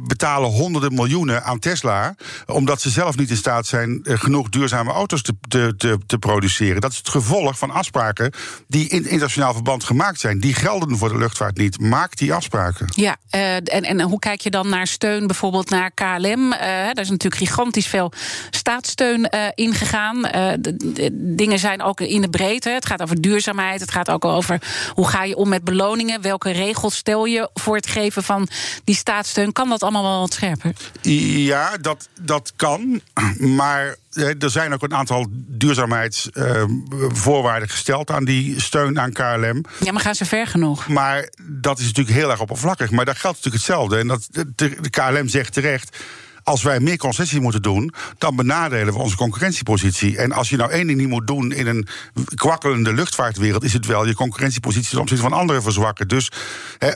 betalen 0.00 0.50
honderden 0.50 0.94
miljoenen 0.94 1.44
aan 1.44 1.58
Tesla. 1.58 2.14
omdat 2.46 2.80
ze 2.80 2.90
zelf 2.90 3.16
niet 3.16 3.30
in 3.30 3.36
staat 3.36 3.66
zijn 3.66 4.00
genoeg 4.04 4.48
duurzame 4.48 4.92
auto's 4.92 5.22
te, 5.22 5.34
te, 5.48 5.98
te, 6.06 6.18
produceren. 6.18 6.80
Dat 6.80 6.90
is 6.92 6.96
het 6.98 7.08
gevolg 7.08 7.58
van 7.58 7.70
afspraken 7.70 8.32
die 8.68 8.88
in 8.88 9.02
internationaal 9.04 9.52
verband 9.52 9.84
gemaakt 9.84 10.20
zijn. 10.20 10.40
Die 10.40 10.54
gelden 10.54 10.96
voor 10.98 11.08
de 11.08 11.18
luchtvaart 11.18 11.56
niet. 11.56 11.80
Maak 11.80 12.16
die 12.16 12.34
afspraken. 12.34 12.86
Ja, 12.94 13.16
en, 13.30 13.64
en 13.64 14.00
hoe 14.00 14.18
kijk 14.18 14.40
je 14.40 14.50
dan 14.50 14.68
naar 14.68 14.86
steun 14.86 15.26
bijvoorbeeld 15.26 15.70
naar 15.70 15.90
KLM? 15.90 16.52
Eh, 16.52 16.58
daar 16.68 16.98
is 17.00 17.10
natuurlijk 17.10 17.42
gigantisch 17.42 17.60
veel 17.70 18.12
staatssteun 18.50 19.28
eh, 19.28 19.46
ingegaan. 19.54 20.24
Eh, 20.24 20.52
de, 20.58 20.76
de 20.76 21.10
dingen 21.12 21.58
zijn 21.58 21.82
ook 21.82 22.00
in 22.00 22.20
de 22.20 22.30
breedte. 22.30 22.70
Het 22.70 22.86
gaat 22.86 23.02
over 23.02 23.20
duurzaamheid. 23.20 23.80
Het 23.80 23.90
gaat 23.90 24.10
ook 24.10 24.24
over 24.24 24.62
hoe 24.94 25.08
ga 25.08 25.24
je 25.24 25.36
om 25.36 25.48
met 25.48 25.64
beloningen. 25.64 26.20
Welke 26.20 26.50
regels 26.50 26.96
stel 26.96 27.24
je 27.24 27.50
voor 27.54 27.76
het 27.76 27.86
geven 27.86 28.22
van 28.22 28.48
die 28.84 28.94
staatssteun? 28.94 29.52
Kan 29.52 29.68
dat 29.68 29.82
allemaal 29.82 30.02
wel 30.02 30.20
wat 30.20 30.32
scherper? 30.32 30.72
Ja, 31.02 31.76
dat, 31.76 32.08
dat 32.20 32.52
kan. 32.56 33.00
Maar 33.38 33.96
eh, 34.12 34.42
er 34.42 34.50
zijn 34.50 34.72
ook 34.72 34.82
een 34.82 34.94
aantal 34.94 35.26
duurzaamheidsvoorwaarden 35.30 37.68
gesteld 37.68 38.10
aan 38.10 38.24
die 38.24 38.60
steun 38.60 39.00
aan 39.00 39.12
KLM. 39.12 39.64
Ja, 39.84 39.92
maar 39.92 40.02
gaan 40.02 40.14
ze 40.14 40.24
ver 40.24 40.46
genoeg? 40.46 40.88
Maar 40.88 41.28
dat 41.42 41.78
is 41.78 41.86
natuurlijk 41.86 42.16
heel 42.16 42.30
erg 42.30 42.40
oppervlakkig. 42.40 42.90
Maar 42.90 43.04
daar 43.04 43.16
geldt 43.16 43.36
natuurlijk 43.36 43.64
hetzelfde. 43.64 43.98
En 43.98 44.06
dat, 44.06 44.28
de, 44.30 44.76
de 44.80 44.90
KLM 44.90 45.28
zegt 45.28 45.52
terecht. 45.52 45.96
Als 46.44 46.62
wij 46.62 46.80
meer 46.80 46.96
concessie 46.96 47.40
moeten 47.40 47.62
doen, 47.62 47.92
dan 48.18 48.36
benadelen 48.36 48.94
we 48.94 49.00
onze 49.00 49.16
concurrentiepositie. 49.16 50.16
En 50.16 50.32
als 50.32 50.48
je 50.48 50.56
nou 50.56 50.70
één 50.70 50.86
ding 50.86 50.98
niet 50.98 51.08
moet 51.08 51.26
doen 51.26 51.52
in 51.52 51.66
een 51.66 51.86
kwakkelende 52.34 52.92
luchtvaartwereld, 52.92 53.64
is 53.64 53.72
het 53.72 53.86
wel 53.86 54.06
je 54.06 54.14
concurrentiepositie 54.14 54.90
ten 54.90 55.00
opzichte 55.00 55.22
van 55.22 55.32
anderen 55.32 55.62
verzwakken. 55.62 56.08
Dus 56.08 56.30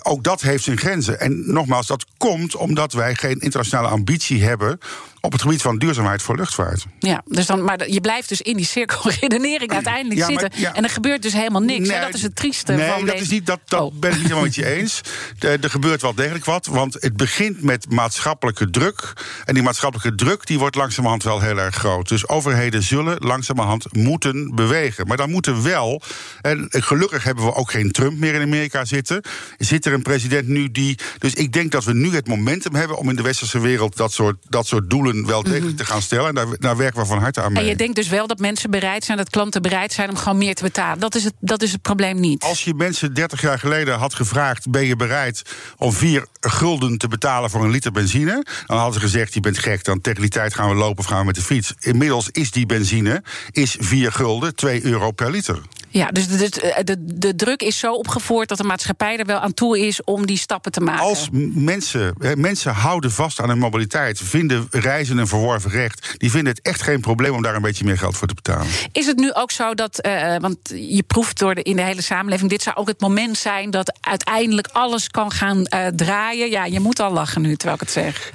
ook 0.02 0.24
dat 0.24 0.40
heeft 0.40 0.64
zijn 0.64 0.78
grenzen. 0.78 1.20
En 1.20 1.52
nogmaals, 1.52 1.86
dat 1.86 2.06
komt 2.16 2.56
omdat 2.56 2.92
wij 2.92 3.14
geen 3.14 3.38
internationale 3.38 3.88
ambitie 3.88 4.44
hebben 4.44 4.78
op 5.26 5.32
het 5.32 5.42
gebied 5.42 5.62
van 5.62 5.78
duurzaamheid 5.78 6.22
voor 6.22 6.36
luchtvaart. 6.36 6.84
Ja, 6.98 7.22
dus 7.24 7.46
dan, 7.46 7.64
maar 7.64 7.90
je 7.90 8.00
blijft 8.00 8.28
dus 8.28 8.40
in 8.42 8.56
die 8.56 8.66
cirkelredenering 8.66 9.72
uiteindelijk 9.80 10.20
Ja, 10.20 10.28
maar- 10.30 10.40
zitten. 10.40 10.60
ja. 10.60 10.74
En 10.74 10.82
er 10.84 10.90
gebeurt 10.90 11.22
dus 11.22 11.32
helemaal 11.32 11.60
niks. 11.62 11.88
Nee, 11.88 11.96
en 11.96 12.04
dat 12.04 12.14
is 12.14 12.22
het 12.22 12.36
trieste 12.36 12.72
Nee, 12.72 12.88
van 12.90 12.98
dat, 13.00 13.08
deze- 13.10 13.22
is 13.22 13.30
niet, 13.30 13.46
dat, 13.46 13.60
dat 13.64 13.80
Oh. 13.80 13.94
ben 14.00 14.10
ik 14.10 14.14
niet 14.16 14.22
helemaal 14.24 14.44
met 14.44 14.54
je 14.54 14.66
eens. 14.66 15.00
Er, 15.38 15.58
er 15.60 15.70
gebeurt 15.70 16.02
wel 16.02 16.14
degelijk 16.14 16.44
wat, 16.44 16.66
want 16.66 16.94
het 17.00 17.16
begint 17.16 17.62
met 17.62 17.90
maatschappelijke 17.92 18.70
druk. 18.70 19.12
En 19.44 19.54
die 19.54 19.62
maatschappelijke 19.62 20.14
druk 20.14 20.46
die 20.46 20.58
wordt 20.58 20.76
langzamerhand 20.76 21.22
wel 21.22 21.40
heel 21.40 21.58
erg 21.58 21.74
groot. 21.74 22.08
Dus 22.08 22.28
overheden 22.28 22.82
zullen 22.82 23.16
langzamerhand 23.18 23.94
moeten 23.94 24.54
bewegen. 24.54 25.06
Maar 25.06 25.16
dan 25.16 25.30
moeten 25.30 25.62
wel, 25.62 26.02
en 26.40 26.66
gelukkig 26.70 27.24
hebben 27.24 27.44
we 27.44 27.54
ook 27.54 27.70
geen 27.70 27.90
Trump 27.92 28.18
meer 28.18 28.34
in 28.34 28.42
Amerika 28.42 28.84
zitten. 28.84 29.22
Zit 29.58 29.86
er 29.86 29.92
een 29.92 30.02
president 30.02 30.48
nu 30.48 30.70
die. 30.70 30.98
Dus 31.18 31.32
ik 31.34 31.52
denk 31.52 31.70
dat 31.72 31.84
we 31.84 31.92
nu 31.94 32.14
het 32.14 32.28
momentum 32.28 32.74
hebben 32.74 32.96
om 32.98 33.08
in 33.10 33.16
de 33.16 33.22
westerse 33.22 33.58
wereld 33.60 33.96
dat 33.96 34.12
soort, 34.12 34.36
dat 34.48 34.66
soort 34.66 34.90
doelen 34.90 35.15
wel 35.24 35.42
degelijk 35.42 35.76
te 35.76 35.84
gaan 35.84 36.02
stellen. 36.02 36.28
En 36.28 36.34
daar, 36.34 36.46
daar 36.58 36.76
werken 36.76 37.00
we 37.00 37.06
van 37.06 37.18
harte 37.18 37.42
aan 37.42 37.52
mee. 37.52 37.62
En 37.62 37.68
je 37.68 37.76
denkt 37.76 37.94
dus 37.94 38.08
wel 38.08 38.26
dat 38.26 38.38
mensen 38.38 38.70
bereid 38.70 39.04
zijn, 39.04 39.16
dat 39.16 39.30
klanten 39.30 39.62
bereid 39.62 39.92
zijn 39.92 40.10
om 40.10 40.16
gewoon 40.16 40.38
meer 40.38 40.54
te 40.54 40.62
betalen. 40.62 41.00
Dat 41.00 41.14
is 41.14 41.24
het, 41.24 41.34
dat 41.40 41.62
is 41.62 41.72
het 41.72 41.82
probleem 41.82 42.20
niet. 42.20 42.42
Als 42.42 42.64
je 42.64 42.74
mensen 42.74 43.14
30 43.14 43.40
jaar 43.40 43.58
geleden 43.58 43.98
had 43.98 44.14
gevraagd: 44.14 44.70
ben 44.70 44.84
je 44.86 44.96
bereid 44.96 45.42
om 45.76 45.92
4 45.92 46.26
gulden 46.40 46.98
te 46.98 47.08
betalen 47.08 47.50
voor 47.50 47.64
een 47.64 47.70
liter 47.70 47.92
benzine? 47.92 48.44
Dan 48.66 48.76
hadden 48.76 48.94
ze 48.94 49.00
gezegd: 49.00 49.34
je 49.34 49.40
bent 49.40 49.58
gek, 49.58 49.84
dan 49.84 50.00
tegen 50.00 50.20
die 50.20 50.30
tijd 50.30 50.54
gaan 50.54 50.68
we 50.68 50.74
lopen 50.74 50.98
of 50.98 51.06
gaan 51.06 51.20
we 51.20 51.24
met 51.24 51.34
de 51.34 51.42
fiets. 51.42 51.74
Inmiddels 51.80 52.28
is 52.30 52.50
die 52.50 52.66
benzine 52.66 53.22
is 53.50 53.76
4 53.78 54.12
gulden, 54.12 54.54
2 54.54 54.84
euro 54.84 55.10
per 55.10 55.30
liter. 55.30 55.60
Ja, 55.96 56.06
dus 56.06 56.28
de, 56.28 56.82
de, 56.84 56.96
de, 57.18 57.34
druk 57.34 57.62
is 57.62 57.78
zo 57.78 57.92
opgevoerd 57.92 58.48
dat 58.48 58.58
de 58.58 58.64
maatschappij 58.64 59.16
er 59.16 59.24
wel 59.24 59.38
aan 59.38 59.54
toe 59.54 59.86
is 59.86 60.04
om 60.04 60.26
die 60.26 60.38
stappen 60.38 60.72
te 60.72 60.80
maken. 60.80 61.02
Als 61.02 61.28
mensen, 61.54 62.14
mensen 62.34 62.72
houden 62.72 63.10
vast 63.10 63.40
aan 63.40 63.48
hun 63.48 63.58
mobiliteit, 63.58 64.20
vinden 64.20 64.66
reizen 64.70 65.18
een 65.18 65.26
verworven 65.26 65.70
recht, 65.70 66.14
die 66.16 66.30
vinden 66.30 66.52
het 66.52 66.62
echt 66.62 66.82
geen 66.82 67.00
probleem 67.00 67.34
om 67.34 67.42
daar 67.42 67.54
een 67.54 67.62
beetje 67.62 67.84
meer 67.84 67.98
geld 67.98 68.16
voor 68.16 68.28
te 68.28 68.34
betalen. 68.34 68.66
Is 68.92 69.06
het 69.06 69.16
nu 69.16 69.32
ook 69.32 69.50
zo 69.50 69.74
dat, 69.74 69.98
eh, 69.98 70.36
want 70.36 70.58
je 70.74 71.02
proeft 71.06 71.38
door 71.38 71.54
de, 71.54 71.62
in 71.62 71.76
de 71.76 71.82
hele 71.82 72.02
samenleving, 72.02 72.50
dit 72.50 72.62
zou 72.62 72.76
ook 72.76 72.88
het 72.88 73.00
moment 73.00 73.38
zijn 73.38 73.70
dat 73.70 73.98
uiteindelijk 74.00 74.68
alles 74.72 75.08
kan 75.08 75.30
gaan 75.30 75.64
eh, 75.64 75.86
draaien? 75.86 76.50
Ja, 76.50 76.64
je 76.64 76.80
moet 76.80 77.00
al 77.00 77.12
lachen 77.12 77.42
nu 77.42 77.56
terwijl 77.56 77.80
ik 77.80 77.80
het 77.80 77.90
zeg. 77.90 78.32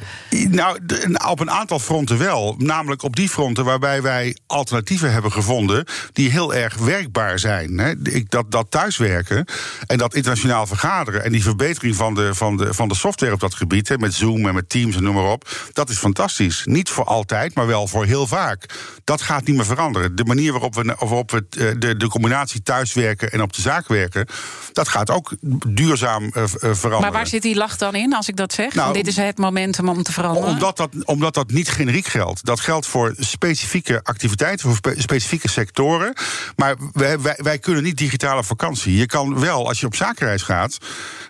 Nou, 0.50 0.80
op 1.28 1.40
een 1.40 1.52
aantal 1.52 1.80
fronten 1.80 2.18
wel. 2.18 2.56
Namelijk 2.58 3.04
op 3.04 3.16
die 3.16 3.30
fronten 3.30 3.66
waarbij 3.66 4.02
wij 4.02 4.38
alternatieven 4.48 5.12
hebben 5.12 5.32
gevonden 5.32 5.86
die 6.14 6.30
heel 6.30 6.54
erg 6.54 6.76
werkbaar 6.78 7.40
zijn. 7.40 7.50
Hè. 7.60 7.92
Ik- 8.04 8.30
Dat, 8.30 8.52
dat 8.52 8.66
thuiswerken 8.70 9.46
en 9.88 9.98
dat 9.98 10.14
internationaal 10.16 10.68
vergaderen 10.68 11.24
en 11.24 11.32
die 11.32 11.44
verbetering 11.44 11.96
van 11.96 12.14
de, 12.16 12.36
van 12.36 12.58
de, 12.58 12.74
van 12.74 12.88
de 12.88 12.96
software 12.96 13.34
op 13.34 13.40
dat 13.40 13.54
gebied, 13.54 13.88
hè, 13.88 13.98
met 13.98 14.14
Zoom 14.14 14.48
en 14.48 14.54
met 14.54 14.70
Teams 14.70 14.96
en 14.96 15.04
noem 15.04 15.16
maar 15.16 15.24
op, 15.32 15.50
dat 15.74 15.90
is 15.90 15.98
fantastisch. 15.98 16.62
Niet 16.66 16.90
voor 16.90 17.04
altijd, 17.06 17.56
maar 17.56 17.68
wel 17.68 17.88
voor 17.88 18.06
heel 18.06 18.28
vaak. 18.28 18.66
Dat 19.04 19.22
gaat 19.22 19.46
niet 19.46 19.56
meer 19.56 19.66
veranderen. 19.66 20.16
De 20.16 20.26
manier 20.26 20.52
waarop 20.52 20.76
we, 20.76 20.84
waarop 21.00 21.32
we 21.32 21.46
eh, 21.50 21.68
de, 21.80 21.98
de 21.98 22.08
combinatie 22.08 22.62
thuiswerken 22.64 23.32
en 23.32 23.42
op 23.42 23.54
de 23.54 23.62
zaak 23.62 23.88
werken, 23.88 24.26
dat 24.74 24.88
gaat 24.88 25.10
ook 25.10 25.36
duurzaam 25.68 26.24
eh, 26.34 26.44
eh, 26.44 26.50
veranderen. 26.50 27.00
Maar 27.02 27.12
waar 27.12 27.28
zit 27.28 27.42
die 27.42 27.56
lach 27.56 27.78
dan 27.78 27.96
in 27.96 28.14
als 28.16 28.28
ik 28.28 28.36
dat 28.36 28.54
zeg? 28.54 28.74
Nou, 28.74 28.94
dit 28.94 29.08
is 29.08 29.16
het 29.16 29.38
momentum 29.38 29.90
om 29.90 30.04
te 30.04 30.12
veranderen. 30.12 30.50
Omdat 30.50 30.78
dat, 30.78 30.90
omdat 31.06 31.34
dat 31.34 31.52
niet 31.52 31.70
generiek 31.70 32.06
geldt. 32.08 32.46
Dat 32.46 32.60
geldt 32.60 32.88
voor 32.88 33.14
specifieke 33.18 34.00
activiteiten, 34.04 34.66
voor 34.68 34.76
spe- 34.76 34.96
specifieke 35.02 35.50
sectoren. 35.50 36.14
Maar 36.56 36.76
wij, 36.94 37.20
wij, 37.20 37.36
wij 37.44 37.60
kunnen 37.60 37.84
niet 37.84 37.98
digitale 37.98 38.44
vakantie. 38.44 38.96
Je 38.98 39.06
kan 39.06 39.40
wel, 39.40 39.68
als 39.68 39.80
je 39.80 39.86
op 39.86 39.96
zakenreis 39.96 40.42
gaat, 40.42 40.78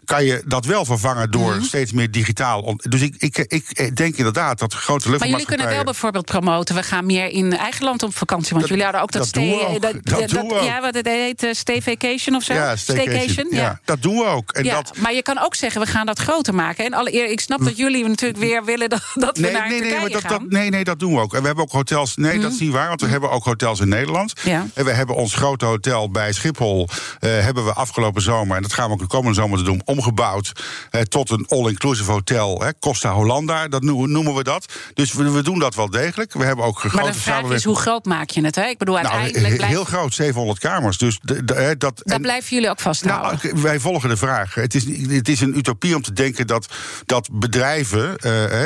kan 0.06 0.26
je 0.26 0.44
dat 0.46 0.66
wel 0.66 0.86
vervangen 0.86 1.32
door 1.32 1.56
Mhm. 1.56 1.64
steeds 1.64 1.92
meer 1.92 2.12
digitaal. 2.12 2.76
Dus 2.90 3.02
ik, 3.02 3.16
ik, 3.18 3.38
ik 3.38 3.96
denk 3.96 4.16
inderdaad 4.16 4.60
dat 4.60 4.74
grote 4.74 5.10
Maar 5.10 5.28
jullie 5.28 5.46
kunnen 5.46 5.66
luchtvaartmaatschappijen... 5.66 5.76
wel 5.76 5.84
bijvoorbeeld 5.84 6.26
promoten. 6.26 6.76
We 6.76 6.84
gaan 6.84 7.06
meer 7.06 7.28
in 7.28 7.58
eigen 7.58 7.84
land 7.86 8.04
op 8.04 8.16
vakantie. 8.16 8.50
Want 8.50 8.60
Dat- 8.62 8.70
jullie 8.70 8.84
hadden 8.84 9.02
ook 9.02 9.12
dat, 9.12 9.24
dat 9.24 9.34
doen 9.34 9.50
we 9.50 9.56
stay- 9.56 9.74
ook. 9.76 9.82
dat- 9.82 10.30
doen 10.30 10.48
we 10.48 10.54
ook. 10.60 10.64
Ja, 10.64 10.82
wat 10.82 10.94
het 10.94 11.06
heet, 11.08 11.44
uh, 11.44 11.54
stayvacation 11.54 12.36
of 12.36 12.44
zo? 12.44 12.54
Ja, 12.54 12.76
staycation. 12.76 13.48
Ja. 13.52 13.80
dat 13.86 14.02
doen 14.02 14.16
we 14.18 14.26
ook. 14.26 14.52
En 14.52 14.64
ja, 14.64 14.74
dat, 14.82 14.98
maar 14.98 15.14
je 15.14 15.22
kan 15.22 15.40
ook 15.40 15.56
zeggen, 15.56 15.82
we 15.82 15.88
gaan 15.88 16.06
dat 16.06 16.20
groter 16.20 16.56
maken. 16.56 16.86
En 16.86 16.94
alle 16.94 17.14
eer, 17.14 17.26
ik 17.32 17.40
snap 17.40 17.64
dat 17.64 17.78
jullie 17.78 18.08
natuurlijk 18.08 18.40
weer 18.40 18.64
willen 18.66 18.90
dat, 18.90 19.02
dat 19.14 19.38
we 19.38 19.44
Nee, 19.44 19.52
naar 19.52 19.62
nee, 19.62 19.70
nee, 19.70 19.80
Turkije 19.80 20.02
maar 20.02 20.22
dat, 20.22 20.32
gaan. 20.32 20.44
Mhm. 20.44 20.54
nee, 20.54 20.70
nee, 20.70 20.84
dat 20.84 21.00
doen 21.00 21.14
we 21.14 21.20
ook. 21.20 21.34
En 21.34 21.40
we 21.42 21.46
hebben 21.46 21.64
ook 21.64 21.72
hotels. 21.72 22.16
Nee, 22.16 22.40
dat 22.40 22.52
is 22.52 22.60
niet 22.60 22.72
waar, 22.72 22.88
want 22.88 23.02
we 23.02 23.08
hebben 23.08 23.32
ook 23.32 23.44
hotels 23.44 23.80
in 23.80 23.90
Nederland. 23.90 24.34
Ja. 24.44 24.68
En 24.74 24.86
we 24.86 24.92
hebben 24.92 25.16
ons 25.16 25.34
grote 25.34 25.66
hotel 25.66 25.91
hotel 25.92 26.12
bij 26.12 26.34
Schiphol 26.34 26.90
hebben 27.20 27.66
we 27.66 27.74
afgelopen 27.74 28.22
zomer, 28.22 28.56
en 28.56 28.62
dat 28.62 28.74
gaan 28.74 28.88
we 28.88 28.94
ook 28.94 29.00
de 29.00 29.08
komende 29.08 29.34
zomer 29.34 29.58
te 29.58 29.64
doen, 29.64 29.82
omgebouwd 29.86 30.52
tot 31.08 31.30
een 31.30 31.46
all-inclusive 31.48 32.12
hotel. 32.12 32.64
Costa 32.80 33.12
Hollanda, 33.12 33.68
dat 33.68 33.84
noemen 33.84 34.36
we 34.36 34.44
dat. 34.44 34.74
Dus 34.94 35.14
we, 35.14 35.32
we, 35.32 35.42
doen 35.42 35.60
dat 35.60 35.76
wel 35.76 35.90
degelijk. 35.90 36.34
We 36.34 36.44
hebben 36.44 36.66
ook 36.66 36.94
maar 36.94 37.04
de 37.04 37.14
vraag 37.14 37.50
is, 37.50 37.64
hoe 37.64 37.76
groot 37.76 38.06
maak 38.06 38.30
je 38.30 38.44
het? 38.44 38.56
Hè? 38.56 38.66
Ik 38.66 38.78
bedoel, 38.78 38.96
nou, 38.96 39.08
uiteindelijk 39.08 39.58
nou, 39.58 39.72
Heel 39.72 39.84
groot, 39.84 40.14
700 40.14 40.60
kamers. 40.60 40.98
Dus 40.98 41.20
dat, 41.78 42.02
Daar 42.04 42.20
blijven 42.20 42.50
jullie 42.56 42.70
ook 42.70 42.80
vasthouden? 42.80 43.40
Nou, 43.44 43.62
wij 43.62 43.80
volgen 43.80 44.10
de 44.10 44.18
vraag. 44.18 44.56
Het 44.56 44.76
is, 44.76 44.86
het 45.08 45.30
is 45.30 45.42
een 45.42 45.58
utopie 45.58 45.96
om 45.96 46.02
te 46.02 46.14
denken 46.14 46.48
dat, 46.48 46.74
dat 47.06 47.30
bedrijven 47.32 48.16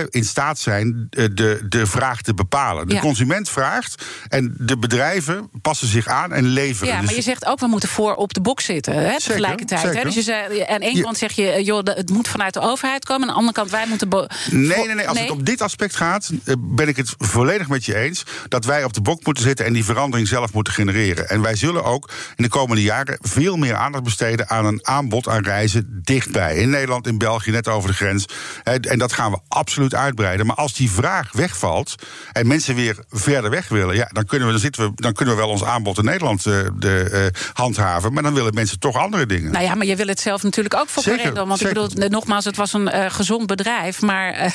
in 0.10 0.26
staat 0.26 0.60
zijn 0.60 1.08
de, 1.10 1.66
de 1.70 1.88
vraag 1.88 2.22
te 2.22 2.34
bepalen. 2.34 2.88
De 2.88 3.00
consument 3.00 3.50
vraagt 3.50 4.04
en 4.28 4.56
de 4.58 4.78
bedrijven 4.78 5.50
passen 5.62 5.88
zich 5.88 6.08
aan 6.08 6.34
en 6.34 6.46
leveren. 6.46 6.94
Ja, 6.94 7.02
dus 7.02 7.15
je 7.16 7.22
zegt 7.22 7.46
ook, 7.46 7.60
we 7.60 7.68
moeten 7.68 7.90
voor 7.90 8.16
op 8.16 8.34
de 8.34 8.42
box 8.42 8.66
zitten 8.66 8.94
hè, 8.94 9.20
tegelijkertijd. 9.20 9.96
Hè? 9.96 10.04
Dus 10.04 10.16
je 10.16 10.22
zei, 10.22 10.62
aan 10.62 10.82
één 10.82 11.02
kant 11.02 11.18
zeg 11.18 11.32
je, 11.32 11.64
joh, 11.64 11.84
het 11.84 12.10
moet 12.10 12.28
vanuit 12.28 12.54
de 12.54 12.60
overheid 12.60 13.06
komen. 13.06 13.22
Aan 13.22 13.34
de 13.34 13.40
andere 13.40 13.58
kant, 13.58 13.72
wij 13.72 13.86
moeten... 13.88 14.10
Nee, 14.52 14.86
nee, 14.86 14.96
nee. 14.96 15.08
Als 15.08 15.20
het 15.20 15.30
op 15.30 15.46
dit 15.46 15.62
aspect 15.62 15.96
gaat, 15.96 16.32
eh, 16.44 16.54
ben 16.60 16.88
ik 16.88 16.96
het 16.96 17.14
volledig 17.18 17.68
met 17.68 17.86
je 17.86 17.96
eens... 17.96 18.24
dat 18.48 18.66
wij 18.66 18.84
op 18.84 18.94
de 18.94 19.02
bok 19.02 19.26
moeten 19.26 19.44
zitten 19.44 19.66
en 19.66 19.74
die 19.74 19.86
verandering 19.86 20.28
zelf 20.28 20.54
moeten 20.54 20.74
genereren. 20.74 21.30
En 21.30 21.42
wij 21.42 21.56
zullen 21.56 21.84
ook 21.84 22.10
in 22.36 22.44
de 22.44 22.50
komende 22.50 22.82
jaren 22.82 23.18
veel 23.22 23.56
meer 23.56 23.76
aandacht 23.76 24.04
besteden... 24.04 24.50
aan 24.50 24.66
een 24.66 24.88
aanbod 24.88 25.28
aan 25.28 25.44
reizen 25.44 26.02
dichtbij. 26.04 26.56
In 26.56 26.70
Nederland, 26.70 27.08
in 27.08 27.18
België, 27.18 27.52
net 27.52 27.68
over 27.68 27.90
de 27.90 27.96
grens. 27.96 28.26
En 28.64 29.00
dat 29.00 29.14
gaan 29.14 29.32
we 29.32 29.40
absoluut 29.48 29.96
uitbreiden. 29.96 30.46
Maar 30.46 30.56
als 30.56 30.74
die 30.74 30.92
vraag 30.92 31.32
wegvalt 31.32 31.96
en 32.32 32.48
mensen 32.48 32.76
weer 32.76 32.98
verder 33.10 33.50
weg 33.50 33.68
willen... 33.68 33.96
Ja, 33.96 34.10
dan, 34.12 34.26
kunnen 34.26 34.48
we, 34.48 34.54
dan, 34.54 34.62
zitten 34.62 34.84
we, 34.86 34.92
dan 34.96 35.14
kunnen 35.14 35.36
we 35.36 35.42
wel 35.42 35.50
ons 35.50 35.64
aanbod 35.64 35.98
in 35.98 36.06
Nederland 36.06 36.46
uh, 36.46 36.60
de, 36.76 37.05
handhaven... 37.54 38.14
maar 38.14 38.24
dan 38.24 38.34
willen 38.34 38.54
mensen 38.54 38.80
toch 38.80 38.96
andere 38.96 39.26
dingen. 39.26 39.52
Nou 39.52 39.66
ja, 39.66 39.76
maar 39.76 39.86
je 39.86 39.96
wil 39.96 40.08
het 40.08 40.20
zelf 40.20 40.44
natuurlijk 40.44 40.76
ook 40.76 40.90
voor 40.90 41.04
Want 41.04 41.18
zeker. 41.58 41.68
ik 41.68 41.74
bedoel, 41.74 42.10
nogmaals, 42.10 42.46
het 42.46 42.56
was 42.56 42.74
een 42.74 42.88
uh, 42.88 43.06
gezond 43.10 43.48
bedrijf... 43.48 44.02
maar 44.02 44.54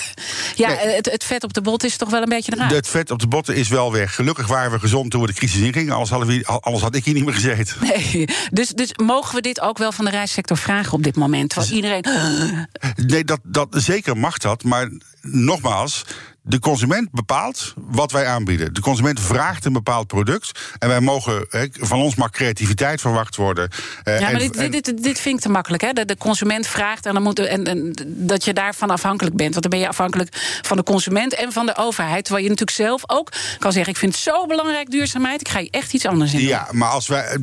ja, 0.55 0.69
het, 0.71 1.11
het, 1.11 1.25
vet 1.25 1.45
op 1.45 1.53
de 1.53 1.61
botten 1.61 1.89
is 1.89 1.97
toch 1.97 2.11
wel 2.11 2.23
een 2.23 2.29
beetje 2.29 2.53
eruit. 2.55 2.71
Het 2.71 2.89
vet 2.89 3.11
op 3.11 3.19
de 3.19 3.27
botten 3.27 3.55
is 3.55 3.69
wel 3.69 3.93
weg. 3.93 4.15
Gelukkig 4.15 4.47
waren 4.47 4.71
we 4.71 4.79
gezond 4.79 5.11
toen 5.11 5.21
we 5.21 5.27
de 5.27 5.33
crisis 5.33 5.61
ingingen. 5.61 5.93
Anders, 5.93 6.11
hadden 6.11 6.29
we, 6.29 6.47
anders 6.47 6.83
had 6.83 6.95
ik 6.95 7.05
hier 7.05 7.15
niet 7.15 7.25
meer 7.25 7.35
gezeten. 7.35 7.77
Nee, 7.81 8.29
dus, 8.51 8.69
dus 8.69 8.93
mogen 8.97 9.35
we 9.35 9.41
dit 9.41 9.61
ook 9.61 9.79
wel 9.79 9.93
van 9.93 10.05
de 10.05 10.11
reissector 10.11 10.57
vragen 10.57 10.93
op 10.93 11.03
dit 11.03 11.17
moment? 11.17 11.55
Want 11.55 11.71
iedereen... 11.71 12.05
Nee, 12.97 13.25
dat, 13.25 13.41
dat, 13.43 13.69
zeker 13.71 14.17
mag 14.17 14.39
dat. 14.39 14.63
Maar 14.63 14.91
nogmaals, 15.21 16.05
de 16.43 16.59
consument 16.59 17.11
bepaalt 17.11 17.75
wat 17.77 18.13
wij 18.13 18.27
aanbieden. 18.27 18.75
De 18.75 18.81
consument 18.81 19.21
vraagt 19.21 19.65
een 19.65 19.73
bepaald 19.73 20.07
product. 20.07 20.51
En 20.79 20.89
wij 20.89 21.01
mogen, 21.01 21.47
van 21.73 22.01
ons 22.01 22.15
mag 22.15 22.31
creativiteit 22.31 23.01
verwacht 23.01 23.37
worden. 23.37 23.71
Eh, 24.03 24.21
ja, 24.21 24.31
maar 24.31 24.41
dit, 24.41 24.73
dit, 24.73 25.03
dit, 25.03 25.21
vind 25.21 25.37
ik 25.37 25.41
te 25.41 25.49
makkelijk. 25.49 25.83
Hè? 25.83 25.93
De, 25.93 26.17
consument 26.17 26.67
vraagt 26.67 27.07
en, 27.07 27.15
dan 27.15 27.23
moet, 27.23 27.39
en, 27.39 27.65
en, 27.65 27.93
dat 28.07 28.45
je 28.45 28.53
daarvan 28.53 28.91
afhankelijk 28.91 29.37
bent. 29.37 29.51
Want 29.51 29.63
dan 29.63 29.71
ben 29.71 29.81
je 29.81 29.89
afhankelijk 29.89 30.59
van 30.63 30.77
de 30.77 30.83
consument 30.83 31.35
en 31.35 31.53
van 31.53 31.67
de 31.67 31.77
overheid. 31.77 32.25
Terwijl 32.25 32.45
je 32.45 32.51
natuurlijk 32.51 32.77
zelf 32.77 33.03
ook 33.07 33.33
kan 33.59 33.73
zeggen: 33.73 33.93
Ik 33.93 33.99
vind 33.99 34.15
het 34.15 34.23
zo 34.23 34.47
belangrijk 34.47 34.91
duurzaamheid. 34.91 35.41
Ik 35.41 35.49
ga 35.49 35.59
je 35.59 35.71
echt 35.71 35.93
iets 35.93 36.07
anders 36.07 36.33
in. 36.33 36.41
Ja, 36.41 36.69
maar 36.71 36.89
als 36.89 37.09
wij. 37.09 37.39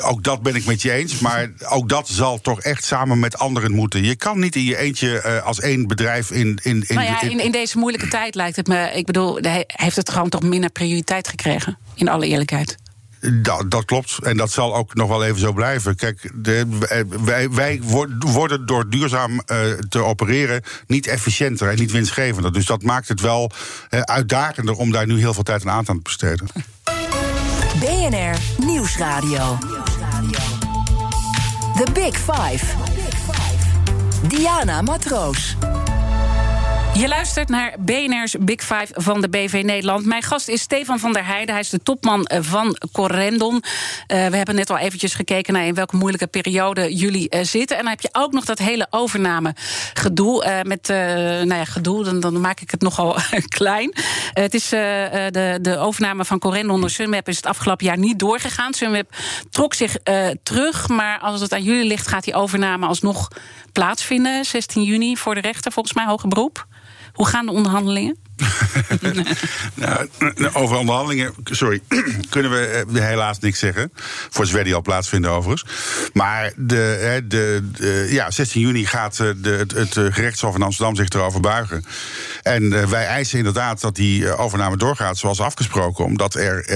Ook 0.00 0.24
dat 0.24 0.42
ben 0.42 0.54
ik 0.54 0.66
met 0.66 0.82
je 0.82 0.92
eens. 0.92 1.18
Maar 1.18 1.50
ook 1.68 1.88
dat 1.88 2.08
zal 2.08 2.40
toch 2.40 2.60
echt 2.60 2.84
samen 2.84 3.18
met 3.18 3.38
anderen 3.38 3.72
moeten. 3.72 4.04
Je 4.04 4.16
kan 4.16 4.38
niet 4.38 4.56
in 4.56 4.64
je 4.64 4.76
eentje 4.76 5.20
eh, 5.20 5.46
als 5.46 5.60
één 5.60 5.86
bedrijf 5.86 6.30
in. 6.30 6.58
in, 6.62 6.84
in, 6.86 6.94
nou 6.94 7.06
ja, 7.06 7.22
in, 7.22 7.40
in 7.40 7.52
deze 7.52 7.78
moeilijke 7.78 8.08
tijd 8.10 8.34
lijkt 8.34 8.56
het 8.56 8.66
me. 8.66 8.90
Ik 8.94 9.06
bedoel, 9.06 9.38
hij 9.40 9.64
heeft 9.66 9.96
het 9.96 10.10
gewoon 10.10 10.28
toch 10.28 10.42
minder 10.42 10.70
prioriteit 10.70 11.28
gekregen. 11.28 11.78
In 11.94 12.08
alle 12.08 12.26
eerlijkheid. 12.26 12.76
Dat, 13.20 13.70
dat, 13.70 13.84
klopt. 13.84 14.18
En 14.22 14.36
dat 14.36 14.50
zal 14.50 14.74
ook 14.74 14.94
nog 14.94 15.08
wel 15.08 15.24
even 15.24 15.40
zo 15.40 15.52
blijven. 15.52 15.96
Kijk, 15.96 16.30
de, 16.34 16.66
wij, 17.24 17.50
wij 17.50 17.80
worden 18.18 18.66
door 18.66 18.88
duurzaam 18.88 19.32
uh, 19.32 19.72
te 19.88 19.98
opereren 19.98 20.62
niet 20.86 21.06
efficiënter 21.06 21.68
en 21.68 21.76
niet 21.76 21.90
winstgevender. 21.90 22.52
Dus 22.52 22.66
dat 22.66 22.82
maakt 22.82 23.08
het 23.08 23.20
wel 23.20 23.50
uh, 23.90 24.00
uitdagender 24.00 24.74
om 24.74 24.92
daar 24.92 25.06
nu 25.06 25.18
heel 25.18 25.34
veel 25.34 25.42
tijd 25.42 25.66
aan 25.66 25.84
te 25.84 26.00
besteden. 26.02 26.46
BNR 27.80 28.64
Nieuwsradio. 28.66 29.58
The 31.84 31.92
Big 31.92 32.16
Five. 32.16 32.66
Diana 34.28 34.82
Matroos. 34.82 35.56
Je 36.94 37.08
luistert 37.08 37.48
naar 37.48 37.74
BNR's 37.78 38.36
Big 38.40 38.60
Five 38.60 38.86
van 38.92 39.20
de 39.20 39.28
BV 39.28 39.62
Nederland. 39.64 40.06
Mijn 40.06 40.22
gast 40.22 40.48
is 40.48 40.60
Stefan 40.60 40.98
van 40.98 41.12
der 41.12 41.26
Heijden. 41.26 41.50
Hij 41.50 41.60
is 41.60 41.68
de 41.68 41.82
topman 41.82 42.24
eh, 42.24 42.38
van 42.42 42.76
Correndon. 42.92 43.54
Uh, 43.54 43.60
we 44.06 44.36
hebben 44.36 44.54
net 44.54 44.70
al 44.70 44.78
eventjes 44.78 45.14
gekeken 45.14 45.52
naar 45.52 45.66
in 45.66 45.74
welke 45.74 45.96
moeilijke 45.96 46.26
periode 46.26 46.94
jullie 46.94 47.34
uh, 47.34 47.40
zitten. 47.42 47.76
En 47.76 47.82
dan 47.82 47.90
heb 47.90 48.00
je 48.00 48.08
ook 48.12 48.32
nog 48.32 48.44
dat 48.44 48.58
hele 48.58 48.86
overname 48.90 49.54
gedoe. 49.94 50.44
Uh, 50.44 50.60
met, 50.62 50.88
nou 50.88 51.54
ja, 51.54 51.64
gedoe, 51.64 52.04
dan, 52.04 52.20
dan, 52.20 52.40
maak 52.40 52.60
ik 52.60 52.70
het 52.70 52.80
nogal 52.80 53.16
klein. 53.58 53.92
het 54.32 54.54
is 54.54 54.68
de, 54.68 55.58
de 55.62 55.78
overname 55.78 56.24
van 56.24 56.38
Correndon 56.38 56.80
door 56.80 56.90
Sunweb 56.90 57.28
is 57.28 57.36
het 57.36 57.46
afgelopen 57.46 57.86
jaar 57.86 57.98
niet 57.98 58.18
doorgegaan. 58.18 58.74
Sunweb 58.74 59.14
trok 59.50 59.74
zich 59.74 59.96
terug, 60.42 60.88
maar 60.88 61.18
als 61.18 61.40
het 61.40 61.52
aan 61.52 61.62
jullie 61.62 61.84
ligt... 61.84 62.08
gaat 62.08 62.24
die 62.24 62.34
overname 62.34 62.86
alsnog 62.86 63.28
plaatsvinden. 63.72 64.44
16 64.44 64.82
juni 64.82 65.16
voor 65.16 65.34
de 65.34 65.40
rechter, 65.40 65.72
volgens 65.72 65.94
mij 65.94 66.04
hoger 66.04 66.28
beroep. 66.28 66.68
Hoe 67.20 67.28
gaan 67.28 67.46
de 67.46 67.52
onderhandelingen? 67.52 68.16
nou, 69.74 70.08
over 70.52 70.76
onderhandelingen, 70.76 71.34
sorry, 71.44 71.80
kunnen 72.30 72.50
we 72.50 72.86
eh, 72.94 73.02
helaas 73.02 73.38
niks 73.38 73.58
zeggen. 73.58 73.92
Voor 74.30 74.46
zover 74.46 74.64
die 74.64 74.74
al 74.74 74.82
plaatsvinden 74.82 75.30
overigens. 75.30 75.70
Maar 76.12 76.52
de, 76.56 77.24
de, 77.28 78.06
ja, 78.10 78.30
16 78.30 78.60
juni 78.60 78.86
gaat 78.86 79.20
eh, 79.20 79.28
de, 79.36 79.50
het, 79.50 79.72
het 79.72 80.14
gerechtshof 80.14 80.54
in 80.54 80.62
Amsterdam 80.62 80.96
zich 80.96 81.08
erover 81.08 81.40
buigen. 81.40 81.84
En 82.42 82.72
eh, 82.72 82.88
wij 82.88 83.06
eisen 83.06 83.38
inderdaad 83.38 83.80
dat 83.80 83.94
die 83.94 84.36
overname 84.36 84.76
doorgaat 84.76 85.18
zoals 85.18 85.40
afgesproken. 85.40 86.04
Omdat 86.04 86.34
er 86.34 86.68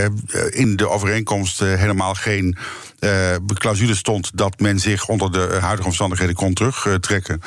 in 0.54 0.76
de 0.76 0.88
overeenkomst 0.88 1.60
helemaal 1.60 2.14
geen 2.14 2.56
uh, 3.04 3.54
clausule 3.54 3.94
stond 3.94 4.30
dat 4.34 4.60
men 4.60 4.78
zich 4.78 5.08
onder 5.08 5.32
de 5.32 5.58
huidige 5.60 5.88
omstandigheden 5.88 6.34
kon 6.34 6.54
terugtrekken. 6.54 7.40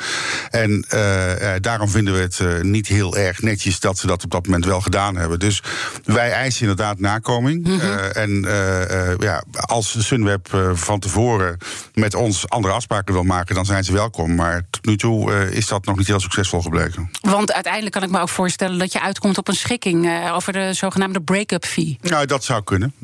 en 0.50 0.86
uh, 0.94 1.52
daarom 1.60 1.88
vinden 1.88 2.14
we 2.14 2.20
het 2.20 2.62
niet 2.62 2.86
heel 2.86 3.16
erg 3.16 3.40
netjes 3.40 3.80
dat 3.80 3.98
ze 3.98 4.06
dat 4.06 4.24
op 4.24 4.30
dat 4.30 4.46
moment 4.46 4.64
wel 4.64 4.80
gedaan 4.80 5.16
hebben. 5.16 5.38
Dus 5.38 5.62
wij 6.04 6.32
eisen 6.32 6.60
inderdaad 6.60 7.00
nakoming. 7.00 7.66
Mm 7.66 7.76
en 8.12 8.46
ja, 9.18 9.44
als 9.52 10.06
Sunweb 10.06 10.48
van 10.72 11.00
tevoren 11.00 11.56
met 11.94 12.14
ons 12.14 12.48
andere 12.48 12.74
afspraken 12.74 13.14
wil 13.14 13.22
maken, 13.22 13.54
dan 13.54 13.64
zijn 13.64 13.84
ze 13.84 13.92
welkom. 13.92 14.34
Maar 14.34 14.62
tot 14.70 14.86
nu 14.86 14.96
toe 14.96 15.50
is 15.50 15.66
dat 15.66 15.84
nog 15.84 15.96
niet 15.96 16.06
heel 16.06 16.20
succesvol 16.20 16.62
gebleken. 16.62 17.10
Want 17.20 17.52
uiteindelijk 17.52 17.94
kan 17.94 18.02
ik 18.02 18.10
me 18.10 18.20
ook 18.20 18.28
voorstellen 18.28 18.78
dat 18.78 18.92
je 18.92 19.02
uitkomt 19.02 19.38
op 19.38 19.48
een 19.48 19.54
schikking 19.54 20.28
over 20.32 20.52
de 20.52 20.72
zogenaamde 20.72 21.20
break-up 21.20 21.64
fee. 21.64 21.98
Nou, 22.02 22.26
dat 22.26 22.44
zou 22.44 22.62
kunnen. 22.64 22.94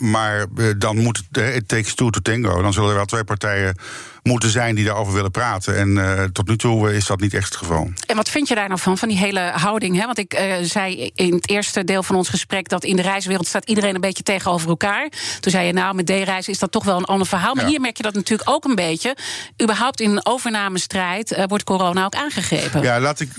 maar 0.00 0.46
dan 0.78 0.96
moet 0.96 1.22
het 1.30 1.68
takes 1.78 1.94
two 1.94 2.10
to 2.10 2.20
tango. 2.20 2.62
Dan 2.62 2.72
zullen 2.72 2.90
er 2.90 2.96
wel 2.96 3.04
twee 3.04 3.24
partijen 3.24 3.74
moeten 4.22 4.50
zijn 4.50 4.74
die 4.74 4.84
daarover 4.84 5.12
willen 5.12 5.30
praten. 5.30 5.76
En 5.76 5.88
uh, 5.88 6.22
tot 6.22 6.48
nu 6.48 6.56
toe 6.56 6.94
is 6.94 7.06
dat 7.06 7.20
niet 7.20 7.34
echt 7.34 7.44
het 7.44 7.56
geval. 7.56 7.90
En 8.06 8.16
wat 8.16 8.28
vind 8.28 8.48
je 8.48 8.54
daar 8.54 8.68
nou 8.68 8.80
van, 8.80 8.98
van 8.98 9.08
die 9.08 9.18
hele 9.18 9.40
houding? 9.40 9.96
Hè? 9.96 10.04
Want 10.04 10.18
ik 10.18 10.40
uh, 10.40 10.54
zei 10.62 11.10
in 11.14 11.34
het 11.34 11.48
eerste 11.48 11.84
deel 11.84 12.02
van 12.02 12.16
ons 12.16 12.28
gesprek 12.28 12.68
dat 12.68 12.84
in 12.84 12.96
de 12.96 13.02
reiswereld 13.02 13.46
staat 13.46 13.68
iedereen 13.68 13.94
een 13.94 14.00
beetje 14.00 14.22
tegenover 14.22 14.68
elkaar. 14.68 15.08
Toen 15.40 15.52
zei 15.52 15.66
je, 15.66 15.72
nou, 15.72 15.94
met 15.94 16.06
D-reizen 16.06 16.52
is 16.52 16.58
dat 16.58 16.72
toch 16.72 16.84
wel 16.84 16.96
een 16.96 17.04
ander 17.04 17.26
verhaal. 17.26 17.54
Maar 17.54 17.66
hier 17.66 17.80
merk 17.80 17.96
je 17.96 18.02
dat 18.02 18.14
natuurlijk 18.14 18.50
ook 18.50 18.64
een 18.64 18.74
beetje. 18.74 19.16
Überhaupt 19.62 20.00
in 20.00 20.10
een 20.10 20.26
overnamestrijd 20.26 21.32
uh, 21.32 21.44
wordt 21.46 21.64
corona 21.64 22.04
ook 22.04 22.14
aangegrepen. 22.14 22.82
Ja, 22.82 23.00
laat 23.00 23.20
ik. 23.20 23.30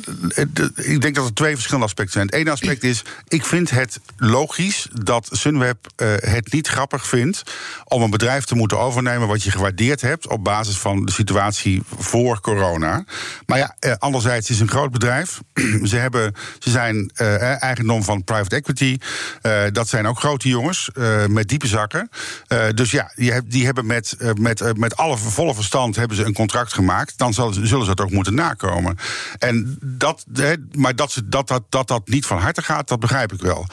Ik 0.76 1.02
denk 1.02 1.16
dat 1.16 1.26
er 1.26 1.34
twee 1.34 1.54
verschillende 1.54 1.86
aspecten 1.86 2.14
zijn. 2.14 2.26
Het 2.26 2.36
ene 2.36 2.52
aspect 2.52 2.84
is, 2.84 3.02
ik 3.28 3.46
vind 3.46 3.70
het 3.70 4.00
logisch 4.18 4.88
dat 5.04 5.30
Sunweb 5.32 5.78
het 6.20 6.52
niet 6.52 6.68
grappig 6.68 7.08
vindt 7.08 7.44
om 7.84 8.02
een 8.02 8.10
bedrijf 8.10 8.44
te 8.44 8.56
moeten 8.56 8.80
overnemen 8.80 9.28
wat 9.28 9.44
je 9.44 9.52
gewaardeerd 9.52 10.02
hebt 10.02 10.28
op 10.28 10.44
basis 10.44 10.68
van 10.78 11.05
de 11.05 11.11
situatie 11.11 11.82
voor 11.97 12.41
corona. 12.41 13.03
Maar 13.45 13.57
ja, 13.57 13.76
eh, 13.80 13.93
anderzijds 13.97 14.49
is 14.49 14.59
het 14.59 14.70
een 14.70 14.76
groot 14.76 14.91
bedrijf. 14.91 15.39
ze, 15.84 15.95
hebben, 15.95 16.34
ze 16.59 16.70
zijn 16.70 17.11
eh, 17.13 17.61
eigendom 17.63 18.03
van 18.03 18.24
private 18.24 18.55
equity. 18.55 18.97
Uh, 19.41 19.61
dat 19.72 19.89
zijn 19.89 20.07
ook 20.07 20.20
grote 20.20 20.47
jongens 20.47 20.89
met 21.28 21.47
diepe 21.47 21.67
zakken. 21.67 22.09
Dus 22.74 22.91
ja, 22.91 23.11
die, 23.15 23.47
die 23.47 23.65
hebben 23.65 23.86
met, 23.86 24.17
met, 24.39 24.78
met 24.78 24.97
alle 24.97 25.17
volle 25.17 25.55
verstand 25.55 25.95
hebben 25.95 26.17
ze 26.17 26.26
een 26.26 26.34
contract 26.34 26.74
gemaakt. 26.74 27.17
Dan 27.17 27.34
zullen 27.34 27.67
ze 27.67 27.89
het 27.89 28.01
ook 28.01 28.11
moeten 28.11 28.34
nakomen. 28.34 28.97
En 29.38 29.78
dat, 29.82 30.26
maar 30.72 30.95
dat, 30.95 31.11
ze, 31.11 31.30
dat, 31.30 31.47
dat, 31.47 31.63
dat 31.70 31.88
dat 31.88 32.07
niet 32.07 32.26
van 32.26 32.38
harte 32.38 32.61
gaat, 32.61 32.88
dat 32.88 32.99
begrijp 32.99 33.34
ik 33.34 33.41
wel. 33.41 33.67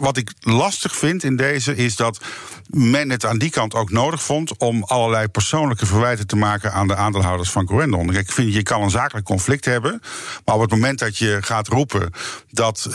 Wat 0.00 0.16
ik 0.16 0.32
lastig 0.40 0.96
vind 0.96 1.24
in 1.24 1.36
deze 1.36 1.76
is 1.76 1.96
dat 1.96 2.20
men 2.66 3.10
het 3.10 3.26
aan 3.26 3.38
die 3.38 3.50
kant 3.50 3.74
ook 3.74 3.90
nodig 3.90 4.22
vond 4.22 4.56
om 4.56 4.82
allerlei 4.82 5.28
persoonlijke 5.28 5.86
verwijten 5.86 6.26
te 6.26 6.36
maken 6.36 6.39
aan 6.46 6.86
de 6.86 6.96
aandeelhouders 6.96 7.50
van 7.50 7.66
Corendon. 7.66 8.14
ik 8.14 8.32
vind 8.32 8.54
je 8.54 8.62
kan 8.62 8.82
een 8.82 8.90
zakelijk 8.90 9.26
conflict 9.26 9.64
hebben, 9.64 10.02
maar 10.44 10.54
op 10.54 10.60
het 10.60 10.70
moment 10.70 10.98
dat 10.98 11.18
je 11.18 11.38
gaat 11.40 11.68
roepen 11.68 12.12
dat 12.50 12.88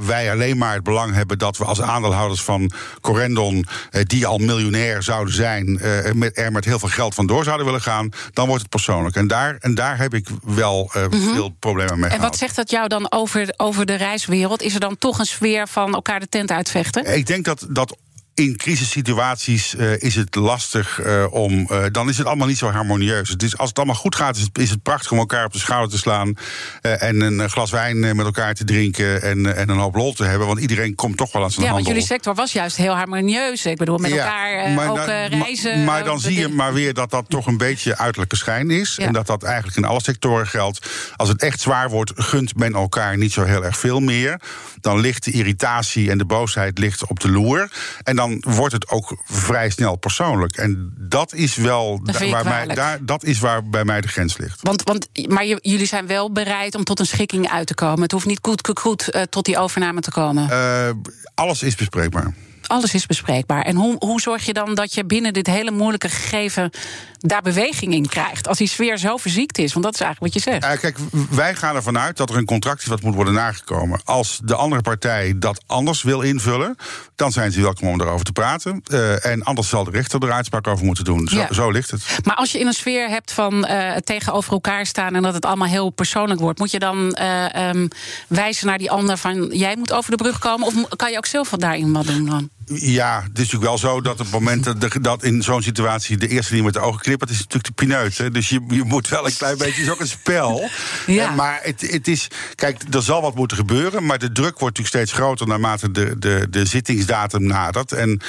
wij 0.00 0.30
alleen 0.30 0.58
maar 0.58 0.74
het 0.74 0.82
belang 0.82 1.14
hebben 1.14 1.38
dat 1.38 1.56
we 1.56 1.64
als 1.64 1.80
aandeelhouders 1.80 2.42
van 2.42 2.72
Corendon, 3.00 3.66
die 4.02 4.26
al 4.26 4.38
miljonair 4.38 5.02
zouden 5.02 5.34
zijn, 5.34 5.80
met, 6.14 6.38
er 6.38 6.52
met 6.52 6.64
heel 6.64 6.78
veel 6.78 6.88
geld 6.88 7.14
vandoor 7.14 7.44
zouden 7.44 7.66
willen 7.66 7.82
gaan, 7.82 8.10
dan 8.32 8.46
wordt 8.46 8.62
het 8.62 8.70
persoonlijk. 8.70 9.16
En 9.16 9.26
daar, 9.26 9.56
en 9.60 9.74
daar 9.74 9.98
heb 9.98 10.14
ik 10.14 10.28
wel 10.44 10.90
mhm. 10.94 11.34
veel 11.34 11.48
problemen 11.58 11.98
mee. 11.98 12.10
En 12.10 12.20
wat 12.20 12.36
zegt 12.36 12.56
dat 12.56 12.70
jou 12.70 12.88
dan 12.88 13.12
over, 13.12 13.54
over 13.56 13.86
de 13.86 13.94
reiswereld? 13.94 14.62
Is 14.62 14.74
er 14.74 14.80
dan 14.80 14.98
toch 14.98 15.18
een 15.18 15.26
sfeer 15.26 15.68
van 15.68 15.94
elkaar 15.94 16.20
de 16.20 16.28
tent 16.28 16.50
uitvechten? 16.50 17.16
Ik 17.16 17.26
denk 17.26 17.44
dat, 17.44 17.66
dat 17.68 17.96
in 18.40 18.56
crisissituaties 18.56 19.74
uh, 19.74 20.00
is 20.00 20.14
het 20.14 20.34
lastig 20.34 21.00
uh, 21.00 21.26
om. 21.30 21.68
Uh, 21.70 21.84
dan 21.92 22.08
is 22.08 22.18
het 22.18 22.26
allemaal 22.26 22.46
niet 22.46 22.58
zo 22.58 22.70
harmonieus. 22.70 23.28
Het 23.28 23.42
is, 23.42 23.56
als 23.58 23.68
het 23.68 23.78
allemaal 23.78 23.96
goed 23.96 24.14
gaat, 24.14 24.36
is 24.36 24.42
het, 24.42 24.58
is 24.58 24.70
het 24.70 24.82
prachtig 24.82 25.12
om 25.12 25.18
elkaar 25.18 25.44
op 25.44 25.52
de 25.52 25.58
schouder 25.58 25.90
te 25.90 25.98
slaan. 25.98 26.34
en 26.80 27.20
een 27.20 27.50
glas 27.50 27.70
wijn 27.70 27.98
met 27.98 28.26
elkaar 28.26 28.54
te 28.54 28.64
drinken. 28.64 29.22
En, 29.22 29.56
en 29.56 29.68
een 29.68 29.78
hoop 29.78 29.94
lol 29.94 30.12
te 30.12 30.24
hebben. 30.24 30.46
Want 30.46 30.60
iedereen 30.60 30.94
komt 30.94 31.16
toch 31.16 31.32
wel 31.32 31.42
aan 31.42 31.50
zijn 31.50 31.66
ja, 31.66 31.72
handel. 31.72 31.88
Ja, 31.88 31.94
want 31.94 32.08
jullie 32.08 32.24
sector 32.24 32.34
was 32.34 32.52
juist 32.52 32.76
heel 32.76 32.94
harmonieus. 32.94 33.66
Ik 33.66 33.76
bedoel, 33.76 33.98
met 33.98 34.10
elkaar 34.10 34.70
maar, 34.70 34.90
ook 34.90 35.04
reizen. 35.04 35.76
Maar, 35.76 35.84
maar 35.84 36.04
dan 36.04 36.20
zie 36.20 36.38
je 36.38 36.48
maar 36.48 36.72
weer 36.72 36.94
dat 36.94 37.10
dat 37.10 37.24
toch 37.28 37.46
een 37.46 37.56
beetje 37.56 37.96
uiterlijke 37.96 38.36
schijn 38.36 38.70
is. 38.70 38.98
En 38.98 39.12
dat 39.12 39.26
dat 39.26 39.42
eigenlijk 39.42 39.76
in 39.76 39.84
alle 39.84 40.02
sectoren 40.02 40.46
geldt. 40.46 40.86
Als 41.16 41.28
het 41.28 41.42
echt 41.42 41.60
zwaar 41.60 41.90
wordt, 41.90 42.12
gunt 42.14 42.56
men 42.56 42.74
elkaar 42.74 43.16
niet 43.16 43.32
zo 43.32 43.42
heel 43.42 43.64
erg 43.64 43.78
veel 43.78 44.00
meer. 44.00 44.40
Dan 44.80 45.00
ligt 45.00 45.24
de 45.24 45.30
irritatie 45.30 46.10
en 46.10 46.18
de 46.18 46.24
boosheid 46.24 46.78
ligt 46.78 47.06
op 47.06 47.20
de 47.20 47.30
loer. 47.30 47.70
En 48.02 48.16
dan 48.16 48.29
wordt 48.40 48.72
het 48.72 48.88
ook 48.88 49.16
vrij 49.24 49.70
snel 49.70 49.96
persoonlijk. 49.96 50.56
En 50.56 50.94
dat 50.98 51.34
is 51.34 51.56
wel 51.56 52.00
waar 52.30 52.44
mij, 52.44 52.66
daar, 52.66 53.04
dat 53.04 53.24
is 53.24 53.38
waar 53.38 53.68
bij 53.68 53.84
mij 53.84 54.00
de 54.00 54.08
grens 54.08 54.36
ligt. 54.36 54.60
Want, 54.62 54.82
want, 54.82 55.08
maar 55.28 55.46
jullie 55.46 55.86
zijn 55.86 56.06
wel 56.06 56.32
bereid 56.32 56.74
om 56.74 56.84
tot 56.84 56.98
een 56.98 57.06
schikking 57.06 57.50
uit 57.50 57.66
te 57.66 57.74
komen. 57.74 58.02
Het 58.02 58.12
hoeft 58.12 58.26
niet 58.26 58.38
goed, 58.42 58.66
goed, 58.66 58.80
goed 58.80 59.14
uh, 59.14 59.22
tot 59.22 59.44
die 59.44 59.58
overname 59.58 60.00
te 60.00 60.10
komen. 60.10 60.48
Uh, 60.50 60.90
alles 61.34 61.62
is 61.62 61.74
bespreekbaar 61.74 62.34
alles 62.70 62.94
is 62.94 63.06
bespreekbaar. 63.06 63.62
En 63.62 63.76
hoe, 63.76 63.96
hoe 63.98 64.20
zorg 64.20 64.46
je 64.46 64.52
dan 64.52 64.74
dat 64.74 64.94
je 64.94 65.04
binnen 65.04 65.32
dit 65.32 65.46
hele 65.46 65.70
moeilijke 65.70 66.08
gegeven 66.08 66.70
daar 67.18 67.42
beweging 67.42 67.94
in 67.94 68.08
krijgt? 68.08 68.48
Als 68.48 68.58
die 68.58 68.68
sfeer 68.68 68.98
zo 68.98 69.16
verziekt 69.16 69.58
is, 69.58 69.72
want 69.72 69.84
dat 69.84 69.94
is 69.94 70.00
eigenlijk 70.00 70.34
wat 70.34 70.44
je 70.44 70.50
zegt. 70.50 70.64
Uh, 70.64 70.80
kijk, 70.80 70.98
wij 71.30 71.54
gaan 71.54 71.76
ervan 71.76 71.98
uit 71.98 72.16
dat 72.16 72.30
er 72.30 72.36
een 72.36 72.44
contract 72.44 72.80
is 72.80 72.86
wat 72.86 73.02
moet 73.02 73.14
worden 73.14 73.34
nagekomen. 73.34 74.00
Als 74.04 74.40
de 74.44 74.54
andere 74.54 74.82
partij 74.82 75.34
dat 75.36 75.62
anders 75.66 76.02
wil 76.02 76.20
invullen, 76.20 76.76
dan 77.16 77.32
zijn 77.32 77.52
ze 77.52 77.60
welkom 77.60 77.88
om 77.88 78.00
erover 78.00 78.24
te 78.24 78.32
praten. 78.32 78.82
Uh, 78.92 79.26
en 79.26 79.42
anders 79.42 79.68
zal 79.68 79.84
de 79.84 79.90
rechter 79.90 80.22
er 80.22 80.32
uitspraak 80.32 80.66
over 80.66 80.84
moeten 80.84 81.04
doen. 81.04 81.28
Zo, 81.28 81.46
zo, 81.50 81.70
ligt 81.70 81.90
het. 81.90 82.02
Maar 82.24 82.34
als 82.34 82.52
je 82.52 82.58
in 82.58 82.66
een 82.66 82.72
sfeer 82.72 83.08
hebt 83.08 83.32
van 83.32 83.66
uh, 83.70 83.96
tegenover 83.96 84.52
elkaar 84.52 84.86
staan 84.86 85.14
en 85.14 85.22
dat 85.22 85.34
het 85.34 85.44
allemaal 85.44 85.68
heel 85.68 85.90
persoonlijk 85.90 86.40
wordt, 86.40 86.58
moet 86.58 86.70
je 86.70 86.78
dan 86.78 87.16
um, 87.56 87.88
wijzen 88.26 88.66
naar 88.66 88.78
die 88.78 88.90
ander 88.90 89.16
van 89.16 89.46
jij 89.52 89.76
moet 89.76 89.92
over 89.92 90.10
de 90.10 90.16
brug 90.16 90.38
komen? 90.38 90.66
Of 90.66 90.74
kan 90.96 91.10
je 91.10 91.16
ook 91.16 91.26
zelf 91.26 91.50
wat 91.50 91.60
daarin 91.60 91.92
wat 91.92 92.06
doen 92.06 92.26
dan? 92.26 92.48
Ja, 92.74 93.22
het 93.22 93.30
is 93.32 93.38
natuurlijk 93.38 93.64
wel 93.64 93.78
zo 93.78 94.00
dat 94.00 94.12
op 94.12 94.18
het 94.18 94.30
moment 94.30 94.74
dat, 95.02 95.24
in 95.24 95.42
zo'n 95.42 95.62
situatie 95.62 96.16
de 96.16 96.28
eerste 96.28 96.54
die 96.54 96.62
met 96.62 96.72
de 96.72 96.80
ogen 96.80 97.00
knippert, 97.00 97.30
is 97.30 97.38
natuurlijk 97.38 97.64
de 97.64 97.72
pineut. 97.72 98.18
Hè? 98.18 98.30
Dus 98.30 98.48
je, 98.48 98.60
je 98.68 98.84
moet 98.84 99.08
wel 99.08 99.26
een 99.26 99.36
klein 99.36 99.58
beetje, 99.58 99.72
het 99.72 99.82
is 99.82 99.90
ook 99.90 100.00
een 100.00 100.08
spel. 100.08 100.68
Ja. 101.06 101.30
maar 101.30 101.58
het, 101.62 101.80
het 101.80 102.08
is, 102.08 102.28
kijk, 102.54 102.82
er 102.90 103.02
zal 103.02 103.22
wat 103.22 103.34
moeten 103.34 103.56
gebeuren, 103.56 104.06
maar 104.06 104.18
de 104.18 104.32
druk 104.32 104.58
wordt 104.58 104.78
natuurlijk 104.78 104.88
steeds 104.88 105.12
groter 105.12 105.46
naarmate 105.46 105.90
de, 105.90 106.18
de, 106.18 106.46
de 106.50 106.66
zittingsdatum 106.66 107.46
nadert. 107.46 107.92
En, 107.92 108.20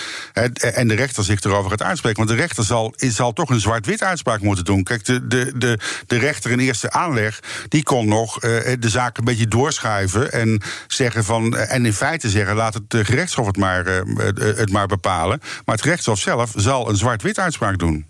en 0.74 0.88
de 0.88 0.96
rechter 0.96 1.24
zich 1.24 1.42
erover 1.42 1.70
gaat 1.70 1.82
uitspreken. 1.82 2.18
Want 2.18 2.30
de 2.30 2.44
rechter 2.44 2.64
zal, 2.64 2.94
zal 2.98 3.34
toch 3.34 3.50
een 3.50 3.60
zwart-wit 3.60 4.04
uitspraak 4.04 4.42
moeten 4.42 4.66
doen. 4.66 4.84
Kijk, 4.84 5.06
de, 5.06 5.28
de, 5.28 5.52
de, 5.56 5.80
de 6.08 6.18
rechter 6.18 6.52
in 6.52 6.60
eerste 6.60 6.92
aanleg, 6.92 7.40
die 7.68 7.84
kon 7.84 8.08
nog 8.08 8.44
uh, 8.44 8.52
de 8.80 8.90
zaak 8.90 9.18
een 9.18 9.26
beetje 9.26 9.48
doorschuiven 9.48 10.32
en 10.32 10.62
zeggen 10.88 11.24
van, 11.24 11.58
en 11.58 11.86
in 11.86 11.94
feite 11.94 12.30
zeggen, 12.30 12.56
laat 12.56 12.74
het 12.74 13.08
gerechtshof 13.08 13.46
het 13.46 13.58
maar. 13.58 14.04
Uh, 14.40 14.58
het 14.58 14.72
maar 14.72 14.88
bepalen. 14.88 15.40
Maar 15.66 15.76
het 15.76 15.86
rechtshof 15.86 16.20
zelf 16.20 16.52
zal 16.56 16.90
een 16.90 16.98
zwart-wit 16.98 17.40
uitspraak 17.40 17.80
doen. 17.80 18.06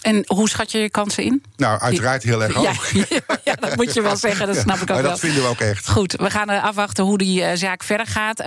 En 0.00 0.24
hoe 0.26 0.48
schat 0.48 0.72
je 0.72 0.78
je 0.78 0.90
kansen 0.90 1.24
in? 1.24 1.42
Nou, 1.56 1.80
uiteraard 1.80 2.22
heel 2.22 2.42
erg 2.42 2.54
hoog. 2.54 2.92
Ja, 3.10 3.38
ja 3.44 3.54
dat 3.54 3.76
moet 3.76 3.94
je 3.94 4.02
wel 4.02 4.16
zeggen, 4.26 4.46
dat 4.46 4.56
snap 4.56 4.76
ik 4.76 4.82
ook 4.82 4.88
maar 4.88 5.02
wel. 5.02 5.10
dat 5.10 5.20
vinden 5.20 5.42
we 5.42 5.48
ook 5.48 5.60
echt. 5.60 5.88
Goed, 5.88 6.12
we 6.12 6.30
gaan 6.30 6.50
eh, 6.50 6.64
afwachten 6.64 7.04
hoe 7.04 7.18
die 7.18 7.40
uh, 7.40 7.50
zaak 7.54 7.82
verder 7.82 8.06
gaat. 8.06 8.40
Uh, 8.40 8.46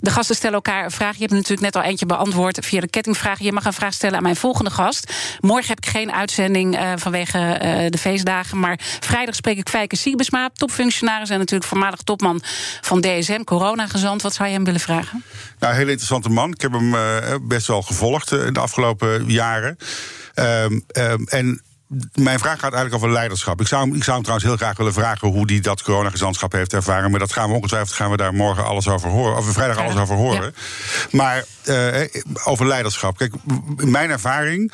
de 0.00 0.10
gasten 0.10 0.36
stellen 0.36 0.54
elkaar 0.54 0.84
een 0.84 0.90
vraag. 0.90 1.14
Je 1.14 1.20
hebt 1.20 1.32
natuurlijk 1.32 1.60
net 1.60 1.76
al 1.76 1.82
eentje 1.82 2.06
beantwoord 2.06 2.66
via 2.66 2.80
de 2.80 2.88
kettingvraag. 2.88 3.38
Je 3.38 3.52
mag 3.52 3.64
een 3.64 3.72
vraag 3.72 3.92
stellen 3.92 4.16
aan 4.16 4.22
mijn 4.22 4.36
volgende 4.36 4.70
gast. 4.70 5.12
Morgen 5.40 5.68
heb 5.68 5.78
ik 5.78 5.86
geen 5.86 6.12
uitzending 6.12 6.80
uh, 6.80 6.92
vanwege 6.96 7.88
de 7.90 7.98
feestdagen. 7.98 8.58
Maar 8.60 8.78
vrijdag 9.00 9.34
spreek 9.34 9.58
ik 9.58 9.68
Fijke 9.68 9.96
Siebesma, 9.96 10.50
topfunctionaris... 10.54 11.30
en 11.30 11.38
natuurlijk 11.38 11.70
voormalig 11.70 12.00
topman 12.00 12.42
van 12.80 13.00
DSM, 13.00 13.44
coronagezant. 13.44 14.22
Wat 14.22 14.34
zou 14.34 14.48
je 14.48 14.54
hem 14.54 14.64
willen 14.64 14.80
vragen? 14.80 15.24
Nou, 15.58 15.74
heel 15.74 15.88
interessante 15.88 16.28
man. 16.28 16.50
Ik 16.50 16.60
heb 16.60 16.72
hem 16.72 16.94
best 17.42 17.66
wel 17.66 17.82
gevolgd 17.82 18.32
in 18.32 18.52
de 18.52 18.60
afgelopen 18.60 19.30
jaren. 19.30 19.76
Um, 20.40 20.84
um, 20.96 21.24
en 21.28 21.62
mijn 22.14 22.38
vraag 22.38 22.60
gaat 22.60 22.72
eigenlijk 22.72 22.94
over 22.94 23.10
leiderschap. 23.10 23.60
Ik 23.60 23.66
zou, 23.66 23.96
ik 23.96 24.04
zou 24.04 24.12
hem 24.12 24.22
trouwens 24.22 24.48
heel 24.48 24.56
graag 24.56 24.76
willen 24.76 24.92
vragen 24.92 25.28
hoe 25.28 25.50
hij 25.50 25.60
dat 25.60 25.82
coronagezantschap 25.82 26.52
heeft 26.52 26.72
ervaren. 26.72 27.10
Maar 27.10 27.20
dat 27.20 27.32
gaan 27.32 27.48
we 27.48 27.54
ongetwijfeld 27.54 27.92
gaan 27.92 28.10
we 28.10 28.16
daar 28.16 28.34
morgen 28.34 28.64
alles 28.64 28.88
over 28.88 29.08
horen. 29.08 29.36
Of 29.36 29.52
vrijdag 29.52 29.78
alles 29.78 29.96
over 29.96 30.16
horen. 30.16 30.54
Maar 31.10 31.44
uh, 31.68 32.04
over 32.44 32.66
leiderschap. 32.66 33.16
Kijk, 33.16 33.34
mijn 33.76 34.10
ervaring 34.10 34.72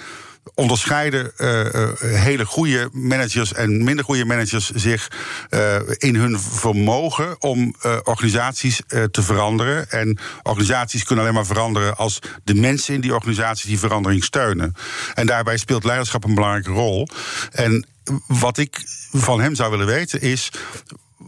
onderscheiden 0.54 1.32
uh, 1.36 1.66
hele 2.00 2.44
goede 2.44 2.88
managers 2.92 3.52
en 3.52 3.84
minder 3.84 4.04
goede 4.04 4.24
managers 4.24 4.70
zich 4.70 5.10
uh, 5.50 5.76
in 5.98 6.14
hun 6.14 6.40
vermogen 6.40 7.42
om 7.42 7.74
organisaties 8.04 8.80
te 9.10 9.22
veranderen. 9.22 9.90
En 9.90 10.18
organisaties 10.42 11.04
kunnen 11.04 11.24
alleen 11.24 11.36
maar 11.36 11.46
veranderen 11.46 11.96
als 11.96 12.18
de 12.44 12.54
mensen 12.54 12.94
in 12.94 13.00
die 13.00 13.14
organisatie 13.14 13.68
die 13.68 13.78
verandering 13.78 14.24
steunen. 14.24 14.74
En 15.14 15.26
daarbij 15.26 15.56
speelt 15.56 15.84
leiderschap 15.84 16.24
een 16.24 16.34
belangrijke 16.34 16.70
rol. 16.70 17.08
En 17.52 17.86
wat 18.26 18.58
ik 18.58 18.82
van 19.12 19.40
hem 19.40 19.54
zou 19.54 19.70
willen 19.70 19.86
weten 19.86 20.20
is 20.20 20.50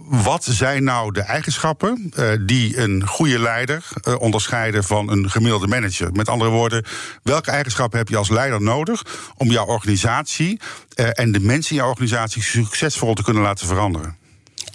wat 0.08 0.44
zijn 0.44 0.84
nou 0.84 1.12
de 1.12 1.20
eigenschappen 1.20 2.12
uh, 2.18 2.30
die 2.40 2.78
een 2.78 3.06
goede 3.06 3.38
leider 3.38 3.84
uh, 4.08 4.20
onderscheiden 4.20 4.84
van 4.84 5.10
een 5.10 5.30
gemiddelde 5.30 5.66
manager? 5.66 6.12
Met 6.12 6.28
andere 6.28 6.50
woorden, 6.50 6.84
welke 7.22 7.50
eigenschappen 7.50 7.98
heb 7.98 8.08
je 8.08 8.16
als 8.16 8.28
leider 8.28 8.62
nodig 8.62 9.02
om 9.36 9.50
jouw 9.50 9.66
organisatie 9.66 10.60
uh, 10.94 11.08
en 11.12 11.32
de 11.32 11.40
mensen 11.40 11.70
in 11.70 11.76
jouw 11.76 11.90
organisatie 11.90 12.42
succesvol 12.42 13.14
te 13.14 13.22
kunnen 13.22 13.42
laten 13.42 13.66
veranderen? 13.66 14.17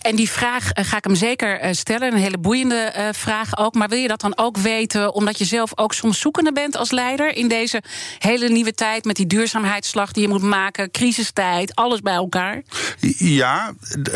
En 0.03 0.15
die 0.15 0.29
vraag 0.29 0.63
uh, 0.63 0.85
ga 0.85 0.97
ik 0.97 1.03
hem 1.03 1.15
zeker 1.15 1.63
uh, 1.63 1.71
stellen. 1.71 2.13
Een 2.13 2.19
hele 2.19 2.37
boeiende 2.37 2.93
uh, 2.97 3.07
vraag 3.11 3.57
ook. 3.57 3.73
Maar 3.73 3.89
wil 3.89 3.97
je 3.97 4.07
dat 4.07 4.21
dan 4.21 4.37
ook 4.37 4.57
weten, 4.57 5.13
omdat 5.13 5.37
je 5.37 5.45
zelf 5.45 5.71
ook 5.75 5.93
soms 5.93 6.19
zoekende 6.19 6.51
bent 6.51 6.77
als 6.77 6.91
leider 6.91 7.35
in 7.35 7.47
deze 7.47 7.83
hele 8.19 8.49
nieuwe 8.49 8.73
tijd 8.73 9.05
met 9.05 9.15
die 9.15 9.27
duurzaamheidsslag 9.27 10.11
die 10.11 10.21
je 10.21 10.27
moet 10.27 10.41
maken, 10.41 10.91
crisistijd, 10.91 11.75
alles 11.75 11.99
bij 11.99 12.13
elkaar? 12.13 12.61
Ja, 13.17 13.73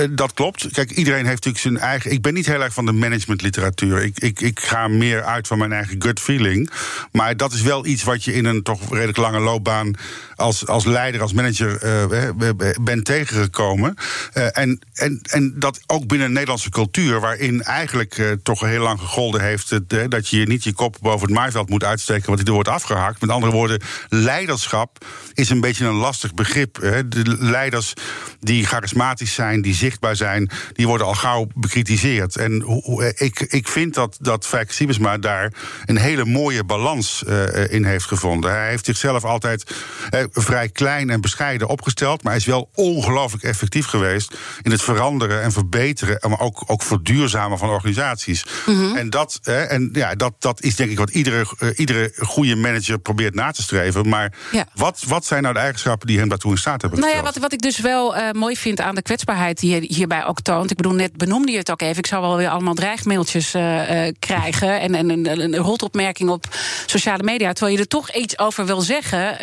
dat 0.09 0.33
klopt. 0.33 0.67
Kijk, 0.71 0.91
iedereen 0.91 1.25
heeft 1.25 1.45
natuurlijk 1.45 1.63
zijn 1.63 1.77
eigen. 1.77 2.11
Ik 2.11 2.21
ben 2.21 2.33
niet 2.33 2.45
heel 2.45 2.63
erg 2.63 2.73
van 2.73 2.85
de 2.85 2.91
managementliteratuur. 2.91 4.03
Ik, 4.03 4.19
ik, 4.19 4.41
ik 4.41 4.59
ga 4.59 4.87
meer 4.87 5.23
uit 5.23 5.47
van 5.47 5.57
mijn 5.57 5.73
eigen 5.73 6.01
gut 6.01 6.19
feeling. 6.19 6.69
Maar 7.11 7.37
dat 7.37 7.53
is 7.53 7.61
wel 7.61 7.85
iets 7.85 8.03
wat 8.03 8.23
je 8.23 8.33
in 8.33 8.45
een 8.45 8.63
toch 8.63 8.93
redelijk 8.93 9.17
lange 9.17 9.39
loopbaan 9.39 9.93
als, 10.35 10.67
als 10.67 10.85
leider, 10.85 11.21
als 11.21 11.33
manager 11.33 11.79
bent 12.81 13.05
tegengekomen. 13.05 13.95
en, 14.33 14.79
en, 14.93 15.19
en 15.23 15.53
dat 15.55 15.76
ook 15.85 16.07
binnen 16.07 16.27
een 16.27 16.33
Nederlandse 16.33 16.69
cultuur, 16.69 17.19
waarin 17.19 17.63
eigenlijk 17.63 18.17
uh, 18.17 18.31
toch 18.43 18.59
heel 18.59 18.81
lang 18.81 18.99
gegolden 18.99 19.41
heeft 19.41 19.71
uh, 19.71 20.03
dat 20.09 20.29
je 20.29 20.47
niet 20.47 20.63
je 20.63 20.73
kop 20.73 20.97
boven 21.01 21.27
het 21.27 21.37
maaiveld 21.37 21.69
moet 21.69 21.83
uitsteken, 21.83 22.27
want 22.27 22.45
die 22.45 22.53
wordt 22.53 22.69
afgehaakt. 22.69 23.21
Met 23.21 23.29
andere 23.29 23.51
woorden, 23.51 23.81
leiderschap 24.09 25.05
is 25.33 25.49
een 25.49 25.61
beetje 25.61 25.85
een 25.85 25.93
lastig 25.93 26.33
begrip. 26.33 26.75
Hè. 26.81 27.07
De 27.07 27.37
leiders 27.39 27.93
die 28.39 28.65
charismatisch 28.65 29.33
zijn, 29.33 29.61
die 29.61 29.73
zichtbaar 29.73 30.15
zijn, 30.15 30.49
die 30.73 30.87
worden 30.87 31.07
al 31.07 31.13
gauw 31.13 31.47
bekritiseerd. 31.55 32.35
En 32.35 32.65
uh, 32.87 33.07
ik, 33.15 33.39
ik 33.39 33.67
vind 33.67 33.93
dat, 33.93 34.17
dat 34.21 34.47
Fijk 34.47 34.71
Siebesma 34.71 35.17
daar 35.17 35.53
een 35.85 35.97
hele 35.97 36.25
mooie 36.25 36.63
balans 36.63 37.23
in 37.69 37.85
heeft 37.85 38.05
gevonden. 38.05 38.51
Hij 38.51 38.69
heeft 38.69 38.85
zichzelf 38.85 39.23
altijd 39.23 39.75
vrij 40.31 40.69
klein 40.69 41.09
en 41.09 41.21
bescheiden 41.21 41.67
opgesteld, 41.67 42.23
maar 42.23 42.31
hij 42.31 42.41
is 42.41 42.47
wel 42.47 42.69
ongelooflijk 42.73 43.43
effectief 43.43 43.85
geweest 43.85 44.37
in 44.61 44.71
het 44.71 44.81
veranderen 44.81 45.41
en 45.41 45.51
verbeteren 45.51 45.65
verbeteren, 45.69 46.29
maar 46.29 46.39
ook, 46.39 46.63
ook 46.65 46.83
verduurzamen 46.83 47.57
van 47.57 47.69
organisaties. 47.69 48.45
Mhm. 48.65 48.95
En, 48.95 49.09
dat, 49.09 49.39
hè, 49.41 49.61
en 49.63 49.89
ja, 49.93 50.15
dat, 50.15 50.33
dat 50.39 50.61
is 50.61 50.75
denk 50.75 50.91
ik 50.91 50.97
wat 50.97 51.09
iedere, 51.09 51.45
uh, 51.59 51.69
iedere 51.75 52.13
goede 52.17 52.55
manager 52.55 52.99
probeert 52.99 53.35
na 53.35 53.51
te 53.51 53.61
streven. 53.61 54.09
Maar 54.09 54.33
wat, 54.73 55.03
wat 55.07 55.25
zijn 55.25 55.41
nou 55.41 55.53
de 55.53 55.59
eigenschappen 55.59 56.07
die 56.07 56.19
hem 56.19 56.29
daartoe 56.29 56.51
in 56.51 56.57
staat 56.57 56.81
hebben 56.81 56.99
Nou 56.99 57.15
ja, 57.15 57.21
wat, 57.21 57.37
wat 57.37 57.53
ik 57.53 57.59
dus 57.59 57.79
wel 57.79 58.17
uh, 58.17 58.31
mooi 58.31 58.57
vind 58.57 58.81
aan 58.81 58.95
de 58.95 59.01
kwetsbaarheid 59.01 59.59
die 59.59 59.73
je 59.73 59.93
hierbij 59.93 60.25
ook 60.25 60.41
toont. 60.41 60.71
Ik 60.71 60.77
bedoel, 60.77 60.93
net 60.93 61.17
benoemde 61.17 61.51
je 61.51 61.57
het 61.57 61.71
ook 61.71 61.81
even. 61.81 61.97
Ik 61.97 62.07
zou 62.07 62.21
wel 62.21 62.37
weer 62.37 62.49
allemaal 62.49 62.73
dreigmailtjes 62.73 63.55
uh, 63.55 63.61
krijgen. 64.19 64.79
En, 64.79 64.95
en 64.95 65.09
een, 65.09 65.39
een 65.39 65.55
rotopmerking 65.55 66.29
op 66.29 66.45
sociale 66.85 67.23
media, 67.23 67.53
terwijl 67.53 67.75
je 67.75 67.81
er 67.81 67.87
toch 67.87 68.11
iets 68.11 68.39
over 68.39 68.65
wil 68.65 68.81
zeggen. 68.81 69.37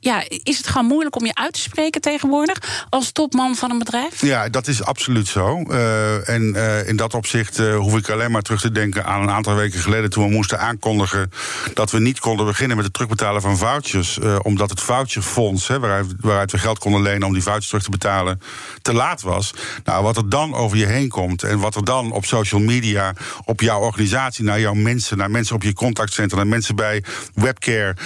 Ja, 0.00 0.22
is 0.28 0.56
het 0.56 0.66
gewoon 0.66 0.86
moeilijk 0.86 1.16
om 1.16 1.26
je 1.26 1.34
uit 1.34 1.52
te 1.52 1.60
spreken 1.60 2.00
tegenwoordig 2.00 2.86
als 2.88 3.12
topman 3.12 3.54
van 3.54 3.70
een 3.70 3.78
bedrijf? 3.78 4.20
Ja, 4.20 4.48
dat 4.48 4.66
is 4.66 4.82
absoluut 4.82 5.28
zo. 5.28 5.63
Uh, 5.70 6.28
en 6.28 6.42
uh, 6.42 6.88
in 6.88 6.96
dat 6.96 7.14
opzicht 7.14 7.58
hoef 7.58 7.96
ik 7.96 8.08
alleen 8.08 8.30
maar 8.30 8.42
terug 8.42 8.60
te 8.60 8.70
denken 8.70 9.04
aan 9.04 9.22
een 9.22 9.30
aantal 9.30 9.54
weken 9.54 9.80
geleden 9.80 10.10
toen 10.10 10.24
we 10.24 10.34
moesten 10.34 10.60
aankondigen 10.60 11.30
dat 11.74 11.90
we 11.90 12.00
niet 12.00 12.20
konden 12.20 12.46
beginnen 12.46 12.76
met 12.76 12.84
het 12.84 12.94
terugbetalen 12.94 13.42
van 13.42 13.56
vouchers, 13.56 14.18
omdat 14.42 14.70
het 14.70 14.80
voucherfonds, 14.80 15.66
waaruit, 15.66 16.06
waaruit 16.20 16.52
we 16.52 16.58
geld 16.58 16.78
konden 16.78 17.02
lenen 17.02 17.26
om 17.26 17.32
die 17.32 17.42
vouchers 17.42 17.66
terug 17.66 17.82
te 17.82 17.90
betalen, 17.90 18.40
te 18.82 18.92
laat 18.92 19.22
was. 19.22 19.54
Nou, 19.84 20.02
wat 20.02 20.16
er 20.16 20.28
dan 20.28 20.54
over 20.54 20.76
je 20.76 20.86
heen 20.86 21.08
komt 21.08 21.42
en 21.42 21.58
wat 21.58 21.74
er 21.74 21.84
dan 21.84 22.12
op 22.12 22.24
social 22.24 22.60
media, 22.60 23.12
op 23.44 23.60
jouw 23.60 23.80
organisatie, 23.80 24.44
naar 24.44 24.60
jouw 24.60 24.74
mensen, 24.74 25.16
naar 25.16 25.30
mensen 25.30 25.54
op 25.54 25.62
je 25.62 25.72
contactcentrum, 25.72 26.38
naar 26.38 26.48
mensen 26.48 26.76
bij 26.76 27.04
webcare. 27.34 27.96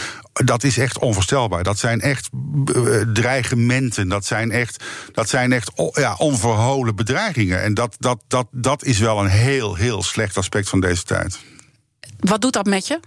Dat 0.44 0.64
is 0.64 0.78
echt 0.78 0.98
onvoorstelbaar. 0.98 1.62
Dat 1.62 1.78
zijn 1.78 2.00
echt 2.00 2.28
eh, 2.74 3.00
dreigementen. 3.12 4.08
Dat 4.08 4.24
zijn 4.24 4.50
echt, 4.50 4.84
dat 5.12 5.28
zijn 5.28 5.52
echt 5.52 5.70
ja, 5.92 6.14
onverholen 6.18 6.96
bedreigingen. 6.96 7.62
En 7.62 7.74
dat, 7.74 7.96
dat, 7.98 8.22
dat, 8.28 8.46
dat 8.50 8.84
is 8.84 8.98
wel 8.98 9.20
een 9.20 9.30
heel, 9.30 9.74
heel 9.74 10.02
slecht 10.02 10.36
aspect 10.36 10.68
van 10.68 10.80
deze 10.80 11.02
tijd. 11.02 11.38
Wat 12.18 12.40
doet 12.40 12.52
dat 12.52 12.66
met 12.66 12.86
je? 12.86 13.00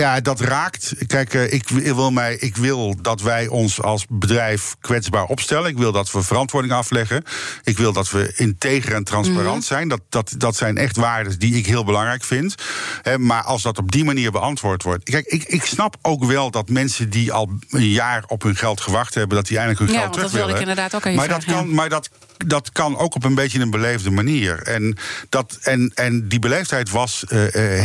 Ja, 0.00 0.20
dat 0.20 0.40
raakt. 0.40 0.94
Kijk, 1.06 1.34
eh, 1.34 1.52
ik 1.52 1.68
wil, 1.68 2.10
mij, 2.10 2.36
ik 2.36 2.56
wil 2.56 2.96
dat 3.02 3.20
wij 3.20 3.46
ons 3.46 3.82
als 3.82 4.04
bedrijf 4.08 4.74
kwetsbaar 4.80 5.24
opstellen. 5.24 5.70
Ik 5.70 5.78
wil 5.78 5.92
dat 5.92 6.12
we 6.12 6.22
verantwoording 6.22 6.72
afleggen. 6.72 7.24
Ik 7.62 7.78
wil 7.78 7.92
dat 7.92 8.10
we 8.10 8.32
integer 8.36 8.94
en 8.94 9.04
transparant 9.04 9.56
mhm. 9.56 9.66
zijn. 9.66 9.88
Dat, 9.88 10.00
dat, 10.08 10.34
dat 10.38 10.56
zijn 10.56 10.76
echt 10.76 10.96
waarden 10.96 11.38
die 11.38 11.54
ik 11.54 11.66
heel 11.66 11.84
belangrijk 11.84 12.24
vind. 12.24 12.54
Maar 13.18 13.42
als 13.42 13.62
dat 13.62 13.78
op 13.78 13.92
die 13.92 14.04
manier 14.04 14.30
beantwoord 14.30 14.82
wordt. 14.82 15.04
Kijk, 15.04 15.26
ik, 15.26 15.44
ik 15.44 15.64
snap 15.64 15.96
ook 16.02 16.24
wel 16.24 16.50
dat 16.50 16.68
mensen 16.68 17.10
die 17.10 17.32
al 17.32 17.50
een 17.68 17.88
jaar 17.88 18.24
op 18.26 18.42
hun 18.42 18.56
geld 18.56 18.80
gewacht 18.80 19.14
hebben, 19.14 19.36
dat 19.36 19.46
die 19.46 19.58
eindelijk 19.58 19.86
hun 19.86 19.98
geld 19.98 20.12
terug 20.12 20.30
willen. 20.30 20.48
Dat 20.48 20.56
wilde 20.56 20.62
ik 20.62 20.68
inderdaad 20.68 20.94
ook 20.94 21.06
aan 21.06 21.14
maar 21.14 21.28
dat 21.28 21.44
kan, 21.44 21.74
maar 21.74 21.88
dat 21.88 22.10
dat 22.46 22.72
kan 22.72 22.98
ook 22.98 23.14
op 23.14 23.24
een 23.24 23.34
beetje 23.34 23.60
een 23.60 23.70
beleefde 23.70 24.10
manier. 24.10 24.62
En, 24.62 24.96
dat, 25.28 25.58
en, 25.62 25.92
en 25.94 26.28
die 26.28 26.38
beleefdheid 26.38 26.90
was 26.90 27.24
uh, 27.28 27.42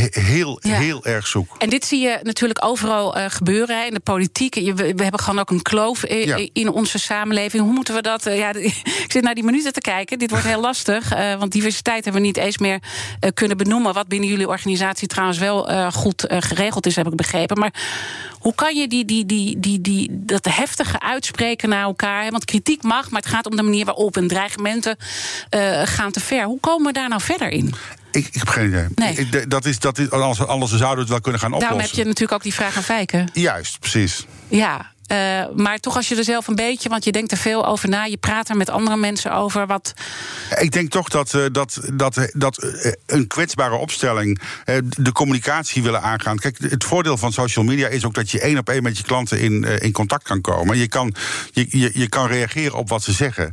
heel, 0.09 0.59
heel 0.61 1.05
erg 1.05 1.27
zoek. 1.27 1.55
En 1.57 1.69
dit 1.69 1.85
zie 1.85 1.99
je 1.99 2.19
natuurlijk 2.23 2.65
overal 2.65 3.17
uh, 3.17 3.25
gebeuren 3.27 3.85
in 3.85 3.93
de 3.93 3.99
politiek. 3.99 4.55
We, 4.55 4.73
we, 4.73 5.03
hebben 5.03 5.19
gewoon 5.19 5.39
ook 5.39 5.49
een 5.49 5.61
kloof 5.61 6.05
in, 6.05 6.49
in 6.53 6.71
onze 6.71 6.99
samenleving. 6.99 7.63
Hoe 7.63 7.73
moeten 7.73 7.93
we 7.93 8.01
dat? 8.01 8.23
ja, 8.23 8.53
ik 9.05 9.05
zit 9.07 9.23
naar 9.23 9.35
die 9.35 9.43
minuten 9.43 9.73
te 9.73 9.81
kijken. 9.81 10.19
Dit 10.19 10.29
wordt 10.29 10.45
heel 10.45 10.61
lastig. 10.61 11.09
want 11.39 11.51
diversiteit 11.51 12.03
hebben 12.03 12.21
we 12.21 12.27
niet 12.27 12.37
eens 12.37 12.57
meer 12.57 12.79
kunnen 13.33 13.57
benoemen. 13.57 13.93
Wat 13.93 14.07
binnen 14.07 14.29
jullie 14.29 14.47
organisatie 14.47 15.07
trouwens 15.07 15.37
wel 15.39 15.91
goed 15.91 16.25
geregeld 16.27 16.85
is, 16.85 16.95
heb 16.95 17.07
ik 17.07 17.15
begrepen. 17.15 17.59
Maar 17.59 17.73
hoe 18.39 18.55
kan 18.55 18.75
je 18.75 18.87
die, 18.87 19.05
die, 19.05 19.25
die, 19.25 19.59
die, 19.59 19.81
die, 19.81 20.09
dat 20.11 20.45
heftige 20.45 20.99
uitspreken 20.99 21.69
naar 21.69 21.83
elkaar? 21.83 22.31
Want 22.31 22.45
kritiek 22.45 22.83
mag, 22.83 23.09
maar 23.09 23.21
het 23.21 23.29
gaat 23.29 23.45
om 23.45 23.55
de 23.55 23.63
manier 23.63 23.85
waarop 23.85 24.17
en 24.17 24.27
dreigementen 24.39 24.97
uh, 25.49 25.81
gaan 25.83 26.11
te 26.11 26.19
ver. 26.19 26.43
Hoe 26.43 26.59
komen 26.59 26.85
we 26.85 26.93
daar 26.93 27.09
nou 27.09 27.21
verder 27.21 27.49
in? 27.49 27.73
Ik, 28.11 28.27
ik 28.27 28.33
heb 28.33 28.47
geen 28.47 28.67
idee. 28.67 28.85
Nee. 28.95 29.47
dat 29.47 29.65
is, 29.65 29.79
dat 29.79 29.97
is, 29.97 30.11
anders, 30.11 30.39
anders 30.45 30.71
zouden 30.71 30.95
we 30.95 31.01
het 31.01 31.09
wel 31.09 31.21
kunnen 31.21 31.41
gaan 31.41 31.53
oplossen. 31.53 31.77
Daarom 31.77 31.89
heb 31.89 31.99
je 31.99 32.05
natuurlijk 32.05 32.31
ook 32.31 32.43
die 32.43 32.53
vraag 32.53 32.77
aan 32.77 32.83
Fijken. 32.83 33.29
Juist, 33.33 33.79
precies. 33.79 34.25
Ja, 34.47 34.91
uh, 35.11 35.45
maar 35.55 35.79
toch 35.79 35.95
als 35.95 36.07
je 36.07 36.15
er 36.15 36.23
zelf 36.23 36.47
een 36.47 36.55
beetje, 36.55 36.89
want 36.89 37.03
je 37.03 37.11
denkt 37.11 37.31
er 37.31 37.37
veel 37.37 37.65
over 37.65 37.89
na, 37.89 38.03
je 38.03 38.17
praat 38.17 38.49
er 38.49 38.57
met 38.57 38.69
andere 38.69 38.97
mensen 38.97 39.33
over. 39.33 39.67
Wat... 39.67 39.93
Ik 40.59 40.71
denk 40.71 40.89
toch 40.89 41.09
dat, 41.09 41.33
uh, 41.33 41.45
dat, 41.51 41.79
dat, 41.93 42.29
dat 42.33 42.63
uh, 42.63 42.91
een 43.05 43.27
kwetsbare 43.27 43.75
opstelling 43.75 44.41
de 44.89 45.11
communicatie 45.11 45.83
willen 45.83 46.01
aangaan. 46.01 46.37
Kijk, 46.37 46.57
het 46.59 46.83
voordeel 46.83 47.17
van 47.17 47.33
social 47.33 47.65
media 47.65 47.87
is 47.87 48.05
ook 48.05 48.13
dat 48.13 48.31
je 48.31 48.39
één 48.39 48.57
op 48.57 48.69
één 48.69 48.83
met 48.83 48.97
je 48.97 49.03
klanten 49.03 49.39
in, 49.39 49.63
in 49.63 49.91
contact 49.91 50.23
kan 50.23 50.41
komen. 50.41 50.77
Je 50.77 50.87
kan, 50.87 51.15
je, 51.51 51.65
je, 51.69 51.91
je 51.93 52.09
kan 52.09 52.27
reageren 52.27 52.77
op 52.77 52.89
wat 52.89 53.03
ze 53.03 53.11
zeggen. 53.11 53.51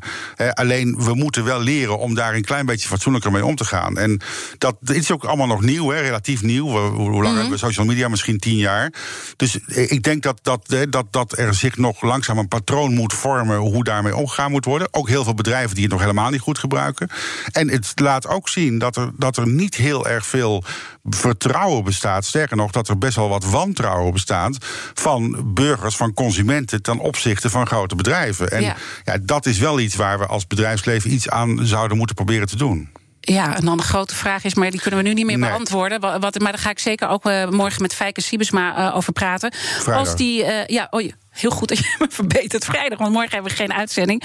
alleen 0.52 0.96
we 1.04 1.14
moeten 1.14 1.44
wel 1.44 1.60
leren 1.60 1.98
om 1.98 2.14
daar 2.14 2.34
een 2.34 2.44
klein 2.44 2.66
beetje 2.66 2.88
fatsoenlijker 2.88 3.32
mee 3.32 3.44
om 3.44 3.56
te 3.56 3.64
gaan. 3.64 3.98
En 3.98 4.20
dat 4.58 4.76
is 4.92 5.10
ook 5.10 5.24
allemaal 5.24 5.46
nog 5.46 5.62
nieuw, 5.62 5.90
hè, 5.90 6.00
relatief 6.00 6.42
nieuw. 6.42 6.66
Hoe, 6.66 6.80
hoe 6.80 7.22
lang 7.22 7.26
mm 7.26 7.34
hebben 7.36 7.50
we 7.50 7.58
social 7.58 7.86
media? 7.86 8.08
Misschien 8.08 8.38
tien 8.38 8.56
jaar. 8.56 8.92
Dus 9.36 9.58
ik 9.66 10.02
denk 10.02 10.22
dat, 10.22 10.38
dat, 10.42 10.76
dat, 10.88 11.06
dat 11.10 11.38
er 11.38 11.45
zich 11.54 11.76
nog 11.76 12.02
langzaam 12.02 12.38
een 12.38 12.48
patroon 12.48 12.94
moet 12.94 13.12
vormen 13.12 13.56
hoe 13.56 13.84
daarmee 13.84 14.16
omgegaan 14.16 14.50
moet 14.50 14.64
worden. 14.64 14.88
Ook 14.90 15.08
heel 15.08 15.24
veel 15.24 15.34
bedrijven 15.34 15.74
die 15.74 15.84
het 15.84 15.92
nog 15.92 16.00
helemaal 16.00 16.30
niet 16.30 16.40
goed 16.40 16.58
gebruiken. 16.58 17.10
En 17.52 17.70
het 17.70 17.92
laat 17.94 18.28
ook 18.28 18.48
zien 18.48 18.78
dat 18.78 18.96
er, 18.96 19.10
dat 19.16 19.36
er 19.36 19.48
niet 19.48 19.74
heel 19.74 20.06
erg 20.06 20.26
veel 20.26 20.64
vertrouwen 21.04 21.84
bestaat. 21.84 22.24
Sterker 22.24 22.56
nog, 22.56 22.70
dat 22.70 22.88
er 22.88 22.98
best 22.98 23.16
wel 23.16 23.28
wat 23.28 23.44
wantrouwen 23.44 24.12
bestaat 24.12 24.56
van 24.94 25.52
burgers, 25.54 25.96
van 25.96 26.14
consumenten 26.14 26.82
ten 26.82 26.98
opzichte 26.98 27.50
van 27.50 27.66
grote 27.66 27.94
bedrijven. 27.94 28.50
En 28.50 28.62
ja. 28.62 28.76
ja 29.04 29.18
dat 29.22 29.46
is 29.46 29.58
wel 29.58 29.80
iets 29.80 29.96
waar 29.96 30.18
we 30.18 30.26
als 30.26 30.46
bedrijfsleven 30.46 31.12
iets 31.12 31.28
aan 31.28 31.66
zouden 31.66 31.96
moeten 31.96 32.16
proberen 32.16 32.46
te 32.46 32.56
doen. 32.56 32.90
Ja, 33.20 33.56
en 33.56 33.64
dan 33.64 33.76
de 33.76 33.82
grote 33.82 34.14
vraag 34.14 34.44
is, 34.44 34.54
maar 34.54 34.70
die 34.70 34.80
kunnen 34.80 35.02
we 35.02 35.08
nu 35.08 35.14
niet 35.14 35.26
meer 35.26 35.38
beantwoorden. 35.38 36.00
Wat, 36.00 36.38
maar 36.38 36.52
daar 36.52 36.60
ga 36.60 36.70
ik 36.70 36.78
zeker 36.78 37.08
ook 37.08 37.26
uh, 37.26 37.48
morgen 37.48 37.82
met 37.82 37.94
Fijke 37.94 38.20
Siebesma 38.20 38.78
uh, 38.78 38.96
over 38.96 39.12
praten. 39.12 39.52
Vrijdag. 39.54 40.06
Als 40.06 40.16
die, 40.16 40.42
uh, 40.42 40.66
ja, 40.66 40.86
oh, 40.90 41.10
heel 41.40 41.50
goed 41.50 41.68
dat 41.68 41.78
je 41.78 41.96
me 41.98 42.06
verbetert. 42.10 42.64
Vrijdag, 42.64 42.98
want 42.98 43.12
morgen 43.12 43.30
hebben 43.30 43.50
we 43.50 43.56
geen 43.56 43.72
uitzending. 43.72 44.22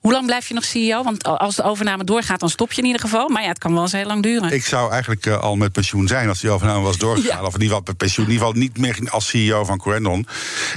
Hoe 0.00 0.12
lang 0.12 0.26
blijf 0.26 0.48
je 0.48 0.54
nog 0.54 0.64
CEO? 0.64 1.02
Want 1.02 1.24
als 1.24 1.56
de 1.56 1.62
overname 1.62 2.04
doorgaat, 2.04 2.40
dan 2.40 2.50
stop 2.50 2.72
je 2.72 2.80
in 2.80 2.86
ieder 2.86 3.00
geval. 3.00 3.28
Maar 3.28 3.42
ja, 3.42 3.48
het 3.48 3.58
kan 3.58 3.72
wel 3.72 3.82
eens 3.82 3.92
heel 3.92 4.06
lang 4.06 4.22
duren. 4.22 4.52
Ik 4.52 4.64
zou 4.64 4.90
eigenlijk 4.92 5.26
uh, 5.26 5.40
al 5.40 5.56
met 5.56 5.72
pensioen 5.72 6.08
zijn 6.08 6.28
als 6.28 6.40
die 6.40 6.50
overname 6.50 6.80
was 6.80 6.98
doorgegaan. 6.98 7.40
Ja. 7.40 7.46
Of 7.46 7.54
in 7.54 7.60
ieder 7.60 7.68
geval 7.68 7.82
met 7.86 7.96
pensioen. 7.96 8.26
In 8.26 8.32
ieder 8.32 8.46
geval 8.46 8.60
niet 8.60 8.78
meer 8.78 9.10
als 9.10 9.28
CEO 9.28 9.64
van 9.64 9.78
Corendon. 9.78 10.26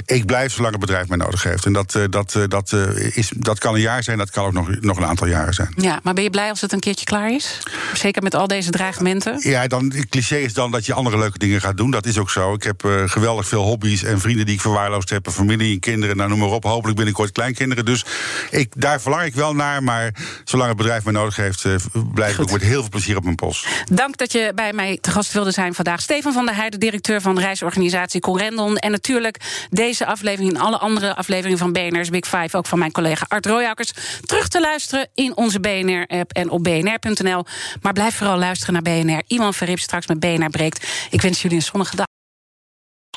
Ik 0.06 0.26
blijf 0.26 0.52
zolang 0.52 0.72
het 0.72 0.80
bedrijf 0.80 1.08
mij 1.08 1.16
nodig 1.16 1.42
heeft. 1.42 1.64
En 1.64 1.72
dat, 1.72 1.94
uh, 1.94 2.04
dat, 2.10 2.34
uh, 2.34 2.44
dat, 2.48 2.72
is, 3.14 3.32
dat 3.36 3.58
kan 3.58 3.74
een 3.74 3.80
jaar 3.80 4.02
zijn, 4.02 4.18
dat 4.18 4.30
kan 4.30 4.44
ook 4.44 4.52
nog, 4.52 4.80
nog 4.80 4.96
een 4.96 5.06
aantal 5.06 5.26
jaren 5.26 5.54
zijn. 5.54 5.72
Ja, 5.76 6.00
maar 6.02 6.14
ben 6.14 6.22
je 6.22 6.30
blij 6.30 6.50
als 6.50 6.60
het 6.60 6.72
een 6.72 6.80
keertje 6.80 7.04
klaar 7.04 7.32
is? 7.32 7.58
Zeker 7.94 8.22
met 8.22 8.34
al 8.34 8.46
deze 8.46 8.70
dreigementen? 8.70 9.40
Ja, 9.42 9.66
dan, 9.66 9.92
het 9.94 10.08
cliché 10.08 10.36
is 10.36 10.54
dan 10.54 10.70
dat 10.70 10.86
je 10.86 10.94
andere 10.94 11.18
leuke 11.18 11.38
dingen 11.38 11.60
gaat 11.60 11.76
doen. 11.76 11.90
Dat 11.90 12.06
is 12.06 12.18
ook 12.18 12.30
zo. 12.30 12.54
Ik 12.54 12.62
heb 12.62 12.80
geweldig 13.06 13.48
veel 13.48 13.62
hobby's 13.62 14.02
en 14.02 14.20
vrienden 14.20 14.46
die 14.46 14.54
ik 14.54 14.60
verwaarloosd 14.60 15.10
heb. 15.10 15.30
Familie 15.30 15.77
en 15.78 15.90
kinderen, 15.90 16.16
nou, 16.16 16.28
noem 16.28 16.38
maar 16.38 16.48
op. 16.48 16.64
Hopelijk 16.64 16.96
binnenkort 16.96 17.32
kleinkinderen. 17.32 17.84
Dus 17.84 18.04
ik, 18.50 18.72
daar 18.76 19.00
verlang 19.00 19.22
ik 19.22 19.34
wel 19.34 19.54
naar. 19.54 19.82
Maar 19.82 20.14
zolang 20.44 20.68
het 20.68 20.76
bedrijf 20.76 21.04
mij 21.04 21.12
nodig 21.12 21.36
heeft, 21.36 21.64
uh, 21.64 21.74
blijf 22.14 22.38
ik 22.38 22.52
met 22.52 22.62
heel 22.62 22.80
veel 22.80 22.88
plezier 22.88 23.16
op 23.16 23.24
mijn 23.24 23.34
post. 23.34 23.66
Dank 23.92 24.16
dat 24.16 24.32
je 24.32 24.52
bij 24.54 24.72
mij 24.72 24.98
te 25.00 25.10
gast 25.10 25.32
wilde 25.32 25.50
zijn 25.50 25.74
vandaag. 25.74 26.00
Steven 26.00 26.32
van 26.32 26.46
der 26.46 26.54
Heijden, 26.54 26.80
directeur 26.80 27.20
van 27.20 27.38
reisorganisatie 27.38 28.20
Corendon. 28.20 28.76
En 28.76 28.90
natuurlijk 28.90 29.66
deze 29.70 30.06
aflevering 30.06 30.54
en 30.54 30.60
alle 30.60 30.78
andere 30.78 31.14
afleveringen 31.14 31.58
van 31.58 31.72
BNR's 31.72 32.10
Big 32.10 32.26
Five. 32.26 32.56
Ook 32.56 32.66
van 32.66 32.78
mijn 32.78 32.92
collega 32.92 33.24
Art 33.28 33.46
Royakkers. 33.46 33.92
Terug 34.24 34.48
te 34.48 34.60
luisteren 34.60 35.08
in 35.14 35.36
onze 35.36 35.60
BNR-app 35.60 36.32
en 36.32 36.50
op 36.50 36.64
bnr.nl. 36.64 37.44
Maar 37.82 37.92
blijf 37.92 38.16
vooral 38.16 38.38
luisteren 38.38 38.72
naar 38.74 38.82
BNR. 38.82 39.22
Iemand 39.26 39.56
Verrip 39.56 39.78
straks 39.78 40.06
met 40.06 40.20
BNR 40.20 40.50
breekt. 40.50 40.86
Ik 41.10 41.22
wens 41.22 41.42
jullie 41.42 41.56
een 41.56 41.62
zonnige 41.62 41.96
dag. 41.96 42.07